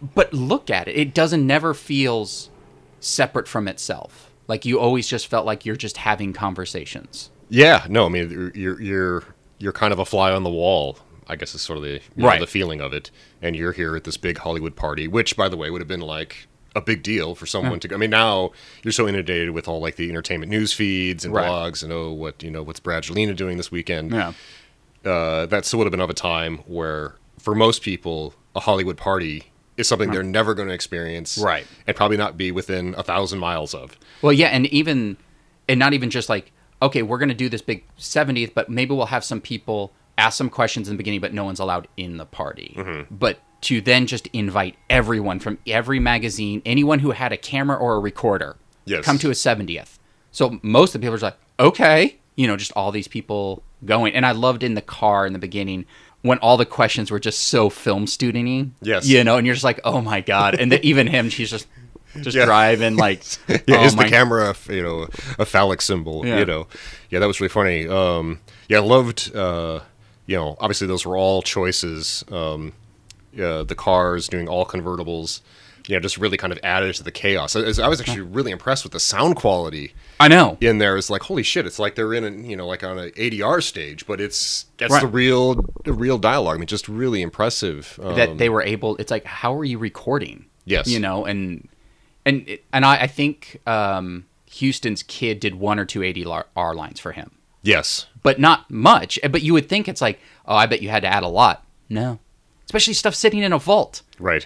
but 0.16 0.34
look 0.34 0.70
at 0.70 0.88
it. 0.88 0.96
It 0.96 1.14
doesn't 1.14 1.46
never 1.46 1.74
feels 1.74 2.50
separate 3.00 3.48
from 3.48 3.68
itself. 3.68 4.27
Like 4.48 4.66
you 4.66 4.80
always 4.80 5.08
just 5.08 5.28
felt 5.28 5.46
like 5.46 5.66
you're 5.66 5.76
just 5.76 5.98
having 5.98 6.34
conversations. 6.34 7.30
Yeah, 7.50 7.86
no, 7.90 8.06
I 8.06 8.10
mean 8.10 8.30
you're 8.56 8.82
you're 8.82 9.24
you're, 9.60 9.72
kind 9.74 9.92
of 9.94 10.00
a 10.00 10.06
fly 10.06 10.32
on 10.32 10.44
the 10.44 10.50
wall. 10.50 11.00
I 11.30 11.36
guess 11.36 11.54
is 11.54 11.62
sort 11.62 11.78
of 11.78 11.84
the 11.84 11.90
you 11.94 12.00
know, 12.16 12.28
Right. 12.28 12.40
the 12.40 12.48
feeling 12.48 12.80
of 12.80 12.94
it, 12.94 13.12
and 13.42 13.56
you're 13.56 13.74
here 13.74 13.96
at 13.98 14.04
this 14.06 14.16
big 14.18 14.38
Hollywood 14.38 14.76
party, 14.78 15.08
which, 15.10 15.36
by 15.36 15.50
the 15.50 15.58
way, 15.58 15.70
would 15.70 15.82
have 15.82 15.88
been 15.88 16.00
like 16.02 16.48
a 16.76 16.80
big 16.82 17.04
deal 17.04 17.36
for 17.36 17.46
someone 17.46 17.80
to. 17.82 17.88
go. 17.90 17.96
I 17.96 18.00
mean, 18.00 18.12
now 18.12 18.52
you're 18.84 18.92
so 18.94 19.08
inundated 19.08 19.50
with 19.52 19.68
all 19.68 19.82
like 19.82 19.96
the 19.98 20.10
entertainment 20.10 20.50
news 20.52 20.72
feeds 20.74 21.26
and 21.26 21.34
Right. 21.34 21.48
blogs, 21.50 21.84
and 21.84 21.92
oh, 21.92 22.12
what 22.12 22.42
you 22.44 22.52
know, 22.52 22.64
what's 22.64 22.80
Brad 22.80 23.04
Jelena 23.04 23.36
doing 23.36 23.58
this 23.58 23.72
weekend? 23.72 24.12
Yeah. 24.12 24.34
uh, 25.06 25.46
that 25.48 25.66
still 25.66 25.80
would 25.80 25.86
have 25.86 25.92
been 25.92 26.00
of 26.02 26.10
a 26.10 26.14
time 26.14 26.60
where, 26.60 27.16
for 27.40 27.54
most 27.56 27.82
people, 27.82 28.34
a 28.56 28.60
Hollywood 28.62 28.98
party 28.98 29.52
is 29.78 29.88
something 29.88 30.12
they're 30.12 30.24
never 30.24 30.54
going 30.54 30.68
to 30.68 30.74
experience, 30.74 31.38
Right. 31.38 31.66
And 31.86 31.96
probably 31.96 32.18
not 32.18 32.36
be 32.38 32.52
within 32.52 32.96
a 32.98 33.04
thousand 33.04 33.40
miles 33.40 33.74
of. 33.74 33.98
Well, 34.22 34.34
yeah, 34.34 34.48
and 34.48 34.66
even 34.68 35.18
and 35.70 35.80
not 35.80 35.94
even 35.94 36.10
just 36.10 36.30
like 36.30 36.52
okay, 36.82 37.02
we're 37.02 37.18
going 37.18 37.30
to 37.30 37.36
do 37.36 37.50
this 37.50 37.62
big 37.62 37.84
70th, 37.98 38.54
but 38.54 38.70
maybe 38.70 38.94
we'll 38.94 39.08
have 39.08 39.24
some 39.24 39.42
people 39.42 39.92
ask 40.18 40.38
some 40.38 40.50
questions 40.50 40.88
in 40.88 40.94
the 40.94 40.98
beginning, 40.98 41.20
but 41.20 41.34
no 41.34 41.44
one's 41.44 41.60
allowed 41.60 41.88
in 41.98 42.18
the 42.18 42.26
party. 42.26 42.76
Mm-hmm. 42.78 43.16
But 43.16 43.40
to 43.62 43.82
then 43.82 44.06
just 44.06 44.28
invite 44.28 44.76
everyone 44.90 45.40
from 45.40 45.58
every 45.66 46.00
magazine, 46.00 46.62
anyone 46.66 47.00
who 47.00 47.12
had 47.12 47.32
a 47.32 47.38
camera 47.38 47.76
or 47.78 47.96
a 47.96 48.00
recorder, 48.00 48.58
Yes. 48.86 49.04
come 49.04 49.18
to 49.20 49.30
a 49.30 49.34
70th. 49.34 49.98
So 50.32 50.60
most 50.62 50.94
of 50.94 51.02
the 51.02 51.06
people 51.06 51.16
are 51.16 51.18
just 51.18 51.24
like, 51.24 51.40
okay, 51.60 52.18
you 52.36 52.46
know, 52.46 52.58
just 52.58 52.72
all 52.74 52.92
these 52.92 53.08
people 53.08 53.64
going. 53.84 54.14
And 54.14 54.26
I 54.26 54.32
loved 54.32 54.62
in 54.62 54.76
the 54.76 54.82
car 54.82 55.26
in 55.26 55.34
the 55.34 55.40
beginning 55.40 55.86
when 56.28 56.38
all 56.40 56.58
the 56.58 56.66
questions 56.66 57.10
were 57.10 57.20
just 57.20 57.40
so 57.48 57.70
film 57.70 58.06
studenty. 58.06 58.70
Yes. 58.82 59.08
You 59.08 59.24
know, 59.24 59.38
and 59.38 59.46
you're 59.48 59.56
just 59.56 59.64
like, 59.64 59.80
oh 59.84 60.02
my 60.02 60.22
God. 60.22 60.56
And 60.56 60.72
the, 60.72 60.86
even 60.86 61.08
him, 61.08 61.30
she's 61.30 61.50
just 61.50 61.68
just 62.22 62.36
Yeah. 62.36 62.46
driving 62.46 62.96
like 62.98 63.22
Yeah, 63.48 63.58
oh 63.80 63.84
is 63.84 63.96
the 63.96 64.06
camera, 64.06 64.56
you 64.70 64.82
know, 64.84 65.08
a 65.40 65.46
phallic 65.46 65.82
symbol? 65.82 66.26
Yeah. 66.26 66.40
You 66.40 66.46
know, 66.46 66.68
yeah, 67.10 67.20
that 67.20 67.28
was 67.28 67.40
really 67.40 67.50
funny. 67.50 67.88
Um, 67.88 68.40
yeah, 68.70 68.78
I 68.78 68.82
loved. 68.82 69.36
Uh, 69.36 69.82
you 70.26 70.36
know, 70.36 70.58
obviously 70.60 70.88
those 70.88 71.06
were 71.06 71.16
all 71.18 71.42
choices. 71.42 72.24
Um, 72.32 72.74
uh, 73.42 73.64
the 73.64 73.76
cars 73.76 74.28
doing 74.28 74.48
all 74.50 74.66
convertibles. 74.66 75.42
You 75.88 75.96
know, 75.96 76.00
just 76.02 76.18
really 76.18 76.38
kind 76.38 76.52
of 76.52 76.60
added 76.64 76.94
to 76.96 77.04
the 77.04 77.12
chaos. 77.12 77.56
I, 77.56 77.62
I 77.84 77.88
was 77.88 78.02
actually 78.02 78.22
really 78.22 78.52
impressed 78.52 78.84
with 78.84 78.92
the 78.94 79.00
sound 79.00 79.38
quality 79.38 79.94
I 80.20 80.28
know. 80.28 80.58
in 80.60 80.80
there. 80.80 80.98
It's 80.98 81.10
like 81.10 81.22
holy 81.24 81.44
shit! 81.44 81.66
It's 81.66 81.80
like 81.80 81.96
they're 81.96 82.14
in, 82.14 82.24
a, 82.26 82.30
you 82.48 82.58
know, 82.58 82.68
like 82.68 82.84
on 82.84 83.00
an 83.00 83.12
ADR 83.12 83.64
stage, 83.64 84.06
but 84.06 84.20
it's 84.20 84.66
that's 84.78 84.92
Right. 84.92 85.02
the 85.02 85.08
real, 85.08 85.56
the 85.86 85.94
real 85.94 86.18
dialogue. 86.18 86.56
I 86.56 86.60
mean, 86.60 86.68
just 86.68 86.88
really 86.90 87.22
impressive. 87.22 88.00
Um, 88.04 88.16
that 88.16 88.38
they 88.38 88.50
were 88.50 88.62
able 88.62 88.98
it's 88.98 89.12
like 89.12 89.24
how 89.26 89.56
are 89.56 89.64
you 89.66 89.78
recording 89.78 90.46
Yes. 90.66 90.88
you 90.90 91.00
know 91.00 91.24
and 91.26 91.70
and 92.26 92.58
and 92.74 92.84
i, 92.86 93.04
I 93.04 93.08
think 93.08 93.62
um 93.66 94.26
Huston's 94.52 95.02
kid 95.04 95.40
did 95.40 95.56
one 95.56 95.80
or 95.80 95.86
two 95.86 96.02
adr 96.02 96.76
lines 96.76 97.00
for 97.00 97.14
him 97.14 97.32
yes, 97.62 98.08
but 98.24 98.38
not 98.40 98.70
much 98.70 99.18
but 99.32 99.42
you 99.42 99.54
would 99.54 99.70
think 99.70 99.88
it's 99.88 100.02
like 100.02 100.20
oh 100.46 100.56
i 100.56 100.66
bet 100.66 100.82
you 100.82 100.90
had 100.90 101.04
to 101.04 101.08
add 101.08 101.24
a 101.24 101.28
lot 101.30 101.64
no 101.88 102.20
especially 102.66 102.94
stuff 102.94 103.16
sitting 103.16 103.42
in 103.42 103.54
a 103.54 103.58
vault 103.60 104.02
right. 104.20 104.46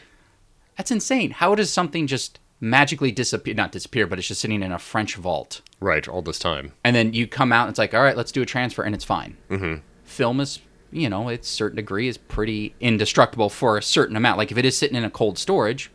That's 0.81 0.89
insane. 0.89 1.29
How 1.29 1.53
does 1.53 1.71
something 1.71 2.07
just 2.07 2.39
magically 2.59 3.11
disappear 3.11 3.53
not 3.55 3.71
disappear 3.71 4.05
but 4.07 4.17
it's 4.19 4.27
just 4.27 4.41
sitting 4.41 4.63
in 4.63 4.71
a 4.71 4.79
french 4.79 5.15
vault. 5.15 5.61
Right, 5.79 6.07
all 6.07 6.21
this 6.23 6.39
time. 6.39 6.73
and 6.83 6.95
then 6.95 7.13
you 7.13 7.27
come 7.27 7.51
out 7.51 7.63
and 7.63 7.69
it's 7.71 7.79
like 7.79 7.93
all 7.93 8.01
right 8.03 8.15
let's 8.17 8.31
do 8.31 8.41
a 8.41 8.45
transfer 8.45 8.81
and 8.83 8.93
it's 8.95 9.03
fine. 9.03 9.37
Mm-hmm. 9.49 9.81
film 10.03 10.39
is 10.39 10.59
you 10.91 11.07
know 11.09 11.29
it's 11.29 11.47
certain 11.47 11.75
degree 11.77 12.07
is 12.07 12.17
pretty 12.17 12.73
indestructible 12.79 13.49
for 13.49 13.77
a 13.77 13.83
certain 13.83 14.15
amount. 14.15 14.37
Like 14.39 14.51
if 14.51 14.57
it 14.57 14.65
is 14.65 14.75
sitting 14.77 14.95
in 14.97 15.03
a 15.03 15.09
cold 15.11 15.37
storage 15.37 15.91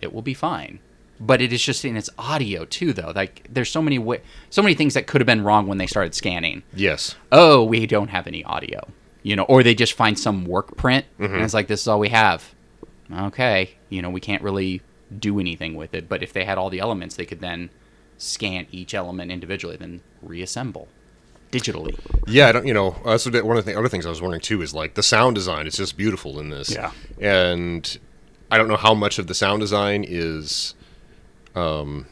it 0.00 0.12
will 0.14 0.22
be 0.22 0.34
fine. 0.34 0.80
But 1.20 1.40
it 1.42 1.52
is 1.52 1.62
just 1.62 1.84
in 1.84 1.96
its 1.96 2.08
audio 2.18 2.64
too 2.64 2.92
though. 2.94 3.12
Like 3.14 3.46
there's 3.50 3.70
so 3.70 3.80
many 3.82 3.98
wa- 3.98 4.16
so 4.50 4.62
many 4.62 4.74
things 4.74 4.94
that 4.94 5.06
could 5.06 5.20
have 5.20 5.26
been 5.26 5.44
wrong 5.44 5.66
when 5.66 5.76
they 5.78 5.86
started 5.86 6.14
scanning. 6.14 6.62
Yes, 6.74 7.16
oh 7.30 7.64
we 7.64 7.86
don't 7.86 8.08
have 8.08 8.26
any 8.26 8.42
audio 8.44 8.80
you 9.22 9.36
know 9.36 9.44
or 9.44 9.62
they 9.62 9.74
just 9.74 9.92
find 9.94 10.18
some 10.18 10.44
work 10.44 10.76
print 10.76 11.04
and 11.18 11.42
it's 11.44 11.54
like 11.54 11.68
this 11.68 11.80
is 11.82 11.88
all 11.88 12.00
we 12.00 12.08
have. 12.10 12.54
Okay 13.30 13.76
you 13.92 14.02
know 14.02 14.10
we 14.10 14.20
can't 14.20 14.42
really 14.42 14.80
do 15.18 15.38
anything 15.38 15.74
with 15.74 15.94
it 15.94 16.08
but 16.08 16.22
if 16.22 16.32
they 16.32 16.44
had 16.44 16.56
all 16.58 16.70
the 16.70 16.80
elements 16.80 17.16
they 17.16 17.26
could 17.26 17.40
then 17.40 17.70
scan 18.18 18.66
each 18.70 18.94
element 18.94 19.30
individually 19.30 19.76
then 19.76 20.00
reassemble 20.22 20.88
digitally. 21.52 21.96
Yeah, 22.26 22.48
I 22.48 22.52
don't. 22.52 22.66
You 22.66 22.74
know, 22.74 22.96
that's 23.04 23.26
one 23.26 23.58
of 23.58 23.64
the 23.64 23.78
other 23.78 23.88
things 23.88 24.06
I 24.06 24.08
was 24.08 24.20
wondering 24.20 24.40
too 24.40 24.62
is 24.62 24.74
like 24.74 24.94
the 24.94 25.02
sound 25.02 25.36
design. 25.36 25.66
It's 25.68 25.76
just 25.76 25.96
beautiful 25.96 26.40
in 26.40 26.50
this. 26.50 26.70
Yeah. 26.70 26.90
and 27.20 27.98
I 28.50 28.58
don't 28.58 28.68
know 28.68 28.76
how 28.76 28.94
much 28.94 29.18
of 29.18 29.28
the 29.28 29.34
sound 29.34 29.60
design 29.60 30.04
is, 30.06 30.74
um, 31.54 32.06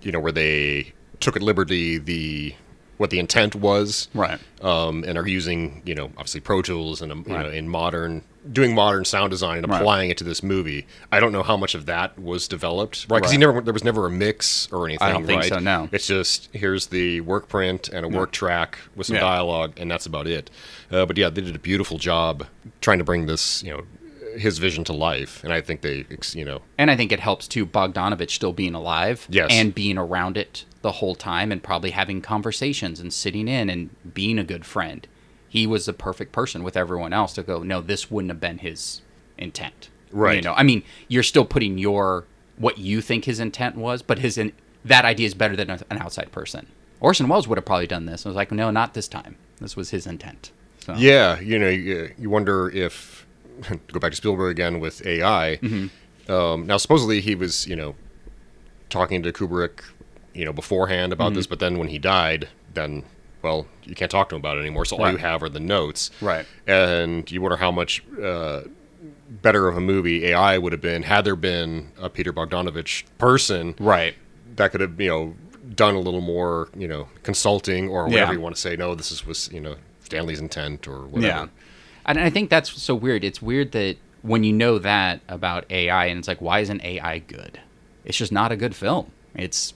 you 0.00 0.12
know, 0.12 0.20
where 0.20 0.32
they 0.32 0.92
took 1.20 1.36
at 1.36 1.42
liberty 1.42 1.98
the 1.98 2.54
what 3.02 3.10
the 3.10 3.18
intent 3.18 3.54
was, 3.54 4.08
Right. 4.14 4.38
um, 4.62 5.04
and 5.06 5.18
are 5.18 5.28
using 5.28 5.82
you 5.84 5.94
know 5.94 6.06
obviously 6.16 6.40
Pro 6.40 6.62
Tools 6.62 7.02
and 7.02 7.12
um, 7.12 7.24
you 7.28 7.34
Right. 7.34 7.42
know 7.46 7.50
in 7.52 7.68
modern 7.68 8.22
doing 8.50 8.74
modern 8.74 9.04
sound 9.04 9.30
design 9.30 9.58
and 9.58 9.68
Right. 9.68 9.80
applying 9.80 10.10
it 10.10 10.16
to 10.18 10.24
this 10.24 10.42
movie. 10.42 10.86
I 11.12 11.20
don't 11.20 11.30
know 11.32 11.42
how 11.42 11.56
much 11.56 11.74
of 11.74 11.86
that 11.86 12.18
was 12.18 12.48
developed, 12.48 13.06
right? 13.08 13.18
Because 13.18 13.32
he 13.32 13.38
never 13.38 13.60
there 13.60 13.74
was 13.74 13.84
never 13.84 14.06
a 14.06 14.10
mix 14.10 14.68
or 14.72 14.86
anything. 14.88 15.06
I 15.06 15.12
don't 15.12 15.26
think 15.26 15.42
right? 15.42 15.48
so, 15.52 15.58
no. 15.58 15.88
It's 15.92 16.06
just 16.06 16.48
here's 16.52 16.86
the 16.86 17.20
work 17.22 17.48
print 17.48 17.88
and 17.88 18.06
a 18.06 18.08
work 18.08 18.30
track 18.32 18.78
with 18.96 19.08
some 19.08 19.16
Yeah. 19.16 19.20
dialogue, 19.22 19.72
and 19.76 19.90
that's 19.90 20.06
about 20.06 20.26
it. 20.26 20.48
Uh, 20.90 21.04
but 21.04 21.18
yeah, 21.18 21.28
they 21.28 21.40
did 21.42 21.54
a 21.54 21.58
beautiful 21.58 21.98
job 21.98 22.46
trying 22.80 22.98
to 22.98 23.04
bring 23.04 23.26
this, 23.26 23.62
you 23.62 23.70
know, 23.72 23.82
his 24.36 24.58
vision 24.58 24.84
to 24.84 24.92
life, 24.92 25.42
and 25.44 25.52
I 25.52 25.60
think 25.60 25.80
they, 25.82 26.06
you 26.32 26.44
know, 26.44 26.62
And 26.78 26.90
I 26.90 26.96
think 26.96 27.12
it 27.12 27.20
helps 27.20 27.46
too 27.48 27.66
Bogdanovich 27.66 28.30
still 28.30 28.52
being 28.52 28.74
alive 28.74 29.26
Yes. 29.30 29.48
and 29.52 29.74
being 29.74 29.98
around 29.98 30.36
it 30.36 30.64
the 30.82 30.92
whole 30.92 31.14
time 31.14 31.52
and 31.52 31.62
probably 31.62 31.90
having 31.90 32.20
conversations 32.20 32.98
and 33.00 33.12
sitting 33.12 33.46
in 33.48 33.70
and 33.70 33.90
being 34.14 34.38
a 34.38 34.44
good 34.44 34.64
friend. 34.64 35.06
He 35.48 35.66
was 35.66 35.86
the 35.86 35.92
perfect 35.92 36.32
person 36.32 36.62
with 36.64 36.76
everyone 36.76 37.12
else 37.12 37.34
to 37.34 37.42
go, 37.42 37.62
no, 37.62 37.80
this 37.80 38.10
wouldn't 38.10 38.30
have 38.30 38.40
been 38.40 38.58
his 38.58 39.02
intent. 39.38 39.90
Right. 40.10 40.36
You 40.36 40.42
know, 40.42 40.54
I 40.54 40.62
mean, 40.62 40.82
you're 41.08 41.22
still 41.22 41.44
putting 41.44 41.78
your 41.78 42.24
what 42.56 42.78
you 42.78 43.00
think 43.00 43.24
his 43.24 43.38
intent 43.40 43.76
was, 43.76 44.02
but 44.02 44.18
his 44.18 44.36
in, 44.38 44.52
that 44.84 45.04
idea 45.04 45.26
is 45.26 45.34
better 45.34 45.56
than 45.56 45.70
an 45.70 45.98
outside 45.98 46.32
person. 46.32 46.66
Orson 47.00 47.28
Welles 47.28 47.48
would 47.48 47.58
have 47.58 47.64
probably 47.64 47.86
done 47.86 48.06
this. 48.06 48.24
I 48.24 48.28
was 48.28 48.36
like, 48.36 48.52
no, 48.52 48.70
not 48.70 48.94
this 48.94 49.08
time. 49.08 49.36
This 49.60 49.76
was 49.76 49.90
his 49.90 50.06
intent. 50.06 50.52
So, 50.80 50.94
yeah, 50.94 51.38
you 51.40 51.58
know, 51.58 51.68
you, 51.68 52.12
you 52.18 52.28
wonder 52.30 52.68
if 52.68 53.21
go 53.92 53.98
back 54.00 54.10
to 54.12 54.16
Spielberg 54.16 54.50
again 54.52 54.80
with 54.80 55.04
AI. 55.06 55.58
Mm-hmm. 55.62 56.32
Um, 56.32 56.66
now, 56.66 56.76
supposedly 56.76 57.20
he 57.20 57.34
was, 57.34 57.66
you 57.66 57.76
know, 57.76 57.94
talking 58.90 59.22
to 59.22 59.32
Kubrick, 59.32 59.82
you 60.34 60.44
know, 60.44 60.52
beforehand 60.52 61.12
about 61.12 61.28
Mm-hmm. 61.30 61.36
this, 61.36 61.46
but 61.46 61.58
then 61.58 61.78
when 61.78 61.88
he 61.88 61.98
died, 61.98 62.48
then 62.74 63.04
well, 63.42 63.66
you 63.82 63.94
can't 63.96 64.10
talk 64.10 64.28
to 64.28 64.36
him 64.36 64.40
about 64.40 64.56
it 64.56 64.60
anymore. 64.60 64.84
So 64.84 64.96
all 64.98 65.10
you 65.10 65.16
have 65.16 65.42
are 65.42 65.48
the 65.48 65.58
notes, 65.58 66.12
Right. 66.20 66.46
And 66.68 67.28
you 67.30 67.42
wonder 67.42 67.56
how 67.56 67.72
much 67.72 68.00
uh, 68.22 68.62
better 69.28 69.66
of 69.66 69.76
a 69.76 69.80
movie 69.80 70.26
AI 70.26 70.58
would 70.58 70.70
have 70.72 70.80
been 70.80 71.02
had 71.02 71.24
there 71.24 71.34
been 71.34 71.90
a 71.98 72.08
Peter 72.08 72.32
Bogdanovich 72.32 73.02
person 73.18 73.74
Right. 73.80 74.14
that 74.54 74.70
could 74.70 74.80
have, 74.80 75.00
you 75.00 75.08
know, 75.08 75.34
done 75.74 75.96
a 75.96 76.00
little 76.00 76.20
more, 76.20 76.68
you 76.76 76.86
know, 76.86 77.08
consulting 77.24 77.88
or 77.88 78.04
whatever 78.04 78.30
Yeah. 78.32 78.38
you 78.38 78.40
want 78.40 78.54
to 78.54 78.60
say. 78.60 78.76
No, 78.76 78.94
this 78.94 79.10
is 79.10 79.26
was, 79.26 79.50
you 79.52 79.60
know, 79.60 79.74
Stanley's 80.04 80.38
intent 80.38 80.86
or 80.86 81.06
whatever. 81.06 81.50
And 82.04 82.18
I 82.18 82.30
think 82.30 82.50
that's 82.50 82.70
so 82.82 82.94
weird. 82.94 83.24
It's 83.24 83.40
weird 83.42 83.72
that 83.72 83.96
when 84.22 84.44
you 84.44 84.52
know 84.52 84.78
that 84.78 85.20
about 85.28 85.70
AI, 85.70 86.06
and 86.06 86.18
it's 86.18 86.28
like, 86.28 86.40
why 86.40 86.60
isn't 86.60 86.82
AI 86.84 87.18
good? 87.20 87.60
It's 88.04 88.16
just 88.16 88.32
not 88.32 88.50
a 88.52 88.56
good 88.56 88.74
film. 88.74 89.10
It's 89.34 89.74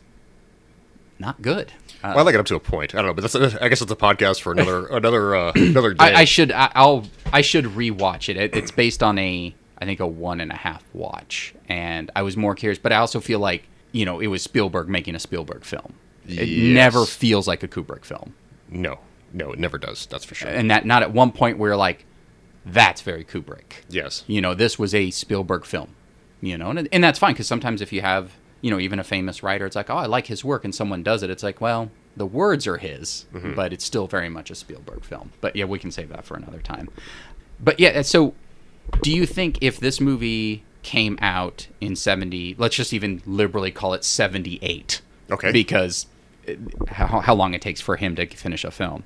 not 1.19 1.41
good. 1.43 1.73
Uh, 2.03 2.09
Well, 2.15 2.19
I 2.19 2.23
like 2.23 2.35
it 2.35 2.41
up 2.41 2.47
to 2.47 2.57
a 2.57 2.61
point. 2.61 2.95
I 2.95 2.99
don't 2.99 3.07
know, 3.07 3.15
but 3.15 3.23
that's 3.31 3.55
I 3.57 3.69
guess 3.69 3.81
it's 3.81 3.91
a 3.91 3.97
podcast 3.97 4.41
for 4.41 4.53
another 4.53 4.87
another 4.91 5.35
uh, 5.35 5.53
another 5.55 5.95
day. 5.95 6.05
I, 6.05 6.21
I 6.21 6.25
should. 6.25 6.53
I, 6.53 6.71
I'll. 6.75 7.07
I 7.33 7.41
should 7.41 7.65
rewatch 7.67 8.29
it. 8.29 8.37
it. 8.37 8.55
It's 8.57 8.71
based 8.71 9.03
on 9.03 9.19
a. 9.19 9.55
I 9.79 9.85
think 9.85 10.01
a 10.01 10.07
one 10.07 10.41
and 10.41 10.51
a 10.51 10.57
half 10.57 10.83
watch, 10.95 11.55
and 11.69 12.11
I 12.17 12.23
was 12.23 12.37
more 12.37 12.55
curious. 12.55 12.79
But 12.79 12.93
I 12.93 12.97
also 12.97 13.21
feel 13.21 13.39
like 13.41 13.65
you 13.93 14.05
know 14.05 14.21
it 14.21 14.27
was 14.29 14.43
Spielberg 14.43 14.89
making 14.89 15.15
a 15.15 15.19
Spielberg 15.19 15.65
film. 15.65 15.95
It 16.29 16.49
Yes. 16.49 16.75
never 16.75 17.05
feels 17.07 17.47
like 17.47 17.63
a 17.63 17.69
Kubrick 17.69 18.05
film, 18.05 18.35
no, 18.69 18.99
no, 19.33 19.53
it 19.53 19.61
never 19.61 19.79
does. 19.79 20.07
That's 20.07 20.25
for 20.25 20.35
sure. 20.35 20.49
and 20.49 20.71
that 20.73 20.85
not 20.85 21.03
at 21.03 21.13
one 21.13 21.31
point 21.31 21.57
where 21.59 21.77
like, 21.77 22.05
that's 22.67 23.01
very 23.01 23.25
Kubrick. 23.25 23.85
yes. 23.89 24.25
you 24.27 24.41
know, 24.41 24.53
this 24.53 24.79
was 24.79 24.95
a 24.95 25.11
Spielberg 25.11 25.65
film, 25.65 25.95
you 26.41 26.59
know, 26.59 26.71
and, 26.71 26.89
and 26.91 27.03
that's 27.03 27.19
fine 27.19 27.33
because 27.33 27.47
sometimes 27.47 27.81
if 27.81 27.93
you 27.93 28.03
have, 28.03 28.33
you 28.61 28.71
know, 28.71 28.81
even 28.81 28.99
a 28.99 29.05
famous 29.05 29.43
writer, 29.43 29.65
it's 29.67 29.77
like, 29.77 29.89
oh, 29.89 29.97
I 29.97 30.07
like 30.07 30.27
his 30.27 30.45
work, 30.45 30.65
and 30.65 30.75
someone 30.75 31.03
does 31.03 31.23
it, 31.23 31.31
it's 31.31 31.45
like, 31.45 31.61
well, 31.61 31.91
the 32.17 32.27
words 32.27 32.67
are 32.67 32.79
his, 32.79 33.27
mm-hmm. 33.33 33.55
but 33.55 33.73
it's 33.73 33.85
still 33.85 34.09
very 34.09 34.29
much 34.29 34.51
a 34.51 34.55
Spielberg 34.55 35.05
film. 35.05 35.33
But 35.41 35.55
yeah, 35.55 35.67
we 35.67 35.79
can 35.79 35.91
save 35.93 36.09
that 36.09 36.25
for 36.25 36.37
another 36.37 36.61
time. 36.61 36.89
But 37.61 37.79
yeah, 37.79 38.03
so 38.03 38.35
do 39.03 39.13
you 39.13 39.27
think 39.27 39.59
if 39.61 39.79
this 39.79 40.01
movie 40.01 40.65
came 40.83 41.19
out 41.21 41.69
in 41.81 41.95
70, 41.95 42.57
let's 42.59 42.75
just 42.75 42.93
even 42.93 43.23
liberally 43.27 43.71
call 43.71 43.95
it 43.95 44.05
78, 44.05 45.03
Okay. 45.31 45.53
because 45.53 46.07
uh, 46.49 46.53
how, 46.89 47.21
how 47.21 47.35
long 47.35 47.55
it 47.55 47.63
takes 47.63 47.81
for 47.81 47.97
him 47.97 48.17
to 48.17 48.27
finish 48.27 48.65
a 48.65 48.71
film, 48.71 49.05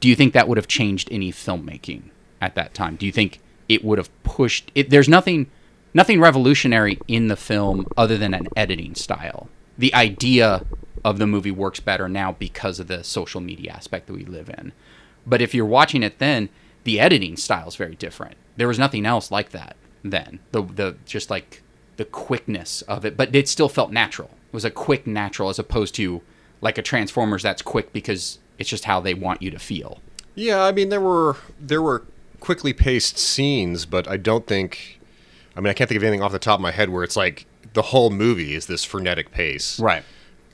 do 0.00 0.08
you 0.08 0.14
think 0.14 0.32
that 0.34 0.48
would 0.48 0.58
have 0.58 0.68
changed 0.68 1.08
any 1.10 1.32
filmmaking 1.32 2.10
at 2.40 2.54
that 2.54 2.74
time? 2.74 2.96
Do 2.96 3.06
you 3.06 3.12
think 3.12 3.40
it 3.68 3.84
would 3.84 3.98
have 3.98 4.10
pushed 4.22 4.70
it? 4.74 4.90
There's 4.90 5.08
nothing, 5.08 5.50
nothing 5.94 6.20
revolutionary 6.20 6.98
in 7.08 7.28
the 7.28 7.36
film 7.36 7.86
other 7.96 8.16
than 8.18 8.34
an 8.34 8.48
editing 8.56 8.94
style. 8.94 9.48
The 9.76 9.94
idea 9.94 10.64
of 11.04 11.18
the 11.18 11.26
movie 11.26 11.50
works 11.50 11.80
better 11.80 12.08
now 12.08 12.32
because 12.32 12.80
of 12.80 12.88
the 12.88 13.04
social 13.04 13.40
media 13.40 13.72
aspect 13.72 14.06
that 14.06 14.14
we 14.14 14.24
live 14.24 14.48
in. 14.48 14.72
But 15.26 15.42
if 15.42 15.54
you're 15.54 15.66
watching 15.66 16.02
it 16.02 16.18
then, 16.18 16.48
the 16.84 16.98
editing 16.98 17.36
style 17.36 17.68
is 17.68 17.76
very 17.76 17.94
different. 17.94 18.36
There 18.56 18.68
was 18.68 18.78
nothing 18.78 19.06
else 19.06 19.30
like 19.30 19.50
that 19.50 19.76
then. 20.02 20.40
The 20.52 20.62
the 20.62 20.96
just 21.04 21.30
like 21.30 21.62
the 21.96 22.04
quickness 22.04 22.82
of 22.82 23.04
it, 23.04 23.16
but 23.16 23.34
it 23.34 23.48
still 23.48 23.68
felt 23.68 23.92
natural. 23.92 24.30
It 24.48 24.54
was 24.54 24.64
a 24.64 24.70
quick 24.70 25.06
natural 25.06 25.50
as 25.50 25.58
opposed 25.58 25.94
to 25.96 26.22
like 26.60 26.78
a 26.78 26.82
Transformers 26.82 27.42
that's 27.42 27.62
quick 27.62 27.92
because 27.92 28.38
it's 28.58 28.70
just 28.70 28.84
how 28.84 29.00
they 29.00 29.14
want 29.14 29.42
you 29.42 29.50
to 29.50 29.58
feel. 29.58 29.98
Yeah, 30.34 30.62
I 30.62 30.72
mean 30.72 30.88
there 30.88 31.00
were 31.00 31.36
there 31.60 31.82
were 31.82 32.04
quickly 32.40 32.72
paced 32.72 33.18
scenes, 33.18 33.86
but 33.86 34.08
I 34.08 34.16
don't 34.16 34.46
think. 34.46 35.00
I 35.56 35.60
mean, 35.60 35.70
I 35.70 35.72
can't 35.72 35.88
think 35.88 35.96
of 35.96 36.04
anything 36.04 36.22
off 36.22 36.30
the 36.32 36.38
top 36.38 36.58
of 36.58 36.62
my 36.62 36.70
head 36.70 36.90
where 36.90 37.02
it's 37.02 37.16
like 37.16 37.46
the 37.74 37.82
whole 37.82 38.10
movie 38.10 38.54
is 38.54 38.66
this 38.66 38.84
frenetic 38.84 39.30
pace. 39.32 39.78
Right. 39.80 40.04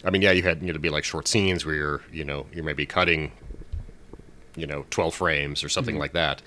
I 0.05 0.11
mean, 0.11 0.23
yeah, 0.23 0.33
you 0.33 0.43
had 0.43 0.61
you 0.61 0.69
know 0.69 0.73
to 0.75 0.79
be 0.79 0.91
like 0.91 1.05
short 1.05 1.29
scenes 1.29 1.65
where 1.67 1.75
you're 1.75 2.01
you 2.13 2.25
know 2.25 2.47
you're 2.53 2.65
maybe 2.65 2.87
cutting, 2.87 3.33
you 4.57 4.67
know, 4.67 4.85
twelve 4.91 5.15
frames 5.15 5.63
or 5.63 5.67
Mm-hmm. 5.67 5.73
something 5.73 5.99
like 5.99 6.13
that, 6.13 6.43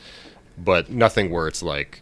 but 0.58 0.90
nothing 0.90 1.30
where 1.32 1.48
it's 1.48 1.62
like, 1.64 2.02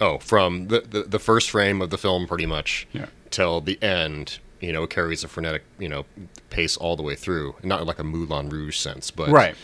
oh, 0.00 0.18
from 0.18 0.68
the, 0.68 0.80
the 0.80 1.02
the 1.02 1.18
first 1.18 1.50
frame 1.50 1.80
of 1.82 1.90
the 1.90 1.98
film 1.98 2.26
pretty 2.26 2.46
much 2.46 2.86
Yeah. 2.92 3.06
till 3.30 3.60
the 3.60 3.80
end, 3.82 4.38
you 4.60 4.72
know, 4.72 4.84
it 4.84 4.90
carries 4.90 5.24
a 5.24 5.28
frenetic 5.28 5.62
you 5.78 5.88
know 5.88 6.04
pace 6.50 6.76
all 6.76 6.96
the 6.96 7.02
way 7.02 7.14
through, 7.16 7.56
not 7.62 7.86
like 7.86 7.98
a 7.98 8.04
Moulin 8.04 8.48
Rouge 8.50 8.78
sense, 8.78 9.10
but 9.10 9.30
Right. 9.30 9.54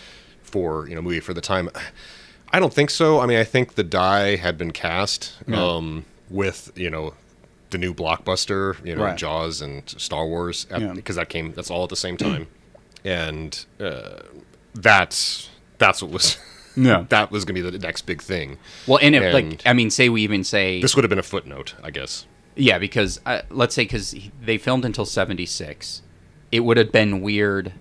for 0.43 0.89
you 0.89 0.95
know 0.95 1.03
movie 1.03 1.21
for 1.21 1.35
the 1.35 1.41
time. 1.41 1.69
I 2.53 2.61
don't 2.61 2.73
think 2.73 2.91
so. 2.91 3.21
I 3.21 3.27
mean, 3.27 3.39
I 3.39 3.45
think 3.45 3.75
the 3.75 3.83
die 3.85 4.37
had 4.37 4.57
been 4.57 4.71
cast 4.73 5.35
Yeah. 5.47 5.63
um, 5.63 6.05
with 6.31 6.71
you 6.77 6.91
know 6.91 7.15
the 7.71 7.79
new 7.79 7.93
blockbuster, 7.93 8.85
you 8.87 8.95
know 8.95 9.05
Right. 9.05 9.17
Jaws 9.17 9.61
and 9.61 9.83
Star 9.89 10.27
Wars, 10.27 10.67
at, 10.71 10.81
Yeah. 10.81 10.93
because 10.93 11.17
that 11.17 11.29
came. 11.29 11.53
That's 11.53 11.71
all 11.71 11.83
at 11.85 11.91
the 11.91 11.97
same 11.97 12.17
time, 12.17 12.47
and 13.05 13.65
uh, 13.81 14.21
that's 14.75 15.51
that's 15.79 16.03
what 16.03 16.11
was 16.13 16.39
Yeah. 16.77 17.05
that 17.11 17.31
was 17.31 17.45
going 17.45 17.57
to 17.57 17.63
be 17.63 17.71
the 17.71 17.79
next 17.79 18.03
big 18.03 18.23
thing. 18.23 18.59
Well, 18.87 18.99
and 19.03 19.15
if 19.15 19.33
like 19.35 19.63
I 19.67 19.73
mean, 19.73 19.91
say 19.91 20.09
we 20.09 20.23
even 20.23 20.45
say 20.45 20.81
This 20.81 20.95
would 20.95 21.05
have 21.05 21.11
been 21.11 21.19
a 21.19 21.23
footnote, 21.25 21.75
I 21.83 21.91
guess. 21.91 22.27
Yeah, 22.57 22.79
because 22.79 23.21
uh, 23.27 23.43
let's 23.51 23.75
say 23.75 23.83
because 23.83 24.15
they 24.41 24.59
filmed 24.59 24.85
until 24.85 25.05
'76, 25.05 26.03
it 26.53 26.61
would 26.61 26.77
have 26.77 26.93
been 26.93 27.21
weird. 27.21 27.73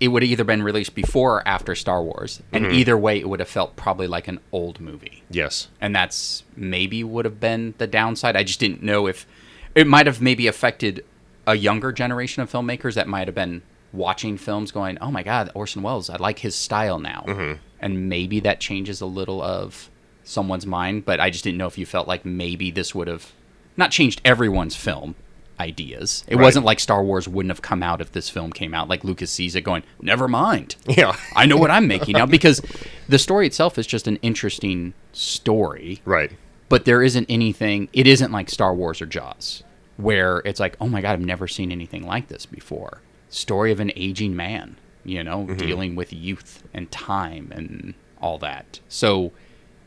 It 0.00 0.08
would 0.08 0.22
have 0.22 0.30
either 0.32 0.44
been 0.44 0.62
released 0.62 0.94
before 0.94 1.36
or 1.36 1.48
after 1.48 1.74
Star 1.74 2.02
Wars, 2.02 2.42
and 2.52 2.64
Mm-hmm. 2.64 2.74
either 2.74 2.96
way, 2.98 3.20
it 3.20 3.28
would 3.28 3.38
have 3.40 3.48
felt 3.50 3.76
probably 3.76 4.06
like 4.06 4.26
an 4.28 4.40
old 4.50 4.80
movie, 4.80 5.22
Yes. 5.30 5.68
and 5.80 5.94
that's 5.94 6.42
maybe 6.56 7.04
would 7.04 7.26
have 7.26 7.38
been 7.38 7.74
the 7.78 7.86
downside. 7.86 8.34
I 8.34 8.42
just 8.42 8.58
didn't 8.60 8.82
know 8.82 9.06
if 9.06 9.26
it 9.74 9.86
might 9.86 10.06
have 10.06 10.20
maybe 10.22 10.46
affected 10.46 11.04
a 11.46 11.54
younger 11.54 11.92
generation 11.92 12.42
of 12.42 12.50
filmmakers 12.50 12.94
that 12.94 13.08
might 13.08 13.28
have 13.28 13.34
been 13.34 13.60
watching 13.92 14.38
films, 14.38 14.70
going, 14.72 14.96
"Oh 15.00 15.10
my 15.10 15.22
God, 15.22 15.50
Orson 15.54 15.82
Welles! 15.82 16.08
I 16.08 16.16
like 16.16 16.38
his 16.40 16.54
style 16.54 16.98
now," 16.98 17.24
Mm-hmm. 17.26 17.58
and 17.80 18.08
maybe 18.08 18.40
that 18.40 18.60
changes 18.60 19.00
a 19.00 19.06
little 19.06 19.42
of 19.42 19.90
someone's 20.24 20.64
mind. 20.66 21.04
But 21.04 21.20
I 21.20 21.28
just 21.30 21.44
didn't 21.44 21.58
know 21.58 21.66
if 21.66 21.76
you 21.76 21.84
felt 21.86 22.08
like 22.08 22.24
maybe 22.24 22.70
this 22.70 22.94
would 22.94 23.08
have 23.08 23.32
not 23.76 23.90
changed 23.90 24.20
everyone's 24.24 24.76
film 24.76 25.14
ideas. 25.60 26.24
It 26.26 26.36
Right. 26.36 26.42
wasn't 26.44 26.64
like 26.64 26.80
Star 26.80 27.04
Wars 27.04 27.28
wouldn't 27.28 27.50
have 27.50 27.62
come 27.62 27.82
out 27.82 28.00
if 28.00 28.12
this 28.12 28.28
film 28.28 28.52
came 28.52 28.74
out. 28.74 28.88
Like 28.88 29.04
Lucas 29.04 29.30
sees 29.30 29.54
it 29.54 29.60
going, 29.60 29.82
never 30.00 30.26
mind. 30.26 30.74
Yeah. 30.88 31.14
I 31.36 31.46
know 31.46 31.56
what 31.56 31.70
I'm 31.70 31.86
making 31.86 32.14
now 32.14 32.26
because 32.38 32.60
the 33.08 33.18
story 33.18 33.46
itself 33.46 33.78
is 33.78 33.86
just 33.86 34.08
an 34.08 34.16
interesting 34.22 34.94
story, 35.12 36.00
Right. 36.04 36.32
but 36.68 36.84
there 36.86 37.02
isn't 37.02 37.26
anything. 37.28 37.88
It 37.92 38.06
isn't 38.06 38.32
like 38.32 38.48
Star 38.50 38.74
Wars 38.74 39.00
or 39.02 39.06
Jaws, 39.06 39.62
where 39.96 40.38
it's 40.44 40.58
like, 40.60 40.76
oh 40.80 40.88
my 40.88 41.00
god, 41.00 41.12
I've 41.12 41.20
never 41.20 41.46
seen 41.46 41.70
anything 41.70 42.06
like 42.06 42.28
this 42.28 42.46
before. 42.46 43.02
Story 43.28 43.70
of 43.70 43.78
an 43.80 43.92
aging 43.94 44.34
man, 44.34 44.76
you 45.04 45.22
know, 45.22 45.40
mm-hmm. 45.44 45.56
dealing 45.56 45.94
with 45.94 46.12
youth 46.12 46.62
and 46.74 46.90
time 46.90 47.52
and 47.54 47.94
all 48.20 48.38
that. 48.38 48.80
So 48.88 49.32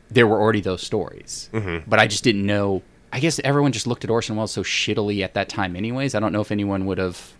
there 0.10 0.28
were 0.28 0.39
already 0.39 0.62
those 0.62 0.82
stories, 0.84 1.50
mm-hmm. 1.52 1.89
but 1.89 2.00
I 2.00 2.08
just 2.08 2.24
didn't 2.24 2.45
know. 2.45 2.84
I 3.14 3.20
guess 3.20 3.39
everyone 3.43 3.72
just 3.72 3.86
looked 3.86 4.03
at 4.03 4.09
Orson 4.09 4.36
Welles 4.36 4.51
so 4.51 4.64
shittily 4.64 5.24
at 5.24 5.36
that 5.36 5.47
time, 5.47 5.76
anyways. 5.76 6.16
I 6.16 6.20
don't 6.20 6.34
know 6.34 6.41
if 6.41 6.51
anyone 6.51 6.88
would 6.88 6.97
have 6.97 7.34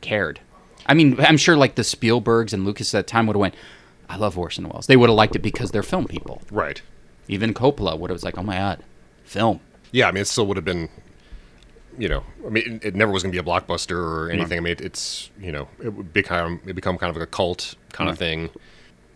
cared. 0.00 0.40
I 0.84 0.94
mean, 0.94 1.18
I'm 1.20 1.36
sure 1.36 1.56
like 1.56 1.76
the 1.76 1.82
Spielbergs 1.82 2.52
and 2.52 2.64
Lucas 2.64 2.92
at 2.92 3.06
that 3.06 3.10
time 3.10 3.28
would 3.28 3.36
have 3.36 3.40
went, 3.40 3.54
I 4.08 4.16
love 4.16 4.36
Orson 4.36 4.68
Welles. 4.68 4.88
They 4.88 4.96
would 4.96 5.08
have 5.08 5.16
liked 5.16 5.36
it 5.36 5.42
because 5.42 5.70
they're 5.70 5.84
film 5.84 6.08
people. 6.08 6.42
Right. 6.50 6.82
Even 7.28 7.54
Coppola 7.54 7.96
would 7.96 8.10
have 8.10 8.16
was 8.16 8.24
like, 8.24 8.36
oh 8.36 8.42
my 8.42 8.56
god, 8.56 8.82
film. 9.22 9.60
Yeah, 9.92 10.08
I 10.08 10.10
mean, 10.10 10.22
it 10.22 10.26
still 10.26 10.46
would 10.48 10.56
have 10.56 10.64
been, 10.64 10.88
you 11.96 12.08
know, 12.08 12.24
I 12.44 12.48
mean, 12.48 12.80
it, 12.82 12.88
it 12.88 12.94
never 12.96 13.12
was 13.12 13.22
going 13.22 13.32
to 13.32 13.42
be 13.42 13.48
a 13.48 13.48
blockbuster 13.48 13.96
or 13.96 14.28
anything. 14.28 14.58
I 14.58 14.60
mean, 14.60 14.72
it, 14.72 14.80
it's, 14.80 15.30
you 15.40 15.52
know, 15.52 15.68
it 15.80 15.90
would 15.90 16.12
become 16.12 16.60
it 16.66 16.74
become 16.74 16.98
kind 16.98 17.10
of 17.10 17.16
like 17.16 17.28
a 17.28 17.30
cult 17.30 17.76
kind 17.92 18.10
of 18.10 18.18
thing. 18.18 18.50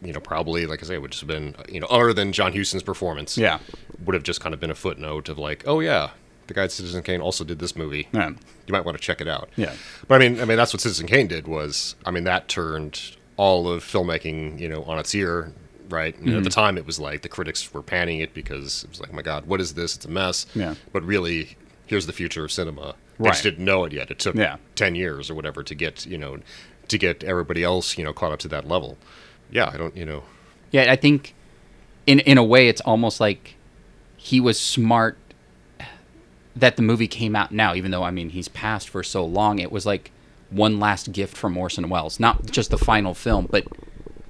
You 0.03 0.13
know, 0.13 0.21
probably 0.21 0.67
like 0.67 0.83
I 0.83 0.87
say, 0.87 0.95
it 0.95 1.03
would 1.03 1.11
just 1.11 1.21
have 1.21 1.29
been, 1.29 1.55
you 1.69 1.81
know, 1.81 1.87
other 1.89 2.13
than 2.13 2.33
John 2.33 2.53
Huston's 2.55 2.83
performance. 2.83 3.37
Yeah. 3.37 3.59
would 4.05 4.15
have 4.15 4.23
just 4.23 4.41
kind 4.41 4.55
of 4.55 4.61
been 4.61 4.71
a 4.71 4.75
footnote 4.75 5.29
of 5.29 5.39
like, 5.39 5.63
oh 5.67 5.81
yeah, 5.81 6.11
the 6.47 6.55
guy 6.55 6.65
at 6.65 6.73
Citizen 6.73 7.03
Kane 7.03 7.21
also 7.21 7.45
did 7.45 7.59
this 7.59 7.77
movie. 7.77 8.09
Yeah. 8.13 8.29
You 8.31 8.73
might 8.73 8.85
want 8.85 8.97
to 8.97 9.03
check 9.03 9.21
it 9.21 9.29
out. 9.29 9.51
Yeah. 9.57 9.75
But 10.09 10.23
I 10.23 10.29
mean, 10.29 10.41
I 10.41 10.45
mean, 10.47 10.57
that's 10.57 10.73
what 10.73 10.81
Citizen 10.81 11.07
Kane 11.07 11.27
did. 11.27 11.47
Was 11.47 11.97
I 12.07 12.11
mean, 12.11 12.25
that 12.25 12.49
turned 12.49 13.17
all 13.37 13.69
of 13.69 13.85
filmmaking, 13.85 14.59
you 14.59 14.69
know, 14.69 14.83
on 14.85 14.99
its 14.99 15.15
ear. 15.15 15.53
Right. 15.91 16.17
Mm-hmm. 16.17 16.37
At 16.39 16.45
the 16.45 16.51
time, 16.51 16.79
it 16.79 16.87
was 16.87 16.99
like 17.01 17.23
the 17.23 17.29
critics 17.29 17.75
were 17.75 17.83
panning 17.83 18.21
it 18.21 18.33
because 18.33 18.85
it 18.85 18.91
was 18.91 19.01
like, 19.01 19.11
oh 19.13 19.17
my 19.17 19.23
God, 19.23 19.47
what 19.47 19.61
is 19.61 19.75
this? 19.75 19.97
It's 19.97 20.05
a 20.05 20.09
mess. 20.11 20.47
Yeah. 20.55 20.77
But 20.93 21.03
really, 21.03 21.57
here's 21.87 22.07
the 22.07 22.13
future 22.13 22.45
of 22.45 22.53
cinema. 22.53 22.95
They 23.19 23.25
Right. 23.25 23.33
just 23.33 23.43
didn't 23.43 23.65
know 23.65 23.85
it 23.85 23.93
yet. 23.93 24.11
It 24.11 24.19
took 24.21 24.35
Yeah. 24.37 24.57
ten 24.77 24.95
years 24.95 25.29
or 25.31 25.35
whatever 25.35 25.63
to 25.63 25.75
get 25.75 26.07
you 26.07 26.17
know 26.17 26.39
to 26.89 26.97
get 26.99 27.23
everybody 27.23 27.63
else 27.63 27.99
you 27.99 28.05
know 28.05 28.13
caught 28.13 28.33
up 28.33 28.39
to 28.41 28.49
that 28.49 28.67
level. 28.67 28.97
Yeah, 29.51 29.71
I 29.73 29.77
don't 29.77 29.97
you 29.97 30.05
know. 30.05 30.23
Yeah, 30.71 30.91
I 30.93 30.97
think 30.97 31.35
in 32.07 32.21
in 32.21 32.39
a 32.39 32.45
way 32.45 32.69
it's 32.69 32.81
almost 32.83 33.21
like 33.21 33.57
he 34.17 34.41
was 34.41 34.59
smart 34.61 35.17
that 36.57 36.77
the 36.77 36.83
movie 36.83 37.09
came 37.09 37.37
out 37.37 37.53
now, 37.53 37.75
even 37.75 37.91
though 37.91 38.03
I 38.03 38.11
mean 38.11 38.31
he's 38.31 38.49
passed 38.49 38.89
for 38.89 39.03
so 39.03 39.25
long. 39.25 39.59
It 39.59 39.71
was 39.73 39.87
like 39.87 40.11
one 40.51 40.81
last 40.81 41.13
gift 41.13 41.37
from 41.37 41.57
Orson 41.57 41.89
Welles, 41.89 42.19
not 42.19 42.51
just 42.51 42.71
the 42.71 42.79
final 42.79 43.15
film, 43.15 43.47
but 43.51 43.65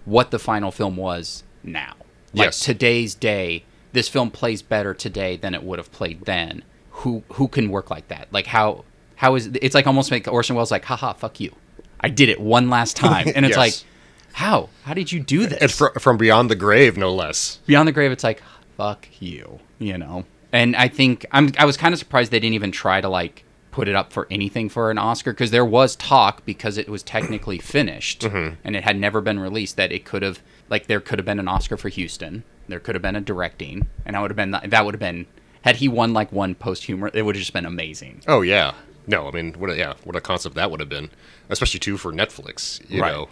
what 0.04 0.30
the 0.30 0.38
final 0.38 0.70
film 0.70 0.96
was 0.96 1.44
now. 1.62 1.94
Like 2.34 2.46
Yes. 2.48 2.60
today's 2.60 3.14
day, 3.14 3.64
this 3.92 4.08
film 4.08 4.30
plays 4.30 4.62
better 4.62 4.94
today 4.94 5.36
than 5.36 5.54
it 5.54 5.62
would 5.62 5.78
have 5.78 5.90
played 5.92 6.24
then. 6.26 6.62
Who 6.90 7.22
who 7.32 7.48
can 7.48 7.70
work 7.70 7.90
like 7.90 8.08
that? 8.08 8.28
Like 8.30 8.46
how 8.46 8.84
how 9.16 9.34
is 9.34 9.46
it's 9.62 9.74
like 9.74 9.86
almost 9.86 10.10
like 10.10 10.28
Orson 10.28 10.56
Welles 10.56 10.70
like, 10.70 10.84
haha, 10.84 11.14
fuck 11.14 11.40
you. 11.40 11.54
I 12.00 12.08
did 12.08 12.28
it 12.28 12.40
one 12.40 12.70
last 12.70 12.96
time. 12.96 13.28
And 13.34 13.44
it's 13.46 13.56
Yes. 13.56 13.82
like, 13.82 13.89
how? 14.32 14.68
How 14.84 14.94
did 14.94 15.12
you 15.12 15.20
do 15.20 15.46
this? 15.46 15.58
And 15.60 15.70
fr- 15.70 15.98
from 15.98 16.16
beyond 16.16 16.50
the 16.50 16.56
grave, 16.56 16.96
no 16.96 17.14
less. 17.14 17.56
Beyond 17.66 17.88
the 17.88 17.92
Grave, 17.92 18.12
it's 18.12 18.24
like, 18.24 18.42
fuck 18.76 19.06
you, 19.20 19.60
you 19.78 19.98
know. 19.98 20.24
And 20.52 20.74
I 20.74 20.88
think 20.88 21.26
I'm 21.32 21.52
I 21.58 21.64
was 21.64 21.76
kind 21.76 21.92
of 21.92 21.98
surprised 21.98 22.32
they 22.32 22.40
didn't 22.40 22.54
even 22.54 22.72
try 22.72 23.00
to 23.00 23.08
like 23.08 23.44
put 23.70 23.88
it 23.88 23.94
up 23.94 24.12
for 24.12 24.26
anything 24.30 24.68
for 24.68 24.90
an 24.90 24.98
Oscar 24.98 25.32
because 25.32 25.52
there 25.52 25.64
was 25.64 25.94
talk 25.96 26.44
because 26.44 26.76
it 26.76 26.88
was 26.88 27.02
technically 27.02 27.58
finished 27.76 28.22
mm-hmm. 28.22 28.54
and 28.64 28.74
it 28.74 28.82
had 28.82 28.98
never 28.98 29.20
been 29.20 29.38
released 29.38 29.76
that 29.76 29.92
it 29.92 30.04
could 30.04 30.22
have 30.22 30.42
like 30.68 30.86
there 30.88 31.00
could 31.00 31.18
have 31.18 31.26
been 31.26 31.38
an 31.38 31.46
Oscar 31.46 31.76
for 31.76 31.88
Huston, 31.88 32.42
there 32.68 32.80
could 32.80 32.94
have 32.94 33.02
been 33.02 33.16
a 33.16 33.20
directing, 33.20 33.86
and 34.04 34.16
that 34.16 34.20
would 34.22 34.30
have 34.30 34.36
been 34.36 34.50
that 34.50 34.84
would 34.84 34.94
have 34.94 35.00
been 35.00 35.26
had 35.62 35.76
he 35.76 35.88
won 35.88 36.12
like 36.12 36.32
one 36.32 36.54
post 36.54 36.84
humor, 36.84 37.10
it 37.12 37.22
would 37.22 37.36
have 37.36 37.40
just 37.40 37.52
been 37.52 37.66
amazing. 37.66 38.22
Oh 38.26 38.42
yeah. 38.42 38.74
No, 39.06 39.26
I 39.26 39.30
mean, 39.32 39.54
what 39.54 39.70
a, 39.70 39.76
yeah, 39.76 39.94
what 40.04 40.14
a 40.14 40.20
concept 40.20 40.54
that 40.54 40.70
would 40.70 40.78
have 40.80 40.88
been, 40.88 41.10
especially 41.48 41.80
too 41.80 41.96
for 41.96 42.12
Netflix. 42.12 42.80
You 42.88 43.02
Right. 43.02 43.12
know, 43.12 43.28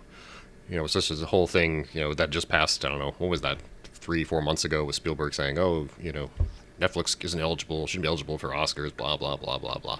you 0.70 0.76
know, 0.76 0.84
it's 0.84 0.92
just 0.92 1.10
a 1.10 1.26
whole 1.26 1.46
thing. 1.46 1.86
You 1.92 2.00
know, 2.02 2.14
that 2.14 2.30
just 2.30 2.48
passed. 2.48 2.84
I 2.84 2.88
don't 2.88 2.98
know 2.98 3.14
what 3.18 3.28
was 3.30 3.40
that 3.42 3.58
three, 3.94 4.24
four 4.24 4.40
months 4.42 4.64
ago 4.64 4.84
with 4.84 4.94
Spielberg 4.96 5.34
saying, 5.34 5.58
"Oh, 5.58 5.88
you 6.00 6.12
know, 6.12 6.30
Netflix 6.80 7.22
isn't 7.24 7.40
eligible, 7.40 7.86
shouldn't 7.86 8.02
be 8.02 8.08
eligible 8.08 8.38
for 8.38 8.48
Oscars." 8.50 8.96
Blah 8.96 9.16
blah 9.16 9.36
blah 9.36 9.58
blah 9.58 9.78
blah. 9.78 9.98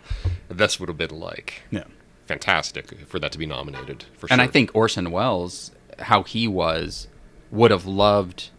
This 0.49 0.79
would 0.81 0.89
have 0.89 0.99
been 0.99 1.19
like 1.19 1.63
Yeah. 1.71 1.85
fantastic 2.27 3.07
for 3.09 3.19
that 3.19 3.33
to 3.33 3.39
be 3.39 3.47
nominated 3.47 4.05
for 4.17 4.27
And 4.31 4.39
sure. 4.41 4.49
I 4.49 4.51
think 4.51 4.71
Orson 4.75 5.11
Welles, 5.11 5.73
how 6.01 6.23
he 6.23 6.47
was, 6.47 7.09
would 7.51 7.71
have 7.71 7.87
loved 7.87 8.51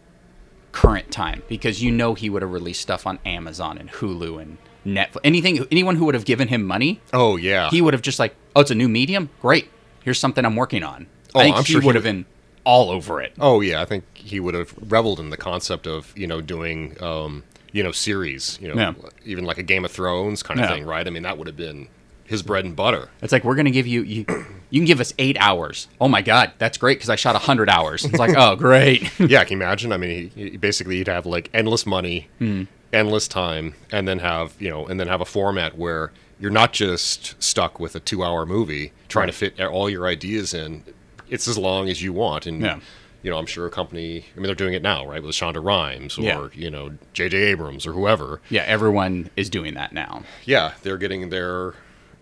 current 0.72 1.10
time 1.10 1.42
because 1.48 1.82
you 1.82 1.90
know 1.90 2.14
he 2.14 2.30
would 2.30 2.42
have 2.42 2.52
released 2.52 2.80
stuff 2.80 3.06
on 3.06 3.18
Amazon 3.24 3.76
and 3.78 3.90
Hulu 3.90 4.40
and 4.40 4.58
Netflix. 4.86 5.18
Anything, 5.24 5.66
anyone 5.70 5.96
who 5.96 6.04
would 6.06 6.14
have 6.14 6.24
given 6.24 6.48
him 6.48 6.64
money, 6.64 7.00
Oh 7.12 7.36
yeah. 7.36 7.70
he 7.70 7.82
would 7.82 7.92
have 7.92 8.02
just 8.02 8.18
like, 8.18 8.34
oh, 8.54 8.60
it's 8.60 8.70
a 8.70 8.74
new 8.74 8.88
medium, 8.88 9.30
great. 9.40 9.68
Here's 10.04 10.18
something 10.18 10.44
I'm 10.44 10.56
working 10.56 10.82
on. 10.84 11.06
Oh, 11.34 11.40
I 11.40 11.44
think 11.44 11.56
I'm 11.56 11.64
he 11.64 11.72
sure 11.72 11.80
he 11.80 11.86
would 11.86 11.94
have 11.94 12.04
been 12.04 12.24
all 12.64 12.90
over 12.90 13.20
it. 13.20 13.32
Oh 13.40 13.60
yeah, 13.60 13.80
I 13.80 13.84
think 13.84 14.04
he 14.14 14.40
would 14.40 14.54
have 14.54 14.74
reveled 14.88 15.18
in 15.20 15.30
the 15.30 15.36
concept 15.36 15.86
of 15.86 16.12
you 16.16 16.26
know 16.26 16.40
doing 16.40 16.96
um, 17.02 17.42
you 17.72 17.82
know 17.82 17.92
series, 17.92 18.58
you 18.60 18.68
know, 18.68 18.74
Yeah. 18.74 18.94
even 19.24 19.44
like 19.44 19.58
a 19.58 19.62
Game 19.62 19.84
of 19.84 19.90
Thrones 19.92 20.42
kind 20.42 20.60
of 20.60 20.68
Yeah. 20.68 20.74
thing, 20.76 20.84
right? 20.86 21.06
I 21.06 21.10
mean, 21.10 21.22
that 21.22 21.38
would 21.38 21.46
have 21.46 21.56
been 21.56 21.88
his 22.24 22.42
bread 22.42 22.64
and 22.64 22.76
butter. 22.76 23.08
It's 23.22 23.32
like 23.32 23.44
we're 23.44 23.54
gonna 23.56 23.70
give 23.70 23.86
you 23.86 24.02
you, 24.02 24.24
you 24.70 24.80
can 24.80 24.84
give 24.86 25.00
us 25.00 25.12
eight 25.18 25.36
hours. 25.40 25.88
Oh 26.00 26.06
my 26.08 26.22
god, 26.22 26.52
that's 26.58 26.78
great 26.78 26.98
because 26.98 27.10
I 27.10 27.16
shot 27.16 27.34
hundred 27.36 27.68
hours. 27.70 28.04
It's 28.04 28.18
like 28.18 28.36
oh 28.36 28.56
great. 28.56 29.10
yeah, 29.20 29.42
can 29.44 29.58
you 29.58 29.64
imagine? 29.64 29.92
I 29.92 29.96
mean, 29.96 30.30
he, 30.34 30.50
he 30.50 30.56
basically 30.56 30.96
he'd 30.96 31.08
have 31.08 31.26
like 31.26 31.50
endless 31.54 31.86
money, 31.86 32.28
Hmm. 32.38 32.64
endless 32.92 33.26
time, 33.26 33.74
and 33.90 34.06
then 34.06 34.18
have 34.20 34.54
you 34.60 34.68
know, 34.68 34.86
and 34.86 35.00
then 35.00 35.08
have 35.08 35.20
a 35.20 35.24
format 35.24 35.76
where 35.78 36.12
you're 36.38 36.50
not 36.50 36.72
just 36.72 37.40
stuck 37.42 37.78
with 37.80 37.94
a 37.94 38.00
two-hour 38.00 38.46
movie 38.46 38.92
trying 39.08 39.26
to 39.26 39.32
fit 39.32 39.60
all 39.60 39.90
your 39.90 40.06
ideas 40.06 40.54
in. 40.54 40.84
It's 41.30 41.48
as 41.48 41.56
long 41.56 41.88
as 41.88 42.02
you 42.02 42.12
want, 42.12 42.46
and 42.46 42.60
Yeah. 42.60 42.80
you 43.22 43.30
know, 43.30 43.38
I'm 43.38 43.46
sure 43.46 43.66
a 43.66 43.70
company. 43.70 44.24
I 44.34 44.36
mean, 44.38 44.46
they're 44.46 44.54
doing 44.54 44.74
it 44.74 44.82
now, 44.82 45.06
right, 45.06 45.22
with 45.22 45.32
Shonda 45.34 45.62
Rhimes 45.64 46.18
or 46.18 46.22
Yeah. 46.22 46.48
you 46.54 46.70
know, 46.70 46.92
J.J. 47.12 47.36
Abrams 47.38 47.86
or 47.86 47.92
whoever. 47.92 48.40
yeah, 48.50 48.62
everyone 48.66 49.30
is 49.36 49.48
doing 49.50 49.74
that 49.74 49.92
now. 49.92 50.22
Yeah, 50.44 50.72
they're 50.82 50.98
getting 50.98 51.30
their, 51.30 51.74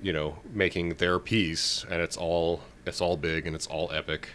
you 0.02 0.12
know, 0.12 0.38
making 0.52 0.94
their 0.94 1.18
piece, 1.18 1.84
and 1.90 2.00
it's 2.02 2.16
all 2.16 2.60
it's 2.86 3.00
all 3.00 3.16
big 3.16 3.46
and 3.46 3.54
it's 3.54 3.66
all 3.66 3.90
epic. 3.92 4.28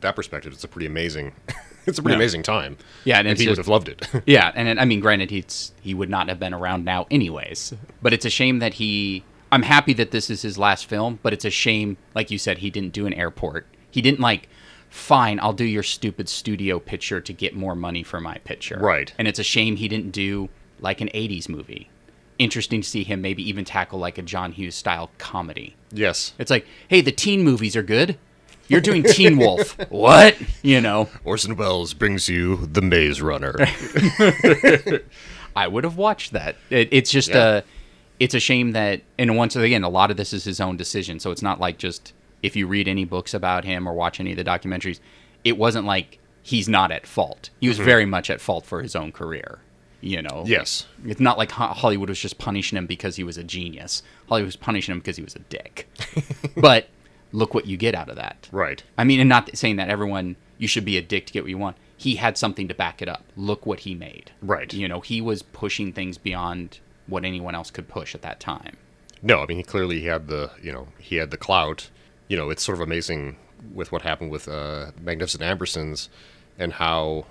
That 0.00 0.14
perspective, 0.16 0.52
it's 0.52 0.64
a 0.64 0.68
pretty 0.68 0.86
amazing. 0.86 1.32
it's 1.86 1.98
a 1.98 2.02
pretty 2.02 2.12
Yeah. 2.14 2.18
amazing 2.22 2.42
time. 2.42 2.76
Yeah, 3.04 3.18
and 3.18 3.28
and 3.28 3.38
he 3.38 3.48
would 3.48 3.58
have 3.58 3.68
loved 3.68 3.88
it. 3.88 4.06
Yeah, 4.26 4.52
and 4.54 4.68
it, 4.68 4.78
I 4.78 4.84
mean, 4.84 5.00
granted, 5.00 5.30
he's 5.30 5.72
he 5.80 5.92
would 5.94 6.08
not 6.10 6.28
have 6.28 6.38
been 6.40 6.54
around 6.54 6.84
now, 6.84 7.06
anyways. 7.10 7.74
But 8.02 8.12
it's 8.12 8.24
a 8.24 8.30
shame 8.30 8.58
that 8.60 8.74
he. 8.74 9.24
I'm 9.50 9.62
happy 9.62 9.94
that 9.94 10.10
this 10.10 10.28
is 10.30 10.42
his 10.42 10.58
last 10.58 10.86
film, 10.86 11.18
but 11.22 11.32
it's 11.32 11.44
a 11.46 11.50
shame, 11.50 11.96
like 12.14 12.30
you 12.30 12.36
said, 12.38 12.58
he 12.58 12.68
didn't 12.70 12.92
do 12.92 13.06
an 13.06 13.14
airport. 13.14 13.66
He 13.90 14.00
didn't 14.02 14.20
like, 14.20 14.48
fine, 14.90 15.38
I'll 15.40 15.52
do 15.52 15.64
your 15.64 15.82
stupid 15.82 16.28
studio 16.28 16.78
picture 16.78 17.20
to 17.20 17.32
get 17.32 17.54
more 17.54 17.74
money 17.74 18.02
for 18.02 18.20
my 18.20 18.38
picture. 18.38 18.78
Right. 18.78 19.12
And 19.18 19.26
it's 19.28 19.38
a 19.38 19.44
shame 19.44 19.76
he 19.76 19.88
didn't 19.88 20.10
do 20.12 20.48
like 20.80 21.00
an 21.00 21.08
'80s 21.14 21.48
movie. 21.48 21.90
Interesting 22.38 22.82
to 22.82 22.88
see 22.88 23.02
him 23.04 23.20
maybe 23.20 23.46
even 23.48 23.64
tackle 23.64 23.98
like 23.98 24.16
a 24.18 24.22
John 24.22 24.52
Hughes 24.52 24.74
style 24.76 25.10
comedy. 25.18 25.74
yes, 25.92 26.34
It's 26.38 26.50
like, 26.52 26.66
hey, 26.88 27.00
the 27.00 27.10
teen 27.12 27.42
movies 27.42 27.74
are 27.74 27.82
good. 27.82 28.16
You're 28.68 28.80
doing 28.82 29.02
Teen 29.02 29.38
Wolf. 29.38 29.76
what? 29.90 30.36
You 30.62 30.80
know. 30.82 31.08
Orson 31.24 31.56
Welles 31.56 31.94
brings 31.94 32.28
you 32.28 32.66
The 32.66 32.82
Maze 32.82 33.22
Runner. 33.22 33.56
I 35.56 35.66
would 35.66 35.84
have 35.84 35.96
watched 35.96 36.32
that. 36.32 36.56
It, 36.70 36.88
it's 36.92 37.10
just 37.10 37.30
Yeah. 37.30 37.58
a, 37.58 37.62
it's 38.20 38.34
a 38.34 38.40
shame 38.40 38.72
that, 38.72 39.00
and 39.18 39.36
once 39.36 39.56
again, 39.56 39.84
a 39.84 39.88
lot 39.88 40.10
of 40.10 40.16
this 40.16 40.32
is 40.32 40.44
his 40.44 40.60
own 40.60 40.76
decision. 40.76 41.18
So 41.18 41.30
it's 41.30 41.42
not 41.42 41.60
like 41.60 41.78
just 41.78 42.12
if 42.42 42.56
you 42.56 42.66
read 42.66 42.88
any 42.88 43.04
books 43.04 43.34
about 43.34 43.64
him 43.64 43.88
or 43.88 43.92
watch 43.92 44.20
any 44.20 44.32
of 44.32 44.36
the 44.36 44.44
documentaries, 44.44 45.00
it 45.44 45.58
wasn't 45.58 45.86
like 45.86 46.18
he's 46.42 46.68
not 46.68 46.90
at 46.90 47.06
fault. 47.06 47.50
He 47.60 47.68
was 47.68 47.76
mm-hmm. 47.76 47.86
very 47.86 48.06
much 48.06 48.30
at 48.30 48.40
fault 48.40 48.64
for 48.64 48.82
his 48.82 48.96
own 48.96 49.12
career. 49.12 49.60
You 50.00 50.22
know. 50.22 50.44
yes, 50.46 50.86
It's 51.04 51.20
not 51.20 51.38
like 51.38 51.50
Hollywood 51.50 52.08
was 52.08 52.20
just 52.20 52.38
punishing 52.38 52.78
him 52.78 52.86
because 52.86 53.16
he 53.16 53.24
was 53.24 53.36
a 53.36 53.42
genius. 53.42 54.04
Hollywood 54.28 54.46
was 54.46 54.54
punishing 54.54 54.92
him 54.92 55.00
because 55.00 55.16
he 55.16 55.24
was 55.24 55.34
a 55.34 55.40
dick. 55.40 55.88
but 56.56 56.88
look 57.32 57.52
what 57.52 57.66
you 57.66 57.76
get 57.76 57.96
out 57.96 58.08
of 58.08 58.14
that. 58.14 58.48
right. 58.52 58.80
I 58.96 59.02
mean, 59.02 59.18
and 59.18 59.28
not 59.28 59.56
saying 59.56 59.74
that 59.76 59.88
everyone 59.88 60.36
you 60.56 60.68
should 60.68 60.84
be 60.84 60.96
a 60.96 61.02
dick 61.02 61.26
to 61.26 61.32
get 61.32 61.42
what 61.42 61.50
you 61.50 61.58
want. 61.58 61.76
He 61.96 62.16
had 62.16 62.38
something 62.38 62.68
to 62.68 62.74
back 62.74 63.00
it 63.02 63.08
up. 63.08 63.24
Look 63.36 63.66
what 63.66 63.80
he 63.80 63.94
made. 63.94 64.30
Right. 64.40 64.72
You 64.72 64.86
know, 64.86 65.00
he 65.00 65.20
was 65.20 65.42
pushing 65.42 65.92
things 65.92 66.18
beyond 66.18 66.78
what 67.08 67.24
anyone 67.24 67.54
else 67.54 67.70
could 67.70 67.88
push 67.88 68.14
at 68.14 68.22
that 68.22 68.38
time. 68.38 68.76
No, 69.22 69.40
I 69.42 69.46
mean 69.46 69.56
he 69.56 69.64
clearly 69.64 70.02
had 70.02 70.28
the 70.28 70.50
you 70.62 70.70
know 70.70 70.88
he 70.98 71.16
had 71.16 71.30
the 71.30 71.36
clout. 71.36 71.90
You 72.28 72.36
know, 72.36 72.50
it's 72.50 72.62
sort 72.62 72.76
of 72.78 72.82
amazing 72.82 73.36
with 73.74 73.90
what 73.90 74.02
happened 74.02 74.30
with 74.30 74.48
uh, 74.48 74.92
Magnificent 75.00 75.42
Ambersons 75.42 76.08
and 76.58 76.74
how 76.74 77.26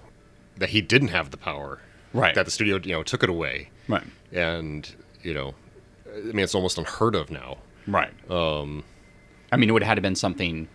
that 0.57 0.69
he 0.69 0.81
didn't 0.81 1.09
have 1.09 1.31
the 1.31 1.37
power. 1.37 1.79
Right. 2.13 2.33
That 2.35 2.45
the 2.45 2.51
studio 2.51 2.79
you 2.83 2.93
know 2.93 3.03
took 3.03 3.23
it 3.23 3.29
away. 3.29 3.69
Right. 3.87 4.03
And 4.31 4.89
you 5.23 5.33
know, 5.33 5.53
I 6.13 6.19
mean 6.21 6.39
it's 6.39 6.55
almost 6.55 6.77
unheard 6.77 7.15
of 7.15 7.29
now. 7.31 7.57
Right. 7.85 8.11
Um. 8.31 8.83
I 9.51 9.55
mean, 9.55 9.69
it 9.69 9.71
would 9.71 9.81
have 9.83 9.87
had 9.89 9.95
to 9.95 10.01
been 10.01 10.15
something 10.15 10.67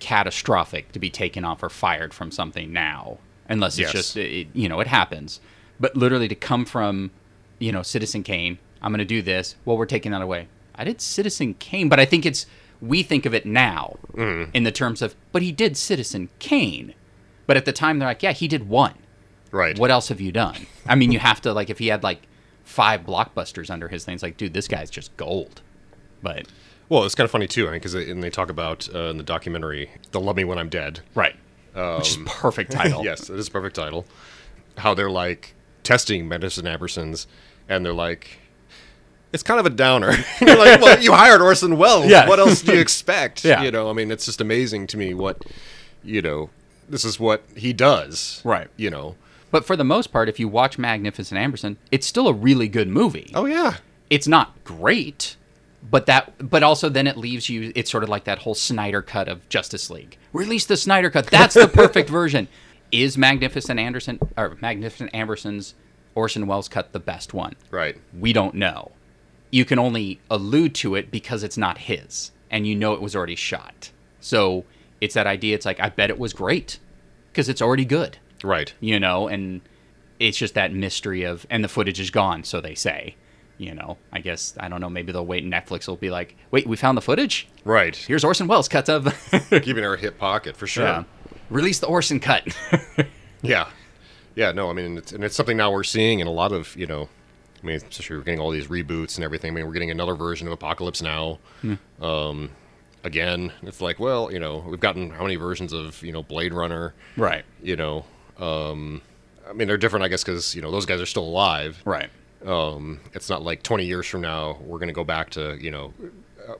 catastrophic 0.00 0.92
to 0.92 0.98
be 0.98 1.10
taken 1.10 1.44
off 1.44 1.62
or 1.62 1.68
fired 1.68 2.12
from 2.14 2.30
something 2.30 2.72
now, 2.72 3.18
unless 3.48 3.74
it's 3.74 3.80
Yes. 3.80 3.92
just 3.92 4.16
it, 4.16 4.48
you 4.52 4.68
know 4.68 4.80
it 4.80 4.86
happens. 4.86 5.40
But 5.80 5.96
literally 5.96 6.28
to 6.28 6.34
come 6.34 6.64
from, 6.64 7.10
you 7.58 7.70
know, 7.72 7.82
Citizen 7.82 8.22
Kane, 8.24 8.58
I'm 8.82 8.90
going 8.90 8.98
to 8.98 9.04
do 9.04 9.22
this. 9.22 9.54
Well, 9.64 9.76
we're 9.78 9.86
taking 9.86 10.10
that 10.12 10.22
away. 10.22 10.48
I 10.74 10.84
did 10.84 11.00
Citizen 11.00 11.54
Kane, 11.54 11.88
but 11.88 12.00
I 12.00 12.04
think 12.04 12.26
it's 12.26 12.46
we 12.80 13.02
think 13.02 13.26
of 13.26 13.34
it 13.34 13.44
now 13.46 13.96
in 14.16 14.62
the 14.64 14.72
terms 14.72 15.02
of, 15.02 15.14
but 15.32 15.42
he 15.42 15.52
did 15.52 15.76
Citizen 15.76 16.28
Kane. 16.38 16.94
But 17.46 17.56
at 17.56 17.64
the 17.64 17.72
time, 17.72 17.98
they're 17.98 18.08
like, 18.08 18.22
yeah, 18.22 18.32
he 18.32 18.46
did 18.48 18.68
one. 18.68 18.94
Right. 19.50 19.78
What 19.78 19.90
else 19.90 20.08
have 20.08 20.20
you 20.20 20.30
done? 20.32 20.66
I 20.86 20.94
mean, 20.94 21.10
you 21.12 21.18
have 21.18 21.40
to 21.42 21.52
like 21.52 21.70
if 21.70 21.78
he 21.78 21.86
had 21.88 22.02
like 22.02 22.22
five 22.64 23.02
blockbusters 23.06 23.70
under 23.70 23.88
his 23.88 24.04
thing, 24.04 24.14
it's 24.14 24.22
like, 24.22 24.36
dude, 24.36 24.52
this 24.52 24.68
guy's 24.68 24.90
just 24.90 25.16
gold. 25.16 25.62
But 26.22 26.46
Well, 26.88 27.04
it's 27.04 27.14
kind 27.14 27.24
of 27.24 27.30
funny 27.30 27.46
too, 27.46 27.66
I 27.66 27.70
mean, 27.70 27.80
because 27.80 27.94
and 27.94 28.22
they 28.22 28.28
talk 28.30 28.50
about 28.50 28.88
uh, 28.94 29.04
in 29.10 29.16
the 29.16 29.22
documentary, 29.22 29.90
"They'll 30.12 30.22
Love 30.22 30.36
Me 30.36 30.44
When 30.44 30.58
I'm 30.58 30.68
Dead." 30.68 31.00
Right. 31.14 31.36
Which 31.74 32.10
is 32.10 32.18
perfect 32.26 32.72
title. 32.80 33.04
yes, 33.04 33.30
it 33.30 33.38
is 33.38 33.48
a 33.48 33.50
perfect 33.50 33.76
title. 33.76 34.04
How 34.78 34.92
they're 34.94 35.10
like 35.10 35.54
testing 35.82 36.28
Magnificent 36.28 36.66
Ambersons, 36.66 37.26
and 37.68 37.84
they're 37.86 37.92
like, 37.94 38.38
it's 39.32 39.42
kind 39.42 39.60
of 39.60 39.66
a 39.66 39.70
downer. 39.70 40.12
You're 40.40 40.56
like, 40.56 40.80
well, 40.80 41.00
you 41.00 41.12
hired 41.12 41.40
Orson 41.40 41.76
Welles. 41.76 42.06
Yeah. 42.06 42.28
What 42.28 42.38
else 42.38 42.62
do 42.62 42.72
you 42.74 42.80
expect? 42.80 43.44
Yeah. 43.48 43.62
You 43.62 43.70
know, 43.70 43.88
I 43.88 43.92
mean, 43.92 44.10
it's 44.10 44.26
just 44.26 44.40
amazing 44.40 44.86
to 44.88 44.96
me 44.96 45.14
what, 45.14 45.44
you 46.02 46.20
know, 46.20 46.50
this 46.88 47.04
is 47.04 47.18
what 47.20 47.42
he 47.56 47.72
does. 47.72 48.42
Right. 48.44 48.68
You 48.76 48.90
know. 48.90 49.16
But 49.50 49.64
for 49.64 49.76
the 49.76 49.84
most 49.84 50.12
part, 50.12 50.28
if 50.28 50.38
you 50.38 50.48
watch 50.48 50.76
Magnificent 50.78 51.40
Amberson, 51.40 51.76
it's 51.90 52.06
still 52.06 52.28
a 52.28 52.32
really 52.32 52.68
good 52.68 52.88
movie. 52.88 53.30
Oh 53.34 53.46
yeah. 53.46 53.76
It's 54.10 54.28
not 54.28 54.62
great, 54.64 55.36
but 55.82 56.06
that 56.06 56.50
but 56.50 56.62
also 56.62 56.88
then 56.88 57.06
it 57.06 57.16
leaves 57.16 57.48
you 57.48 57.72
it's 57.74 57.90
sort 57.90 58.02
of 58.02 58.08
like 58.10 58.24
that 58.24 58.40
whole 58.40 58.54
Snyder 58.54 59.00
cut 59.02 59.28
of 59.28 59.46
Justice 59.48 59.88
League. 59.88 60.18
Release 60.32 60.66
the 60.66 60.76
Snyder 60.76 61.10
cut. 61.10 61.26
That's 61.26 61.54
the 61.54 61.68
perfect 61.68 62.10
version. 62.20 62.48
Is 62.92 63.16
Magnificent 63.16 63.78
Anderson 63.80 64.18
or 64.36 64.56
Magnificent 64.60 65.10
Amberson's 65.14 65.74
Orson 66.14 66.46
Welles 66.46 66.68
cut 66.68 66.92
the 66.92 67.00
best 67.00 67.32
one? 67.32 67.54
Right. 67.70 67.96
We 68.18 68.32
don't 68.32 68.54
know. 68.54 68.92
You 69.50 69.64
can 69.64 69.78
only 69.78 70.20
allude 70.30 70.74
to 70.76 70.94
it 70.94 71.10
because 71.10 71.42
it's 71.42 71.56
not 71.56 71.78
his 71.78 72.32
and 72.50 72.66
you 72.66 72.74
know 72.74 72.92
it 72.94 73.00
was 73.00 73.14
already 73.16 73.36
shot. 73.36 73.90
So 74.20 74.64
it's 75.00 75.14
that 75.14 75.26
idea 75.26 75.54
it's 75.54 75.66
like 75.66 75.80
I 75.80 75.88
bet 75.90 76.10
it 76.10 76.18
was 76.18 76.32
great 76.32 76.78
because 77.30 77.48
it's 77.48 77.62
already 77.62 77.84
good 77.84 78.18
Right. 78.44 78.72
you 78.80 78.98
know, 79.00 79.28
and 79.28 79.60
it's 80.18 80.36
just 80.38 80.54
that 80.54 80.72
mystery 80.72 81.22
of, 81.24 81.46
and 81.50 81.62
the 81.62 81.68
footage 81.68 82.00
is 82.00 82.10
gone, 82.10 82.42
so 82.44 82.60
they 82.60 82.74
say, 82.74 83.14
you 83.56 83.72
know. 83.74 83.98
I 84.12 84.18
guess 84.20 84.54
I 84.58 84.68
don't 84.68 84.80
know. 84.80 84.90
Maybe 84.90 85.12
they'll 85.12 85.24
wait. 85.26 85.44
And 85.44 85.52
Netflix 85.52 85.86
will 85.86 85.96
be 85.96 86.10
like, 86.10 86.36
wait, 86.50 86.66
we 86.66 86.76
found 86.76 86.96
the 86.98 87.02
footage. 87.02 87.46
Right. 87.64 87.94
Here's 87.94 88.24
Orson 88.24 88.48
Welles 88.48 88.68
cut 88.68 88.88
of. 88.88 89.04
Keeping 89.50 89.84
our 89.84 89.96
hip 89.96 90.18
pocket 90.18 90.56
for 90.56 90.66
sure. 90.66 90.84
yeah. 90.84 91.04
Release 91.50 91.78
the 91.78 91.86
Orson 91.86 92.18
cut. 92.20 92.46
Yeah. 93.42 93.68
Yeah, 94.34 94.50
no, 94.52 94.68
I 94.70 94.72
mean, 94.72 94.98
it's, 94.98 95.12
and 95.12 95.22
it's 95.22 95.36
something 95.36 95.56
now 95.56 95.70
we're 95.70 95.84
seeing 95.84 96.18
in 96.18 96.26
a 96.26 96.32
lot 96.32 96.50
of, 96.52 96.74
you 96.76 96.86
know, 96.86 97.08
I 97.62 97.66
mean, 97.66 97.76
especially 97.76 98.16
we're 98.16 98.22
getting 98.22 98.40
all 98.40 98.50
these 98.50 98.68
reboots 98.68 99.16
and 99.16 99.24
everything. 99.24 99.52
I 99.52 99.54
mean, 99.54 99.66
we're 99.66 99.72
getting 99.72 99.90
another 99.90 100.14
version 100.14 100.46
of 100.46 100.52
Apocalypse 100.52 101.02
Now. 101.02 101.38
Um, 102.00 102.50
again, 103.04 103.52
it's 103.62 103.80
like, 103.80 103.98
well, 103.98 104.32
you 104.32 104.38
know, 104.38 104.64
we've 104.66 104.80
gotten 104.80 105.10
how 105.10 105.22
many 105.22 105.36
versions 105.36 105.72
of, 105.72 106.02
you 106.02 106.12
know, 106.12 106.22
Blade 106.22 106.52
Runner, 106.52 106.94
right. 107.16 107.44
you 107.62 107.76
know. 107.76 108.04
Um, 108.38 109.02
I 109.48 109.52
mean, 109.52 109.66
they're 109.66 109.76
different, 109.78 110.04
I 110.04 110.08
guess, 110.08 110.22
because, 110.22 110.54
you 110.54 110.62
know, 110.62 110.70
those 110.70 110.86
guys 110.86 111.00
are 111.00 111.06
still 111.06 111.24
alive. 111.24 111.80
Right. 111.84 112.10
Um, 112.44 113.00
it's 113.14 113.28
not 113.28 113.42
like 113.42 113.62
20 113.62 113.84
years 113.84 114.06
from 114.06 114.20
now, 114.20 114.58
we're 114.60 114.78
going 114.78 114.88
to 114.88 114.94
go 114.94 115.04
back 115.04 115.30
to, 115.30 115.56
you 115.60 115.70
know, 115.70 115.92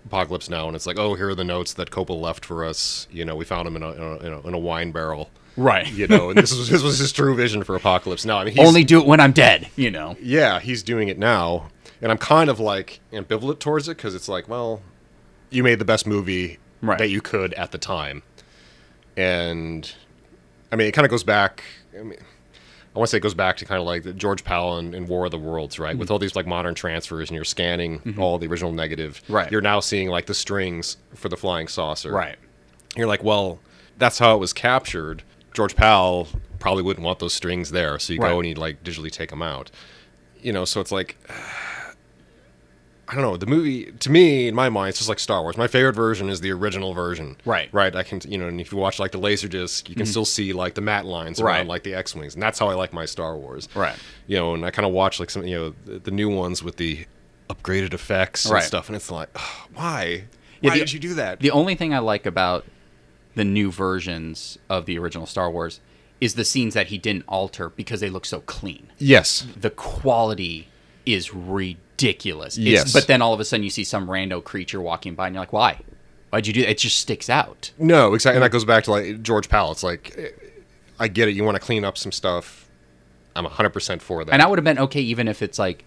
Apocalypse 0.07 0.51
Now, 0.51 0.66
and 0.66 0.76
it's 0.76 0.86
like, 0.86 0.99
oh, 0.99 1.14
here 1.14 1.30
are 1.30 1.34
the 1.34 1.44
notes 1.44 1.74
that 1.74 1.90
Coppola 1.90 2.20
left 2.20 2.44
for 2.44 2.64
us. 2.64 3.07
You 3.11 3.24
know, 3.24 3.36
we 3.36 3.44
found 3.44 3.66
them 3.66 3.76
in 3.76 3.82
a, 3.82 3.92
in 3.92 4.03
a, 4.03 4.16
in 4.16 4.32
a, 4.32 4.40
in 4.49 4.55
a 4.55 4.59
wine 4.59 4.92
barrel. 4.92 5.30
Right. 5.59 5.90
You 5.92 6.06
know, 6.06 6.30
and 6.30 6.38
this 6.38 6.56
was 6.56 6.68
this 6.70 6.82
was 6.82 6.98
his 6.98 7.12
true 7.12 7.34
vision 7.34 7.64
for 7.64 7.74
Apocalypse 7.74 8.24
Now. 8.24 8.38
I 8.38 8.44
mean, 8.44 8.54
he's, 8.54 8.66
Only 8.66 8.84
do 8.84 9.00
it 9.00 9.06
when 9.06 9.18
I'm 9.20 9.32
dead. 9.32 9.68
You 9.76 9.90
know. 9.90 10.16
yeah, 10.22 10.61
he's 10.61 10.82
doing 10.84 11.09
it 11.09 11.18
now, 11.18 11.68
and 12.00 12.12
I'm 12.12 12.18
kind 12.18 12.48
of 12.48 12.61
like 12.61 13.00
ambivalent 13.12 13.59
towards 13.59 13.88
it 13.88 13.96
because 13.96 14.14
it's 14.14 14.28
like, 14.28 14.48
well, 14.48 14.80
you 15.50 15.62
made 15.64 15.78
the 15.80 15.84
best 15.84 16.06
movie 16.06 16.59
Right. 16.80 16.98
that 16.98 17.09
you 17.09 17.20
could 17.20 17.52
at 17.54 17.72
the 17.72 17.78
time, 17.78 18.22
and 19.16 19.92
I 20.70 20.76
mean, 20.76 20.86
it 20.86 20.92
kind 20.92 21.04
of 21.04 21.11
goes 21.11 21.24
back. 21.24 21.64
I 21.98 22.02
mean, 22.02 22.18
I 22.94 22.98
want 22.98 23.09
to 23.09 23.11
say 23.11 23.18
it 23.18 23.20
goes 23.22 23.34
back 23.34 23.56
to 23.59 23.64
kind 23.64 23.80
of 23.80 23.86
like 23.86 24.02
the 24.04 24.12
George 24.12 24.44
Pal 24.44 24.78
in, 24.78 24.94
in 24.94 25.06
War 25.06 25.24
of 25.26 25.30
the 25.30 25.38
Worlds, 25.38 25.78
right? 25.78 25.90
Mm-hmm. 25.92 25.98
With 25.98 26.11
all 26.11 26.18
these 26.18 26.36
like 26.36 26.46
modern 26.46 26.74
transfers, 26.74 27.28
and 27.30 27.34
you're 27.34 27.44
scanning 27.44 28.14
all 28.18 28.38
the 28.38 28.46
original 28.46 28.72
negative. 28.72 29.20
Right. 29.28 29.50
You're 29.50 29.61
now 29.61 29.80
seeing 29.80 30.09
like 30.09 30.26
the 30.26 30.34
strings 30.34 30.96
for 31.14 31.28
the 31.28 31.36
flying 31.36 31.68
saucer. 31.68 32.12
Right. 32.12 32.36
You're 32.96 33.06
like, 33.06 33.22
well, 33.22 33.61
that's 33.98 34.18
how 34.18 34.34
it 34.34 34.38
was 34.38 34.52
captured. 34.52 35.22
George 35.59 35.74
Pal 35.74 36.28
probably 36.61 36.84
wouldn't 36.84 37.04
want 37.04 37.18
those 37.18 37.34
strings 37.34 37.72
there, 37.72 37.98
so 37.98 38.12
you 38.12 38.20
Right. 38.20 38.30
go 38.30 38.38
and 38.38 38.48
you 38.48 38.54
like 38.54 38.84
digitally 38.84 39.11
take 39.11 39.30
them 39.30 39.42
out. 39.42 39.72
You 40.40 40.52
know, 40.52 40.64
so 40.64 40.80
it's 40.80 40.92
like, 40.92 41.16
I 43.11 43.14
don't 43.14 43.22
know. 43.22 43.36
The 43.36 43.46
movie, 43.46 43.90
to 43.90 44.09
me, 44.11 44.46
in 44.46 44.54
my 44.54 44.68
mind, 44.68 44.90
it's 44.90 44.98
just 44.98 45.09
like 45.09 45.18
Star 45.18 45.42
Wars. 45.42 45.56
My 45.56 45.66
favorite 45.66 45.94
version 45.94 46.28
is 46.28 46.42
the 46.42 46.52
original 46.52 46.92
version. 46.94 47.36
Right. 47.44 47.66
Mm-hmm. 47.68 47.76
Right. 47.76 47.96
I 47.96 48.04
can, 48.04 48.20
you 48.28 48.38
know, 48.38 48.46
and 48.46 48.61
if 48.61 48.70
you 48.70 48.78
watch 48.78 49.00
like 49.00 49.11
the 49.11 49.18
Laserdisc, 49.18 49.88
you 49.88 49.96
can 49.96 50.06
still 50.06 50.24
see 50.26 50.52
like 50.52 50.74
the 50.74 50.80
matte 50.80 51.06
lines 51.06 51.40
around 51.40 51.56
Right. 51.56 51.66
like 51.66 51.82
the 51.82 51.94
X 51.94 52.14
wings, 52.14 52.34
and 52.34 52.42
that's 52.42 52.61
how 52.61 52.68
I 52.68 52.74
like 52.74 52.92
my 52.92 53.04
Star 53.06 53.36
Wars. 53.36 53.68
Right. 53.74 53.96
You 54.28 54.36
know, 54.36 54.54
and 54.54 54.64
I 54.64 54.70
kind 54.70 54.86
of 54.86 54.92
watch 54.92 55.18
like 55.18 55.30
some, 55.30 55.44
you 55.44 55.56
know, 55.56 55.74
the, 55.86 55.98
the 55.98 56.11
new 56.12 56.28
ones 56.28 56.62
with 56.62 56.76
the 56.76 57.04
upgraded 57.50 57.94
effects 57.94 58.44
and 58.48 58.62
stuff, 58.62 58.88
and 58.88 58.94
it's 58.94 59.11
like, 59.11 59.36
why? 59.74 60.24
Yeah, 60.61 60.70
why 60.70 60.74
the- 60.74 60.80
did 60.84 60.92
you 60.92 61.00
do 61.00 61.14
that? 61.14 61.40
The 61.40 61.50
only 61.50 61.74
thing 61.74 61.94
I 61.94 61.98
like 61.98 62.26
about 62.26 62.64
the 63.39 63.45
new 63.45 63.70
versions 63.70 64.59
of 64.68 64.84
the 64.86 64.99
original 64.99 65.24
Star 65.26 65.49
Wars 65.51 65.80
is 66.20 66.34
the 66.34 66.45
scenes 66.45 66.74
that 66.74 66.89
he 66.89 66.99
didn't 66.99 67.24
alter 67.28 67.70
because 67.70 68.01
they 68.01 68.11
look 68.11 68.24
so 68.26 68.41
clean. 68.41 68.89
yes. 68.99 69.47
the 69.57 69.70
quality 69.70 70.66
is 71.07 71.32
ridiculous. 71.32 72.59
It's- 72.59 72.72
Yes. 72.72 72.93
But 72.93 73.07
then 73.07 73.22
all 73.22 73.32
of 73.32 73.41
a 73.41 73.45
sudden 73.45 73.62
you 73.64 73.70
see 73.70 73.84
some 73.84 74.09
rando 74.09 74.43
creature 74.43 74.80
walking 74.80 75.14
by 75.14 75.26
and 75.28 75.34
you're 75.34 75.43
like, 75.43 75.53
why? 75.53 75.80
Why'd 76.30 76.47
you 76.47 76.53
do 76.53 76.61
that? 76.62 76.70
It 76.70 76.78
just 76.78 76.99
sticks 76.99 77.30
out. 77.30 77.70
No, 77.78 78.12
exactly. 78.14 78.36
And 78.36 78.43
that 78.45 78.51
goes 78.51 78.64
back 78.64 78.84
to 78.84 78.91
like 78.91 79.22
George 79.22 79.49
Pal. 79.49 79.70
It's 79.72 79.82
like, 79.82 80.34
I 80.99 81.09
get 81.09 81.28
it. 81.28 81.32
You 81.36 81.45
want 81.45 81.55
to 81.55 81.61
clean 81.62 81.84
up 81.84 81.97
some 81.97 82.12
stuff. 82.12 82.68
I'm 83.36 83.47
100% 83.47 84.01
for 84.03 84.24
that. 84.24 84.32
And 84.32 84.43
I 84.43 84.47
would 84.47 84.59
have 84.59 84.64
been 84.64 84.78
okay 84.80 85.01
even 85.01 85.28
if 85.28 85.41
it's 85.43 85.59
like, 85.59 85.84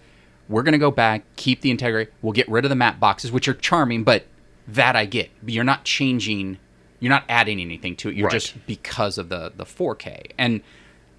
we're 0.50 0.64
going 0.64 0.72
to 0.74 0.78
go 0.80 0.92
back, 0.92 1.24
keep 1.36 1.62
the 1.62 1.70
integrity, 1.72 2.10
we'll 2.22 2.34
get 2.34 2.48
rid 2.50 2.66
of 2.66 2.70
the 2.70 2.76
map 2.76 3.00
boxes, 3.00 3.32
which 3.32 3.48
are 3.48 3.54
charming, 3.54 4.04
but 4.04 4.26
that 4.68 4.96
I 4.96 5.06
get. 5.06 5.30
You're 5.46 5.64
not 5.64 5.84
changing, 5.84 6.58
you're 7.02 7.10
not 7.10 7.26
adding 7.28 7.60
anything 7.60 7.96
to 7.98 8.08
it. 8.10 8.16
You're 8.16 8.28
Right. 8.28 8.32
just 8.40 8.66
because 8.68 9.18
of 9.18 9.28
the, 9.28 9.52
the 9.56 9.66
4K. 9.66 10.32
And 10.38 10.62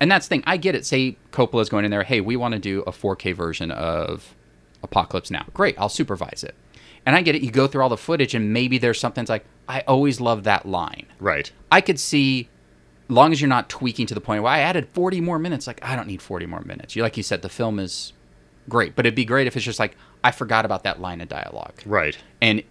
and 0.01 0.11
that's 0.11 0.27
the 0.27 0.31
thing. 0.37 0.43
I 0.47 0.57
get 0.57 0.75
it. 0.75 0.85
Say 0.87 1.17
Coppola's 1.33 1.69
going 1.69 1.85
in 1.85 1.91
there, 1.91 2.03
hey, 2.03 2.21
we 2.21 2.35
want 2.37 2.55
to 2.55 2.59
do 2.59 2.81
a 2.87 2.91
4K 2.93 3.35
version 3.35 3.71
of 3.71 4.35
Apocalypse 4.83 5.31
Now. 5.31 5.45
Great, 5.55 5.77
I'll 5.79 5.89
supervise 5.91 6.43
it. 6.43 6.55
And 7.07 7.15
I 7.15 7.23
get 7.23 7.35
it. 7.37 7.43
You 7.43 7.51
go 7.51 7.67
through 7.69 7.83
all 7.83 7.89
the 7.89 7.97
footage, 7.97 8.35
and 8.35 8.53
maybe 8.53 8.79
there's 8.79 8.99
something 8.99 9.23
that's 9.23 9.31
like, 9.31 9.45
I 9.69 9.81
always 9.83 10.21
love 10.21 10.45
that 10.45 10.67
line. 10.67 11.07
right. 11.21 11.51
I 11.71 11.81
could 11.81 11.99
see, 12.01 12.49
long 13.09 13.31
as 13.33 13.41
you're 13.41 13.49
not 13.49 13.69
tweaking 13.69 14.07
to 14.07 14.15
the 14.15 14.21
point 14.21 14.43
where 14.43 14.53
I 14.53 14.59
added 14.61 14.89
40 14.93 15.21
more 15.21 15.39
minutes. 15.39 15.67
Like 15.69 15.79
I 15.85 15.95
don't 15.97 16.07
need 16.09 16.21
40 16.23 16.47
more 16.47 16.63
minutes. 16.63 16.97
You 16.97 17.03
like 17.03 17.17
you 17.17 17.23
said, 17.23 17.43
the 17.43 17.49
film 17.49 17.79
is 17.79 18.13
great, 18.69 18.95
but 18.97 19.07
it'd 19.07 19.15
be 19.17 19.25
great 19.25 19.47
if 19.47 19.55
it's 19.57 19.65
just 19.65 19.79
like 19.79 19.97
I 20.25 20.31
forgot 20.33 20.65
about 20.65 20.83
that 20.85 21.01
line 21.01 21.21
of 21.21 21.29
dialogue, 21.29 21.75
Right. 21.87 22.17
and 22.41 22.63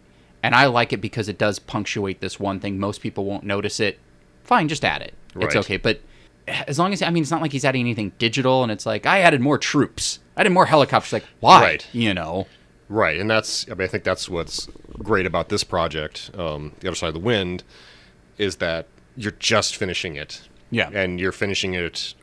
and 0.44 0.56
I 0.56 0.66
like 0.66 0.94
it 0.94 1.02
because 1.02 1.30
it 1.30 1.38
does 1.38 1.60
punctuate 1.60 2.22
this 2.22 2.39
one 2.39 2.60
thing. 2.60 2.80
Most 2.80 3.02
people 3.02 3.26
won't 3.26 3.44
notice 3.44 3.80
it. 3.80 4.00
Fine, 4.44 4.68
just 4.68 4.84
add 4.84 5.02
it. 5.02 5.14
It's 5.36 5.56
okay, 5.56 5.78
but 5.78 6.02
as 6.48 6.78
long 6.80 6.92
as 6.92 7.02
I 7.02 7.10
mean, 7.10 7.24
it's 7.24 7.32
not 7.32 7.42
like 7.42 7.52
he's 7.52 7.64
adding 7.64 7.82
anything 7.82 8.12
digital, 8.18 8.64
and 8.64 8.72
it's 8.72 8.86
like 8.86 9.06
I 9.06 9.20
added 9.20 9.42
more 9.42 9.58
troops. 9.58 10.20
I 10.36 10.42
added 10.42 10.52
more 10.52 10.66
helicopters. 10.66 11.14
Like 11.14 11.26
why? 11.39 11.62
Right. 11.62 11.88
You 11.94 12.14
know. 12.14 12.48
Right. 12.89 13.18
And 13.18 13.30
that's, 13.30 13.66
I 13.72 13.76
mean, 13.76 13.86
I 13.86 13.88
think 13.88 14.04
that's 14.04 14.28
what's 14.28 14.68
great 15.00 15.26
about 15.26 15.48
this 15.48 15.64
project, 15.64 16.30
um, 16.38 16.74
The 16.82 16.89
Other 16.89 16.96
Side 16.96 17.08
of 17.08 17.14
the 17.14 17.22
Wind, 17.22 17.64
is 18.38 18.58
that 18.58 18.88
you're 19.16 19.32
just 19.39 19.78
finishing 19.78 20.18
it. 20.18 20.42
Yeah. 20.72 20.89
And 20.94 21.18
you're 21.18 21.32
finishing 21.32 21.74
it, 21.74 22.14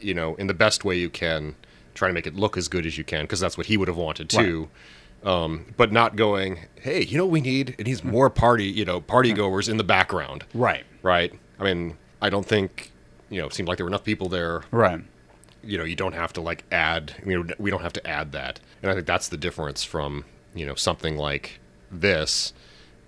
you 0.00 0.14
know, 0.14 0.34
in 0.34 0.48
the 0.48 0.54
best 0.54 0.84
way 0.84 0.98
you 0.98 1.10
can, 1.10 1.54
trying 1.94 2.08
to 2.08 2.14
make 2.14 2.26
it 2.26 2.34
look 2.34 2.56
as 2.56 2.66
good 2.66 2.86
as 2.86 2.98
you 2.98 3.04
can, 3.04 3.22
because 3.22 3.38
that's 3.38 3.56
what 3.56 3.66
he 3.66 3.76
would 3.76 3.86
have 3.86 3.96
wanted 3.96 4.28
too. 4.28 4.68
Um, 5.26 5.66
but 5.76 5.90
not 5.92 6.14
going, 6.16 6.60
hey, 6.80 7.02
you 7.02 7.18
know 7.18 7.24
what 7.26 7.32
we 7.32 7.40
need? 7.40 7.74
It 7.78 7.86
needs 7.86 8.04
more 8.04 8.30
party, 8.30 8.64
you 8.66 8.84
know, 8.84 9.00
party 9.00 9.32
goers 9.32 9.68
in 9.68 9.76
the 9.76 9.84
background. 9.84 10.44
Right. 10.54 10.84
Right. 11.02 11.32
I 11.58 11.64
mean, 11.64 11.98
I 12.22 12.30
don't 12.30 12.46
think, 12.46 12.92
you 13.28 13.40
know, 13.40 13.48
it 13.48 13.52
seemed 13.54 13.68
like 13.68 13.76
there 13.78 13.84
were 13.84 13.90
enough 13.90 14.04
people 14.04 14.28
there 14.28 14.62
Right. 14.70 15.00
you 15.64 15.76
know, 15.78 15.84
you 15.84 15.96
don't 15.96 16.14
have 16.14 16.32
to 16.34 16.40
like 16.40 16.64
add. 16.70 17.14
You 17.26 17.42
know, 17.42 17.54
we 17.58 17.70
don't 17.72 17.82
have 17.82 17.92
to 17.94 18.06
add 18.06 18.30
that, 18.32 18.60
and 18.82 18.90
I 18.90 18.94
think 18.94 19.06
that's 19.06 19.28
the 19.28 19.36
difference 19.36 19.82
from 19.82 20.24
you 20.54 20.64
know 20.64 20.76
something 20.76 21.16
like 21.16 21.58
this, 21.90 22.52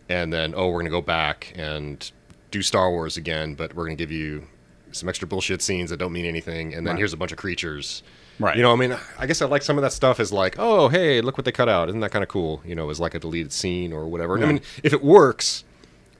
and 0.08 0.32
then 0.32 0.54
oh, 0.56 0.68
we're 0.70 0.80
gonna 0.80 0.90
go 0.90 1.00
back 1.00 1.52
and 1.54 2.10
do 2.50 2.62
Star 2.62 2.90
Wars 2.90 3.16
again, 3.16 3.54
but 3.54 3.74
we're 3.74 3.84
gonna 3.84 3.94
give 3.94 4.10
you 4.10 4.48
some 4.90 5.08
extra 5.08 5.28
bullshit 5.28 5.62
scenes 5.62 5.90
that 5.90 5.98
don't 5.98 6.12
mean 6.12 6.24
anything, 6.24 6.74
and 6.74 6.84
then 6.84 6.94
Right. 6.94 6.98
here's 6.98 7.12
a 7.12 7.16
bunch 7.16 7.30
of 7.30 7.38
creatures. 7.38 8.02
Right. 8.38 8.56
You 8.56 8.62
know, 8.62 8.72
I 8.72 8.76
mean, 8.76 8.96
I 9.18 9.26
guess 9.26 9.42
I 9.42 9.46
like 9.46 9.62
some 9.62 9.78
of 9.78 9.82
that 9.82 9.92
stuff 9.92 10.20
is 10.20 10.32
like, 10.32 10.56
oh, 10.58 10.88
hey, 10.88 11.20
look 11.20 11.36
what 11.36 11.44
they 11.44 11.52
cut 11.52 11.68
out. 11.68 11.88
Isn't 11.88 12.00
that 12.00 12.12
kind 12.12 12.22
of 12.22 12.28
cool? 12.28 12.62
You 12.64 12.74
know, 12.74 12.88
as 12.90 13.00
like 13.00 13.14
a 13.14 13.18
deleted 13.18 13.52
scene 13.52 13.92
or 13.92 14.06
whatever. 14.06 14.36
And 14.36 14.44
I 14.44 14.48
mean, 14.48 14.60
if 14.84 14.92
it 14.92 15.02
works, 15.02 15.64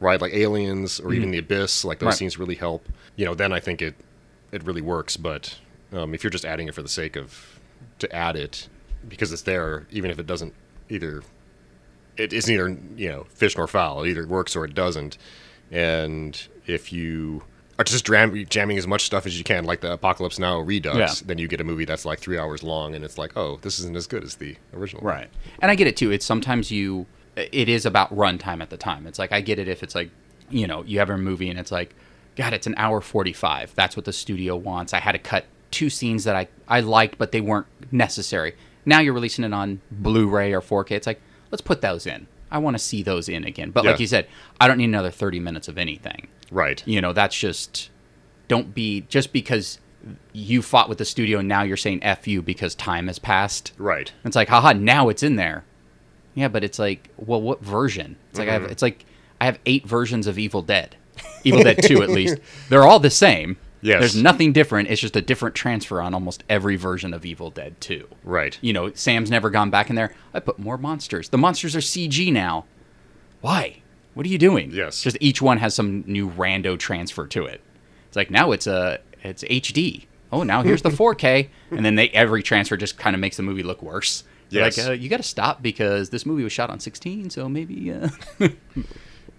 right, 0.01 0.21
like 0.21 0.33
Aliens 0.35 0.99
or 1.01 1.12
even 1.12 1.31
The 1.31 1.39
Abyss, 1.39 1.85
like 1.85 2.01
those 2.01 2.07
Right. 2.09 2.14
scenes 2.14 2.39
really 2.39 2.57
help. 2.57 2.89
You 3.16 3.25
know, 3.25 3.35
then 3.35 3.53
I 3.53 3.61
think 3.61 3.81
it 3.83 3.95
it 4.51 4.64
really 4.64 4.81
works. 4.83 5.16
But 5.16 5.59
um, 5.93 6.12
if 6.14 6.25
you're 6.25 6.31
just 6.31 6.45
adding 6.45 6.66
it 6.69 6.75
for 6.75 6.83
the 6.83 6.89
sake 6.89 7.14
of 7.16 7.61
to 8.01 8.12
add 8.14 8.35
it 8.37 8.69
because 9.09 9.33
it's 9.33 9.43
there, 9.43 9.87
even 9.91 10.11
if 10.11 10.19
it 10.19 10.27
doesn't 10.27 10.55
either, 10.89 11.23
it 12.16 12.33
isn't 12.33 12.53
either 12.53 12.77
you 12.97 13.09
know 13.09 13.27
fish 13.31 13.57
nor 13.57 13.66
fowl. 13.69 14.03
It 14.03 14.09
either 14.11 14.27
works 14.27 14.57
or 14.57 14.64
it 14.64 14.75
doesn't. 14.75 15.19
And 15.71 16.41
if 16.66 16.93
you 16.93 17.45
are 17.79 17.85
just 17.85 18.05
jam- 18.07 18.45
jamming 18.47 18.76
as 18.79 18.87
much 18.87 19.03
stuff 19.05 19.24
as 19.26 19.39
you 19.39 19.45
can, 19.45 19.64
like 19.64 19.81
the 19.81 19.93
Apocalypse 19.93 20.39
Now 20.39 20.59
Redux, 20.59 20.97
Yeah. 20.99 21.26
then 21.26 21.39
you 21.39 21.47
get 21.49 21.61
a 21.61 21.64
movie 21.64 21.85
that's 21.85 22.05
like 22.05 22.18
three 22.18 22.37
hours 22.39 22.62
long, 22.62 22.95
and 22.95 23.05
it's 23.05 23.18
like, 23.18 23.37
oh, 23.37 23.59
this 23.62 23.79
isn't 23.79 23.97
as 23.97 24.07
good 24.07 24.24
as 24.24 24.37
the 24.37 24.57
original. 24.74 25.03
Right. 25.05 25.29
And 25.61 25.70
I 25.70 25.74
get 25.76 25.87
it 25.87 25.97
too. 25.97 26.11
It's 26.11 26.26
sometimes 26.26 26.70
you 26.70 27.07
it 27.37 27.68
is 27.68 27.87
about 27.87 28.12
runtime 28.14 28.61
at 28.61 28.70
the 28.70 28.76
time. 28.76 29.07
It's 29.07 29.18
like 29.18 29.31
I 29.33 29.41
get 29.41 29.59
it 29.61 29.68
if 29.68 29.83
it's 29.85 29.95
like 29.95 30.11
you 30.51 30.66
know 30.66 30.83
you 30.85 30.99
have 30.99 31.11
a 31.11 31.16
movie 31.18 31.49
and 31.51 31.59
it's 31.59 31.70
like, 31.70 31.95
God, 32.37 32.53
it's 32.53 32.66
an 32.66 32.74
hour 32.76 33.01
forty 33.01 33.33
five. 33.33 33.72
That's 33.76 33.97
what 33.97 34.05
the 34.07 34.12
studio 34.12 34.57
wants. 34.57 34.93
I 34.93 34.99
had 34.99 35.12
to 35.12 35.18
cut 35.18 35.45
two 35.70 35.89
scenes 35.91 36.24
that 36.24 36.35
I 36.35 36.49
I 36.66 36.81
liked, 36.81 37.16
but 37.18 37.31
they 37.33 37.41
weren't 37.41 37.66
necessary. 37.93 38.55
Now 38.85 38.99
you're 39.01 39.12
releasing 39.12 39.45
it 39.45 39.53
on 39.53 39.81
Blu-ray 39.91 40.53
or 40.55 40.62
4K. 40.62 40.93
It's 40.93 41.07
like 41.07 41.20
let's 41.53 41.61
put 41.62 41.81
those 41.81 42.07
in. 42.07 42.26
I 42.51 42.59
want 42.59 42.75
to 42.75 42.83
see 42.83 43.03
those 43.03 43.29
in 43.29 43.45
again. 43.45 43.71
But 43.71 43.85
like 43.85 44.01
you 44.01 44.07
said, 44.07 44.27
I 44.61 44.69
don't 44.69 44.79
need 44.79 44.85
another 44.85 45.11
thirty 45.11 45.41
minutes 45.41 45.69
of 45.69 45.79
anything. 45.79 46.29
Right. 46.51 46.83
You 46.87 47.01
know, 47.01 47.13
that's 47.13 47.39
just 47.39 47.91
don't 48.49 48.75
be 48.75 49.03
just 49.03 49.33
because 49.33 49.79
you 50.33 50.63
fought 50.63 50.89
with 50.89 50.99
the 50.99 51.05
studio 51.05 51.39
and 51.39 51.49
now 51.49 51.63
you're 51.63 51.77
saying 51.77 52.03
F 52.03 52.27
you 52.27 52.43
because 52.43 52.75
time 52.75 53.09
has 53.09 53.19
passed. 53.19 53.73
Right. 53.79 54.13
It's 54.25 54.37
like, 54.37 54.49
haha, 54.49 54.73
now 54.73 55.09
it's 55.09 55.23
in 55.23 55.37
there. 55.37 55.65
Yeah, 56.35 56.49
but 56.49 56.65
it's 56.65 56.79
like, 56.79 57.11
well, 57.17 57.43
what 57.43 57.63
version? 57.63 58.17
It's 58.31 58.39
like 58.39 58.49
I 58.49 58.53
have 58.53 58.63
mm-hmm. 58.63 58.73
it's 58.73 58.83
like 58.83 59.05
I 59.41 59.47
have 59.47 59.59
eight 59.67 59.87
versions 59.87 60.27
of 60.27 60.39
Evil 60.39 60.63
Dead. 60.63 60.97
Evil 61.45 61.63
Dead 61.63 61.83
2 61.83 62.03
at 62.03 62.11
least. 62.11 62.39
They're 62.69 62.87
all 62.87 63.01
the 63.01 63.11
same. 63.11 63.57
Yes. 63.81 64.01
There's 64.01 64.16
nothing 64.16 64.53
different. 64.53 64.89
It's 64.89 65.01
just 65.01 65.16
a 65.16 65.22
different 65.22 65.55
transfer 65.55 66.01
on 66.01 66.14
almost 66.14 66.43
every 66.49 66.76
version 66.76 67.14
of 67.14 67.24
Evil 67.24 67.51
Dead 67.51 67.81
2. 67.81 68.09
Right. 68.24 68.59
You 68.61 68.72
know, 68.72 68.93
Sam's 68.93 69.31
never 69.31 69.51
gone 69.51 69.70
back 69.70 69.89
in 69.89 69.97
there. 69.97 70.12
I 70.35 70.41
put 70.41 70.59
more 70.59 70.76
monsters. 70.76 71.29
The 71.29 71.39
monsters 71.39 71.76
are 71.76 71.81
CG 71.81 72.33
now. 72.33 72.64
Why? 73.41 73.83
What 74.14 74.26
are 74.26 74.31
you 74.31 74.39
doing? 74.39 74.70
Yes. 74.72 75.03
Just 75.03 75.16
each 75.20 75.41
one 75.41 75.59
has 75.59 75.74
some 75.74 76.03
new 76.07 76.29
rando 76.29 76.79
transfer 76.79 77.26
to 77.29 77.45
it. 77.45 77.61
It's 78.09 78.16
like 78.16 78.31
now 78.31 78.51
it's 78.51 78.66
a 78.66 78.99
it's 79.22 79.45
HD. 79.45 80.07
Oh, 80.33 80.43
now 80.43 80.62
here's 80.62 80.83
the 80.83 80.89
4K, 80.91 81.49
and 81.70 81.85
then 81.85 81.95
they 81.95 82.09
every 82.09 82.43
transfer 82.43 82.76
just 82.76 82.99
kind 82.99 83.14
of 83.14 83.20
makes 83.20 83.37
the 83.37 83.43
movie 83.43 83.62
look 83.62 83.81
worse. 83.81 84.24
Yes. 84.51 84.76
Like 84.76 84.89
uh, 84.89 84.93
you 84.93 85.09
got 85.09 85.18
to 85.18 85.22
stop 85.22 85.62
because 85.62 86.11
this 86.11 86.26
movie 86.26 86.43
was 86.43 86.53
shot 86.53 86.70
on 86.70 86.81
16, 86.81 87.31
so 87.31 87.49
maybe. 87.49 87.93
Uh... 87.93 88.09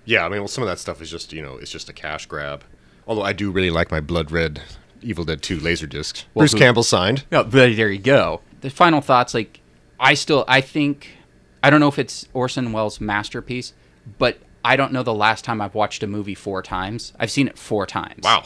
Yeah, 0.10 0.26
I 0.26 0.30
mean, 0.30 0.40
well, 0.40 0.48
some 0.48 0.64
of 0.64 0.68
that 0.70 0.80
stuff 0.80 1.04
is 1.04 1.12
just 1.12 1.34
you 1.34 1.44
know, 1.44 1.58
it's 1.58 1.70
just 1.70 1.88
a 1.88 1.94
cash 1.94 2.26
grab. 2.26 2.64
Although 3.10 3.24
I 3.24 3.34
do 3.34 3.50
really 3.50 3.72
like 3.72 3.90
my 3.90 4.00
blood 4.00 4.32
red 4.32 4.62
Evil 5.02 5.26
Dead 5.26 5.42
2 5.42 5.58
Laserdisc. 5.58 6.26
Well, 6.36 6.44
Bruce 6.44 6.52
who- 6.54 6.60
Campbell 6.60 6.84
signed. 6.84 7.26
No, 7.32 7.44
but 7.44 7.76
there 7.76 7.90
you 7.90 7.98
go. 7.98 8.42
The 8.62 8.70
final 8.70 9.02
thoughts, 9.02 9.34
like 9.34 9.60
I 10.00 10.14
still, 10.14 10.46
I 10.48 10.62
think, 10.62 11.10
I 11.64 11.72
don't 11.72 11.80
know 11.80 11.88
if 11.88 11.98
it's 11.98 12.28
Orson 12.34 12.72
Welles' 12.72 13.02
masterpiece, 13.02 13.74
but 14.20 14.38
I 14.64 14.76
don't 14.76 14.94
know 14.94 15.02
the 15.02 15.14
last 15.14 15.44
time 15.44 15.60
I've 15.60 15.74
watched 15.74 16.04
a 16.04 16.08
movie 16.08 16.36
four 16.36 16.62
times. 16.62 17.14
I've 17.20 17.32
seen 17.32 17.48
it 17.48 17.58
four 17.58 17.88
times. 17.88 18.24
Wow. 18.24 18.44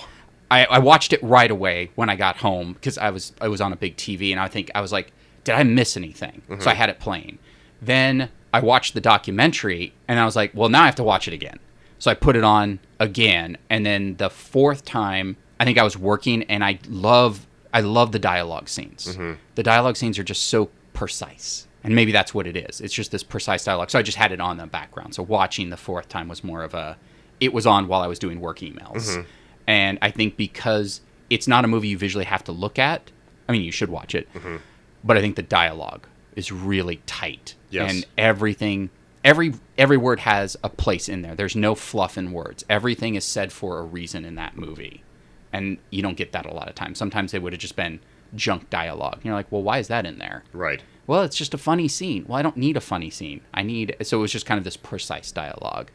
I, 0.50 0.66
I 0.66 0.80
watched 0.80 1.12
it 1.12 1.22
right 1.22 1.52
away 1.52 1.92
when 1.96 2.10
I 2.10 2.16
got 2.16 2.38
home 2.38 2.74
because 2.74 2.98
I 2.98 3.10
was 3.10 3.34
I 3.42 3.50
was 3.50 3.60
on 3.60 3.74
a 3.74 3.76
big 3.76 3.98
TV 3.98 4.32
and 4.32 4.40
I 4.40 4.48
think 4.48 4.72
I 4.74 4.80
was 4.82 4.94
like, 4.94 5.12
did 5.44 5.56
I 5.56 5.64
miss 5.64 5.98
anything? 5.98 6.42
Mm-hmm. 6.48 6.62
So 6.62 6.70
I 6.70 6.74
had 6.74 6.90
it 6.90 7.00
playing. 7.00 7.40
Then 7.82 8.30
I 8.54 8.62
watched 8.62 8.94
the 8.94 9.02
documentary 9.02 9.94
and 10.08 10.20
I 10.20 10.26
was 10.26 10.38
like, 10.38 10.52
well, 10.54 10.70
now 10.70 10.84
I 10.84 10.86
have 10.86 10.96
to 10.96 11.04
watch 11.04 11.28
it 11.28 11.34
again. 11.34 11.60
So 12.04 12.12
I 12.12 12.16
put 12.16 12.36
it 12.36 12.44
on 12.44 12.80
again, 13.00 13.58
and 13.70 13.86
then 13.86 14.18
the 14.18 14.30
fourth 14.30 14.84
time, 14.84 15.38
I 15.58 15.64
think 15.64 15.78
I 15.78 15.84
was 15.84 15.98
working, 15.98 16.44
and 16.44 16.62
I 16.62 16.78
love 16.90 17.48
I 17.74 17.80
love 17.80 18.12
the 18.12 18.20
dialogue 18.20 18.68
scenes. 18.68 19.06
Mm-hmm. 19.06 19.40
The 19.56 19.64
dialogue 19.64 19.96
scenes 19.96 20.20
are 20.20 20.24
just 20.26 20.48
so 20.48 20.70
precise, 20.92 21.66
and 21.82 21.96
maybe 21.96 22.12
that's 22.12 22.34
what 22.34 22.46
it 22.46 22.58
is. 22.58 22.82
It's 22.82 22.94
just 22.94 23.12
this 23.12 23.24
precise 23.24 23.64
dialogue. 23.64 23.90
So 23.90 23.98
I 23.98 24.02
just 24.02 24.18
had 24.18 24.34
it 24.34 24.42
on 24.42 24.58
the 24.58 24.68
background. 24.68 25.16
So 25.16 25.24
watching 25.24 25.70
the 25.70 25.78
fourth 25.78 26.10
time 26.10 26.28
was 26.28 26.44
more 26.44 26.62
of 26.62 26.74
a, 26.74 26.98
it 27.40 27.54
was 27.54 27.66
on 27.66 27.88
while 27.88 28.02
I 28.02 28.08
was 28.08 28.20
doing 28.20 28.42
work 28.42 28.60
emails, 28.60 29.08
mm-hmm. 29.08 29.22
and 29.68 29.98
I 30.02 30.12
think 30.12 30.36
because 30.36 31.00
it's 31.30 31.48
not 31.48 31.64
a 31.64 31.70
movie 31.70 31.88
you 31.88 31.98
visually 31.98 32.26
have 32.26 32.44
to 32.44 32.52
look 32.52 32.78
at. 32.78 33.12
I 33.48 33.54
mean, 33.54 33.62
you 33.62 33.72
should 33.72 33.90
watch 33.90 34.14
it, 34.14 34.28
mm-hmm. 34.34 34.58
but 35.06 35.16
I 35.16 35.22
think 35.22 35.38
the 35.38 35.42
dialogue 35.42 36.06
is 36.36 36.52
really 36.52 36.98
tight, 37.06 37.56
Yes. 37.70 37.90
and 37.90 38.06
everything 38.18 38.90
every 39.24 39.54
every 39.78 39.98
word 39.98 40.22
has 40.22 40.58
a 40.64 40.70
place 40.70 41.08
in 41.10 41.22
there. 41.22 41.36
There's 41.36 41.56
no 41.56 41.76
fluff 41.76 42.18
in 42.18 42.32
words. 42.32 42.66
Everything 42.70 43.16
is 43.16 43.26
said 43.26 43.52
for 43.52 43.80
a 43.80 43.84
reason 43.84 44.26
in 44.26 44.36
that 44.36 44.58
movie. 44.58 45.04
And 45.52 45.78
you 45.90 46.02
don't 46.02 46.18
get 46.18 46.32
that 46.32 46.46
a 46.46 46.54
lot 46.54 46.68
of 46.68 46.76
times. 46.76 46.98
Sometimes 46.98 47.34
it 47.34 47.42
would 47.42 47.54
have 47.54 47.62
just 47.62 47.76
been 47.76 48.00
junk 48.36 48.70
dialogue. 48.70 49.20
You're 49.24 49.36
like 49.36 49.52
well 49.52 49.64
why 49.64 49.80
is 49.80 49.88
that 49.88 50.06
in 50.06 50.20
there? 50.20 50.44
Right. 50.54 50.82
well 51.08 51.22
it's 51.24 51.38
just 51.38 51.54
a 51.54 51.60
funny 51.60 51.88
scene. 51.88 52.26
Well 52.28 52.38
i 52.38 52.42
don't 52.42 52.58
need 52.58 52.78
a 52.78 52.82
funny 52.82 53.10
scene. 53.10 53.42
I 53.54 53.64
need 53.64 53.96
so 54.02 54.20
it 54.20 54.22
was 54.22 54.32
just 54.32 54.46
kind 54.46 54.58
of 54.58 54.64
this 54.64 54.78
precise 54.78 55.32
dialogue. 55.32 55.92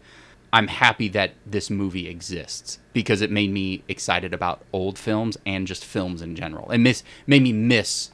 I'm 0.50 0.68
happy 0.68 1.08
that 1.08 1.32
this 1.44 1.68
movie 1.68 2.08
exists 2.08 2.78
because 2.94 3.20
it 3.20 3.30
made 3.30 3.50
me 3.50 3.84
excited 3.86 4.32
about 4.32 4.62
old 4.72 4.98
films 4.98 5.36
and 5.44 5.66
just 5.66 5.84
films 5.84 6.22
in 6.22 6.34
general. 6.36 6.70
It 6.70 6.78
miss 6.78 7.02
made 7.26 7.42
me 7.42 7.52
miss 7.52 8.12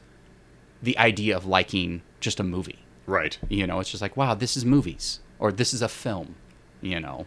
the 0.83 0.99
idea 0.99 1.37
of 1.37 1.47
liking 1.47 2.03
just 2.21 2.41
a 2.41 2.43
movie 2.43 2.84
Right. 3.07 3.39
you 3.49 3.67
know, 3.67 3.81
it's 3.81 3.91
just 3.91 4.03
like, 4.03 4.17
wow, 4.17 4.35
this 4.35 4.57
is 4.57 4.65
movies 4.65 5.21
or 5.39 5.53
this 5.53 5.75
is 5.75 5.83
a 5.83 5.89
film, 5.89 6.37
you 6.81 7.01
know. 7.01 7.27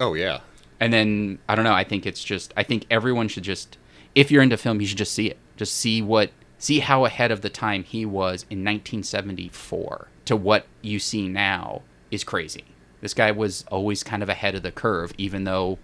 Oh 0.00 0.14
yeah. 0.14 0.40
And 0.80 0.92
then 0.92 1.38
I 1.48 1.54
don't 1.54 1.64
know, 1.64 1.72
I 1.72 1.84
think 1.84 2.06
it's 2.06 2.22
just 2.22 2.52
I 2.56 2.62
think 2.62 2.86
everyone 2.90 3.28
should 3.28 3.44
just 3.44 3.78
if 4.14 4.30
you're 4.30 4.42
into 4.42 4.56
film, 4.56 4.80
you 4.80 4.86
should 4.86 4.98
just 4.98 5.12
see 5.12 5.26
it. 5.28 5.38
Just 5.56 5.74
see 5.74 6.02
what 6.02 6.30
see 6.58 6.80
how 6.80 7.04
ahead 7.04 7.30
of 7.30 7.40
the 7.42 7.50
time 7.50 7.84
he 7.84 8.06
was 8.06 8.42
in 8.50 8.58
1974 8.58 10.08
to 10.24 10.36
what 10.36 10.66
you 10.82 10.98
see 10.98 11.28
now 11.28 11.82
is 12.10 12.24
crazy. 12.24 12.64
This 13.00 13.14
guy 13.14 13.30
was 13.30 13.64
always 13.70 14.02
kind 14.02 14.22
of 14.22 14.28
ahead 14.28 14.54
of 14.54 14.62
the 14.62 14.72
curve 14.72 15.12
even 15.18 15.44
though 15.44 15.78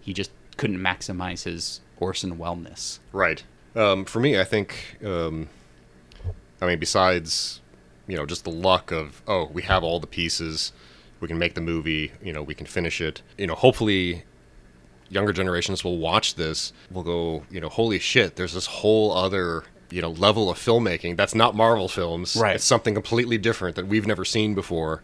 he 0.00 0.12
just 0.12 0.30
couldn't 0.56 0.78
maximize 0.78 1.44
his 1.44 1.80
Orson 1.98 2.36
wellness. 2.36 2.98
Right. 3.12 3.42
Um, 3.76 4.04
for 4.04 4.20
me, 4.20 4.40
I 4.40 4.44
think. 4.44 4.98
Um, 5.04 5.48
I 6.60 6.66
mean, 6.66 6.78
besides, 6.78 7.60
you 8.10 8.16
know, 8.16 8.26
just 8.26 8.44
the 8.44 8.50
luck 8.50 8.90
of 8.90 9.22
oh, 9.26 9.46
we 9.52 9.62
have 9.62 9.82
all 9.84 10.00
the 10.00 10.06
pieces, 10.06 10.72
we 11.20 11.28
can 11.28 11.38
make 11.38 11.54
the 11.54 11.60
movie, 11.60 12.12
you 12.22 12.32
know, 12.32 12.42
we 12.42 12.54
can 12.54 12.66
finish 12.66 13.00
it. 13.00 13.22
You 13.38 13.46
know, 13.46 13.54
hopefully, 13.54 14.24
younger 15.08 15.32
generations 15.32 15.84
will 15.84 15.98
watch 15.98 16.34
this, 16.34 16.72
will 16.90 17.02
go, 17.02 17.44
you 17.50 17.60
know, 17.60 17.68
holy 17.68 17.98
shit, 17.98 18.36
there's 18.36 18.54
this 18.54 18.66
whole 18.66 19.12
other. 19.12 19.64
You 19.92 20.00
know, 20.00 20.10
level 20.12 20.48
of 20.48 20.56
filmmaking 20.56 21.16
that's 21.16 21.34
not 21.34 21.56
Marvel 21.56 21.88
films. 21.88 22.36
Right. 22.36 22.54
It's 22.54 22.64
something 22.64 22.94
completely 22.94 23.38
different 23.38 23.74
that 23.74 23.88
we've 23.88 24.06
never 24.06 24.24
seen 24.24 24.54
before, 24.54 25.02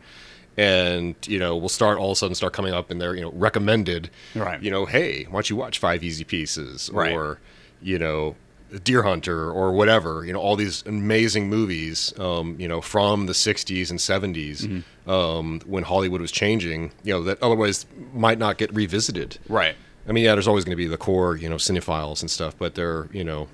and 0.57 1.17
you 1.27 1.41
know, 1.41 1.57
we'll 1.57 1.69
start 1.69 1.99
all 1.99 2.13
of 2.13 2.13
a 2.13 2.15
sudden 2.15 2.37
start 2.37 2.53
coming 2.53 2.73
up 2.73 2.93
in 2.93 2.99
their 2.99 3.13
you 3.17 3.23
know 3.23 3.33
recommended. 3.33 4.11
Right. 4.37 4.63
You 4.63 4.71
know, 4.71 4.87
hey, 4.87 5.25
why 5.25 5.33
don't 5.33 5.51
you 5.51 5.57
watch 5.57 5.81
Five 5.81 6.05
Easy 6.05 6.23
Pieces 6.23 6.89
Right. 6.93 7.11
or 7.13 7.41
you 7.83 7.99
know, 7.99 8.37
Deer 8.83 9.03
Hunter 9.03 9.51
or 9.51 9.73
whatever, 9.73 10.25
you 10.25 10.33
know, 10.33 10.41
all 10.41 10.57
these 10.57 10.83
amazing 10.87 11.49
movies, 11.49 12.13
um, 12.19 12.57
you 12.59 12.67
know, 12.69 12.81
from 12.81 13.27
the 13.27 13.33
60s 13.33 13.91
and 13.91 13.99
70s 13.99 14.83
um, 15.07 15.61
when 15.67 15.85
Hollywood 15.85 16.21
was 16.21 16.33
changing, 16.33 16.93
you 17.05 17.13
know, 17.15 17.23
that 17.25 17.43
otherwise 17.43 17.87
might 18.13 18.39
not 18.39 18.59
get 18.59 18.73
revisited. 18.75 19.39
Right. 19.49 19.77
I 20.09 20.13
mean, 20.13 20.25
yeah, 20.25 20.35
there's 20.35 20.49
always 20.49 20.65
going 20.65 20.73
to 20.73 20.77
be 20.77 20.87
the 20.87 20.97
core, 20.97 21.37
you 21.37 21.49
know, 21.49 21.57
cinephiles 21.57 22.21
and 22.21 22.31
stuff, 22.31 22.57
but 22.59 22.75
there, 22.75 22.91
are, 22.91 23.09
you 23.13 23.25
know, 23.25 23.49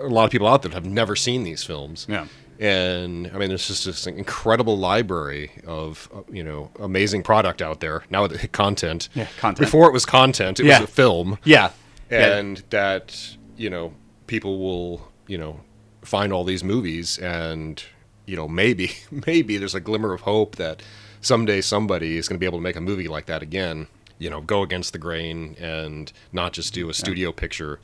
a 0.00 0.06
lot 0.08 0.24
of 0.24 0.30
people 0.30 0.46
out 0.48 0.62
there 0.62 0.70
that 0.70 0.74
have 0.74 0.86
never 0.86 1.14
seen 1.16 1.44
these 1.44 1.62
films. 1.64 2.06
Yeah. 2.08 2.26
And 2.60 3.28
I 3.34 3.38
mean, 3.38 3.48
there's 3.48 3.66
just 3.66 3.84
this 3.84 4.06
incredible 4.06 4.78
library 4.78 5.50
of, 5.66 6.08
uh, 6.14 6.20
you 6.30 6.44
know, 6.44 6.70
amazing 6.78 7.22
product 7.24 7.60
out 7.60 7.80
there. 7.80 8.04
Now 8.10 8.22
with 8.22 8.52
content. 8.52 9.08
Yeah, 9.14 9.26
content. 9.38 9.66
Before 9.66 9.88
it 9.88 9.92
was 9.92 10.06
content, 10.06 10.60
it 10.60 10.66
Yeah. 10.66 10.80
was 10.80 10.88
a 10.88 10.92
film 10.92 11.38
Yeah. 11.44 11.70
Yeah. 12.10 12.36
and 12.36 12.62
that 12.70 13.36
you 13.56 13.70
know 13.70 13.92
people 14.34 14.58
will 14.58 15.12
you 15.28 15.38
know 15.38 15.60
find 16.02 16.32
all 16.32 16.42
these 16.44 16.64
movies 16.64 17.18
and 17.18 17.84
you 18.26 18.34
know 18.38 18.48
maybe 18.48 18.90
maybe 19.28 19.56
there's 19.58 19.76
a 19.76 19.80
glimmer 19.88 20.12
of 20.12 20.22
hope 20.22 20.56
that 20.56 20.82
someday 21.20 21.60
somebody 21.60 22.16
is 22.18 22.26
going 22.28 22.36
to 22.36 22.40
be 22.40 22.46
able 22.50 22.58
to 22.58 22.62
make 22.68 22.74
a 22.76 22.80
movie 22.90 23.06
like 23.16 23.26
that 23.26 23.42
again 23.42 23.86
you 24.18 24.28
know 24.28 24.40
go 24.40 24.62
against 24.62 24.92
the 24.92 24.98
grain 24.98 25.54
and 25.60 26.12
not 26.32 26.52
just 26.52 26.74
do 26.74 26.90
a 26.90 26.94
studio 26.94 27.30
picture 27.32 27.78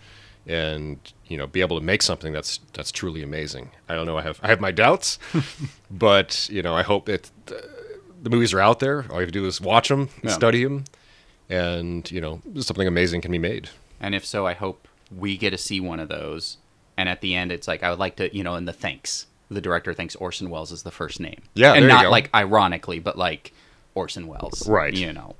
and 0.46 0.98
you 1.28 1.36
know 1.38 1.46
be 1.46 1.60
able 1.60 1.78
to 1.78 1.84
make 1.92 2.02
something 2.02 2.32
that's 2.32 2.58
that's 2.72 2.90
truly 2.90 3.22
amazing. 3.22 3.70
I 3.88 3.94
don't 3.94 4.06
know 4.06 4.18
i 4.18 4.22
have 4.22 4.38
i 4.42 4.48
have 4.48 4.60
my 4.60 4.72
doubts 4.72 5.18
but 6.06 6.48
you 6.50 6.62
know 6.62 6.74
i 6.74 6.82
hope 6.82 7.04
that 7.06 7.30
the 8.24 8.28
movies 8.34 8.52
are 8.52 8.60
out 8.68 8.80
there. 8.80 8.98
All 9.08 9.16
you 9.16 9.20
have 9.26 9.28
to 9.28 9.40
do 9.42 9.46
is 9.46 9.60
watch 9.62 9.88
them 9.88 10.08
Yeah. 10.22 10.32
study 10.40 10.62
them 10.64 10.84
and 11.48 12.10
you 12.10 12.20
know 12.20 12.42
something 12.68 12.86
amazing 12.88 13.20
can 13.22 13.30
be 13.32 13.38
made. 13.38 13.70
And 14.00 14.14
if 14.14 14.24
so, 14.26 14.46
I 14.46 14.54
hope 14.64 14.88
we 15.16 15.36
get 15.36 15.50
to 15.50 15.58
see 15.58 15.80
one 15.80 16.00
of 16.00 16.08
those. 16.08 16.58
And 16.96 17.08
at 17.08 17.20
the 17.20 17.34
end, 17.34 17.50
it's 17.50 17.66
like 17.66 17.82
I 17.82 17.90
would 17.90 17.98
like 17.98 18.16
to, 18.16 18.34
you 18.36 18.44
know, 18.44 18.56
in 18.56 18.66
the 18.66 18.72
thanks, 18.72 19.26
the 19.50 19.60
director 19.60 19.94
thanks 19.94 20.14
Orson 20.16 20.50
Welles 20.50 20.72
as 20.72 20.82
the 20.82 20.90
first 20.90 21.20
name. 21.20 21.42
Yeah, 21.54 21.72
and 21.74 21.88
not 21.88 22.10
like 22.10 22.30
ironically, 22.34 22.98
but 22.98 23.16
like 23.16 23.52
Orson 23.94 24.26
Welles, 24.26 24.68
Right. 24.68 24.92
You 24.94 25.12
know. 25.12 25.36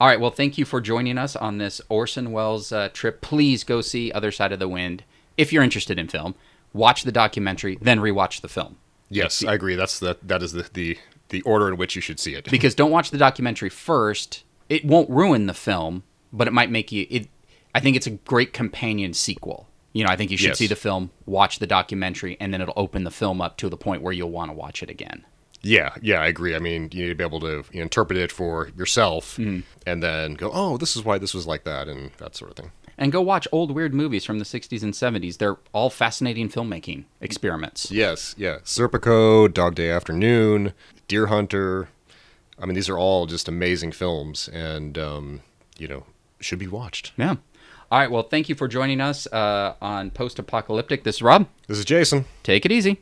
All 0.00 0.08
right. 0.08 0.20
Well, 0.20 0.30
thank 0.30 0.58
you 0.58 0.64
for 0.64 0.80
joining 0.80 1.16
us 1.16 1.36
on 1.36 1.58
this 1.58 1.80
Orson 1.88 2.32
Welles 2.32 2.70
uh, 2.72 2.90
trip. 2.92 3.20
Please 3.22 3.64
go 3.64 3.80
see 3.80 4.12
Other 4.12 4.30
Side 4.30 4.52
of 4.52 4.58
the 4.58 4.68
Wind 4.68 5.04
if 5.36 5.52
you're 5.52 5.62
interested 5.62 5.98
in 5.98 6.08
film. 6.08 6.34
Watch 6.72 7.04
the 7.04 7.12
documentary, 7.12 7.78
then 7.80 8.00
rewatch 8.00 8.42
the 8.42 8.48
film. 8.48 8.76
Yes, 9.08 9.44
I 9.44 9.54
agree. 9.54 9.76
That's 9.76 9.98
the 9.98 10.18
that 10.22 10.42
is 10.42 10.52
the, 10.52 10.68
the 10.72 10.98
the 11.28 11.40
order 11.42 11.68
in 11.68 11.76
which 11.76 11.96
you 11.96 12.02
should 12.02 12.20
see 12.20 12.34
it. 12.34 12.50
because 12.50 12.74
don't 12.74 12.90
watch 12.90 13.10
the 13.10 13.18
documentary 13.18 13.70
first. 13.70 14.42
It 14.68 14.84
won't 14.84 15.08
ruin 15.08 15.46
the 15.46 15.54
film, 15.54 16.02
but 16.32 16.48
it 16.48 16.52
might 16.52 16.70
make 16.70 16.90
you. 16.92 17.06
It. 17.08 17.28
I 17.76 17.80
think 17.80 17.96
it's 17.96 18.06
a 18.06 18.10
great 18.12 18.52
companion 18.52 19.12
sequel. 19.12 19.68
You 19.92 20.04
know, 20.04 20.10
I 20.10 20.16
think 20.16 20.30
you 20.30 20.36
should 20.36 20.48
Yes. 20.48 20.58
see 20.58 20.66
the 20.66 20.76
film, 20.76 21.10
watch 21.26 21.58
the 21.58 21.66
documentary, 21.66 22.36
and 22.40 22.52
then 22.52 22.60
it'll 22.60 22.74
open 22.76 23.04
the 23.04 23.10
film 23.10 23.40
up 23.40 23.56
to 23.58 23.68
the 23.68 23.76
point 23.76 24.02
where 24.02 24.12
you'll 24.12 24.30
want 24.30 24.50
to 24.50 24.56
watch 24.56 24.82
it 24.82 24.90
again. 24.90 25.24
Yeah, 25.62 25.94
yeah, 26.02 26.20
I 26.20 26.26
agree. 26.26 26.54
I 26.54 26.58
mean, 26.58 26.90
you 26.92 27.02
need 27.04 27.08
to 27.08 27.14
be 27.14 27.24
able 27.24 27.40
to 27.40 27.64
you 27.72 27.78
know, 27.80 27.82
interpret 27.82 28.18
it 28.18 28.30
for 28.30 28.70
yourself, 28.76 29.36
Mm-hmm. 29.36 29.60
and 29.86 30.02
then 30.02 30.34
go, 30.34 30.50
"Oh, 30.52 30.76
this 30.76 30.96
is 30.96 31.04
why 31.04 31.18
this 31.18 31.34
was 31.34 31.46
like 31.46 31.64
that," 31.64 31.88
and 31.88 32.10
that 32.18 32.36
sort 32.36 32.50
of 32.50 32.56
thing. 32.56 32.70
And 32.98 33.10
go 33.12 33.20
watch 33.20 33.46
old 33.52 33.72
weird 33.72 33.92
movies 33.92 34.24
from 34.24 34.38
the 34.38 34.44
60s 34.44 34.82
and 34.82 34.94
70s. 34.94 35.36
They're 35.38 35.56
all 35.72 35.90
fascinating 35.90 36.48
filmmaking 36.48 37.04
experiments. 37.20 37.90
Yes, 37.90 38.34
yeah. 38.38 38.58
Serpico, 38.64 39.52
Dog 39.52 39.74
Day 39.74 39.90
Afternoon, 39.90 40.72
Deer 41.08 41.26
Hunter. 41.26 41.88
I 42.58 42.64
mean, 42.66 42.74
these 42.74 42.88
are 42.88 42.98
all 42.98 43.26
just 43.26 43.48
amazing 43.48 43.92
films, 43.92 44.48
and 44.48 44.96
um, 44.98 45.40
you 45.78 45.88
know, 45.88 46.04
should 46.40 46.58
be 46.58 46.66
watched. 46.68 47.12
Yeah. 47.16 47.36
All 47.90 47.98
right. 48.00 48.10
Well, 48.10 48.24
thank 48.24 48.48
you 48.48 48.54
for 48.54 48.66
joining 48.66 49.00
us 49.00 49.26
uh, 49.28 49.74
on 49.80 50.10
Post 50.10 50.38
Apocalyptic. 50.38 51.04
This 51.04 51.16
is 51.16 51.22
Rob. 51.22 51.46
This 51.68 51.78
is 51.78 51.84
Jason. 51.84 52.24
Take 52.42 52.64
it 52.66 52.72
easy. 52.72 53.00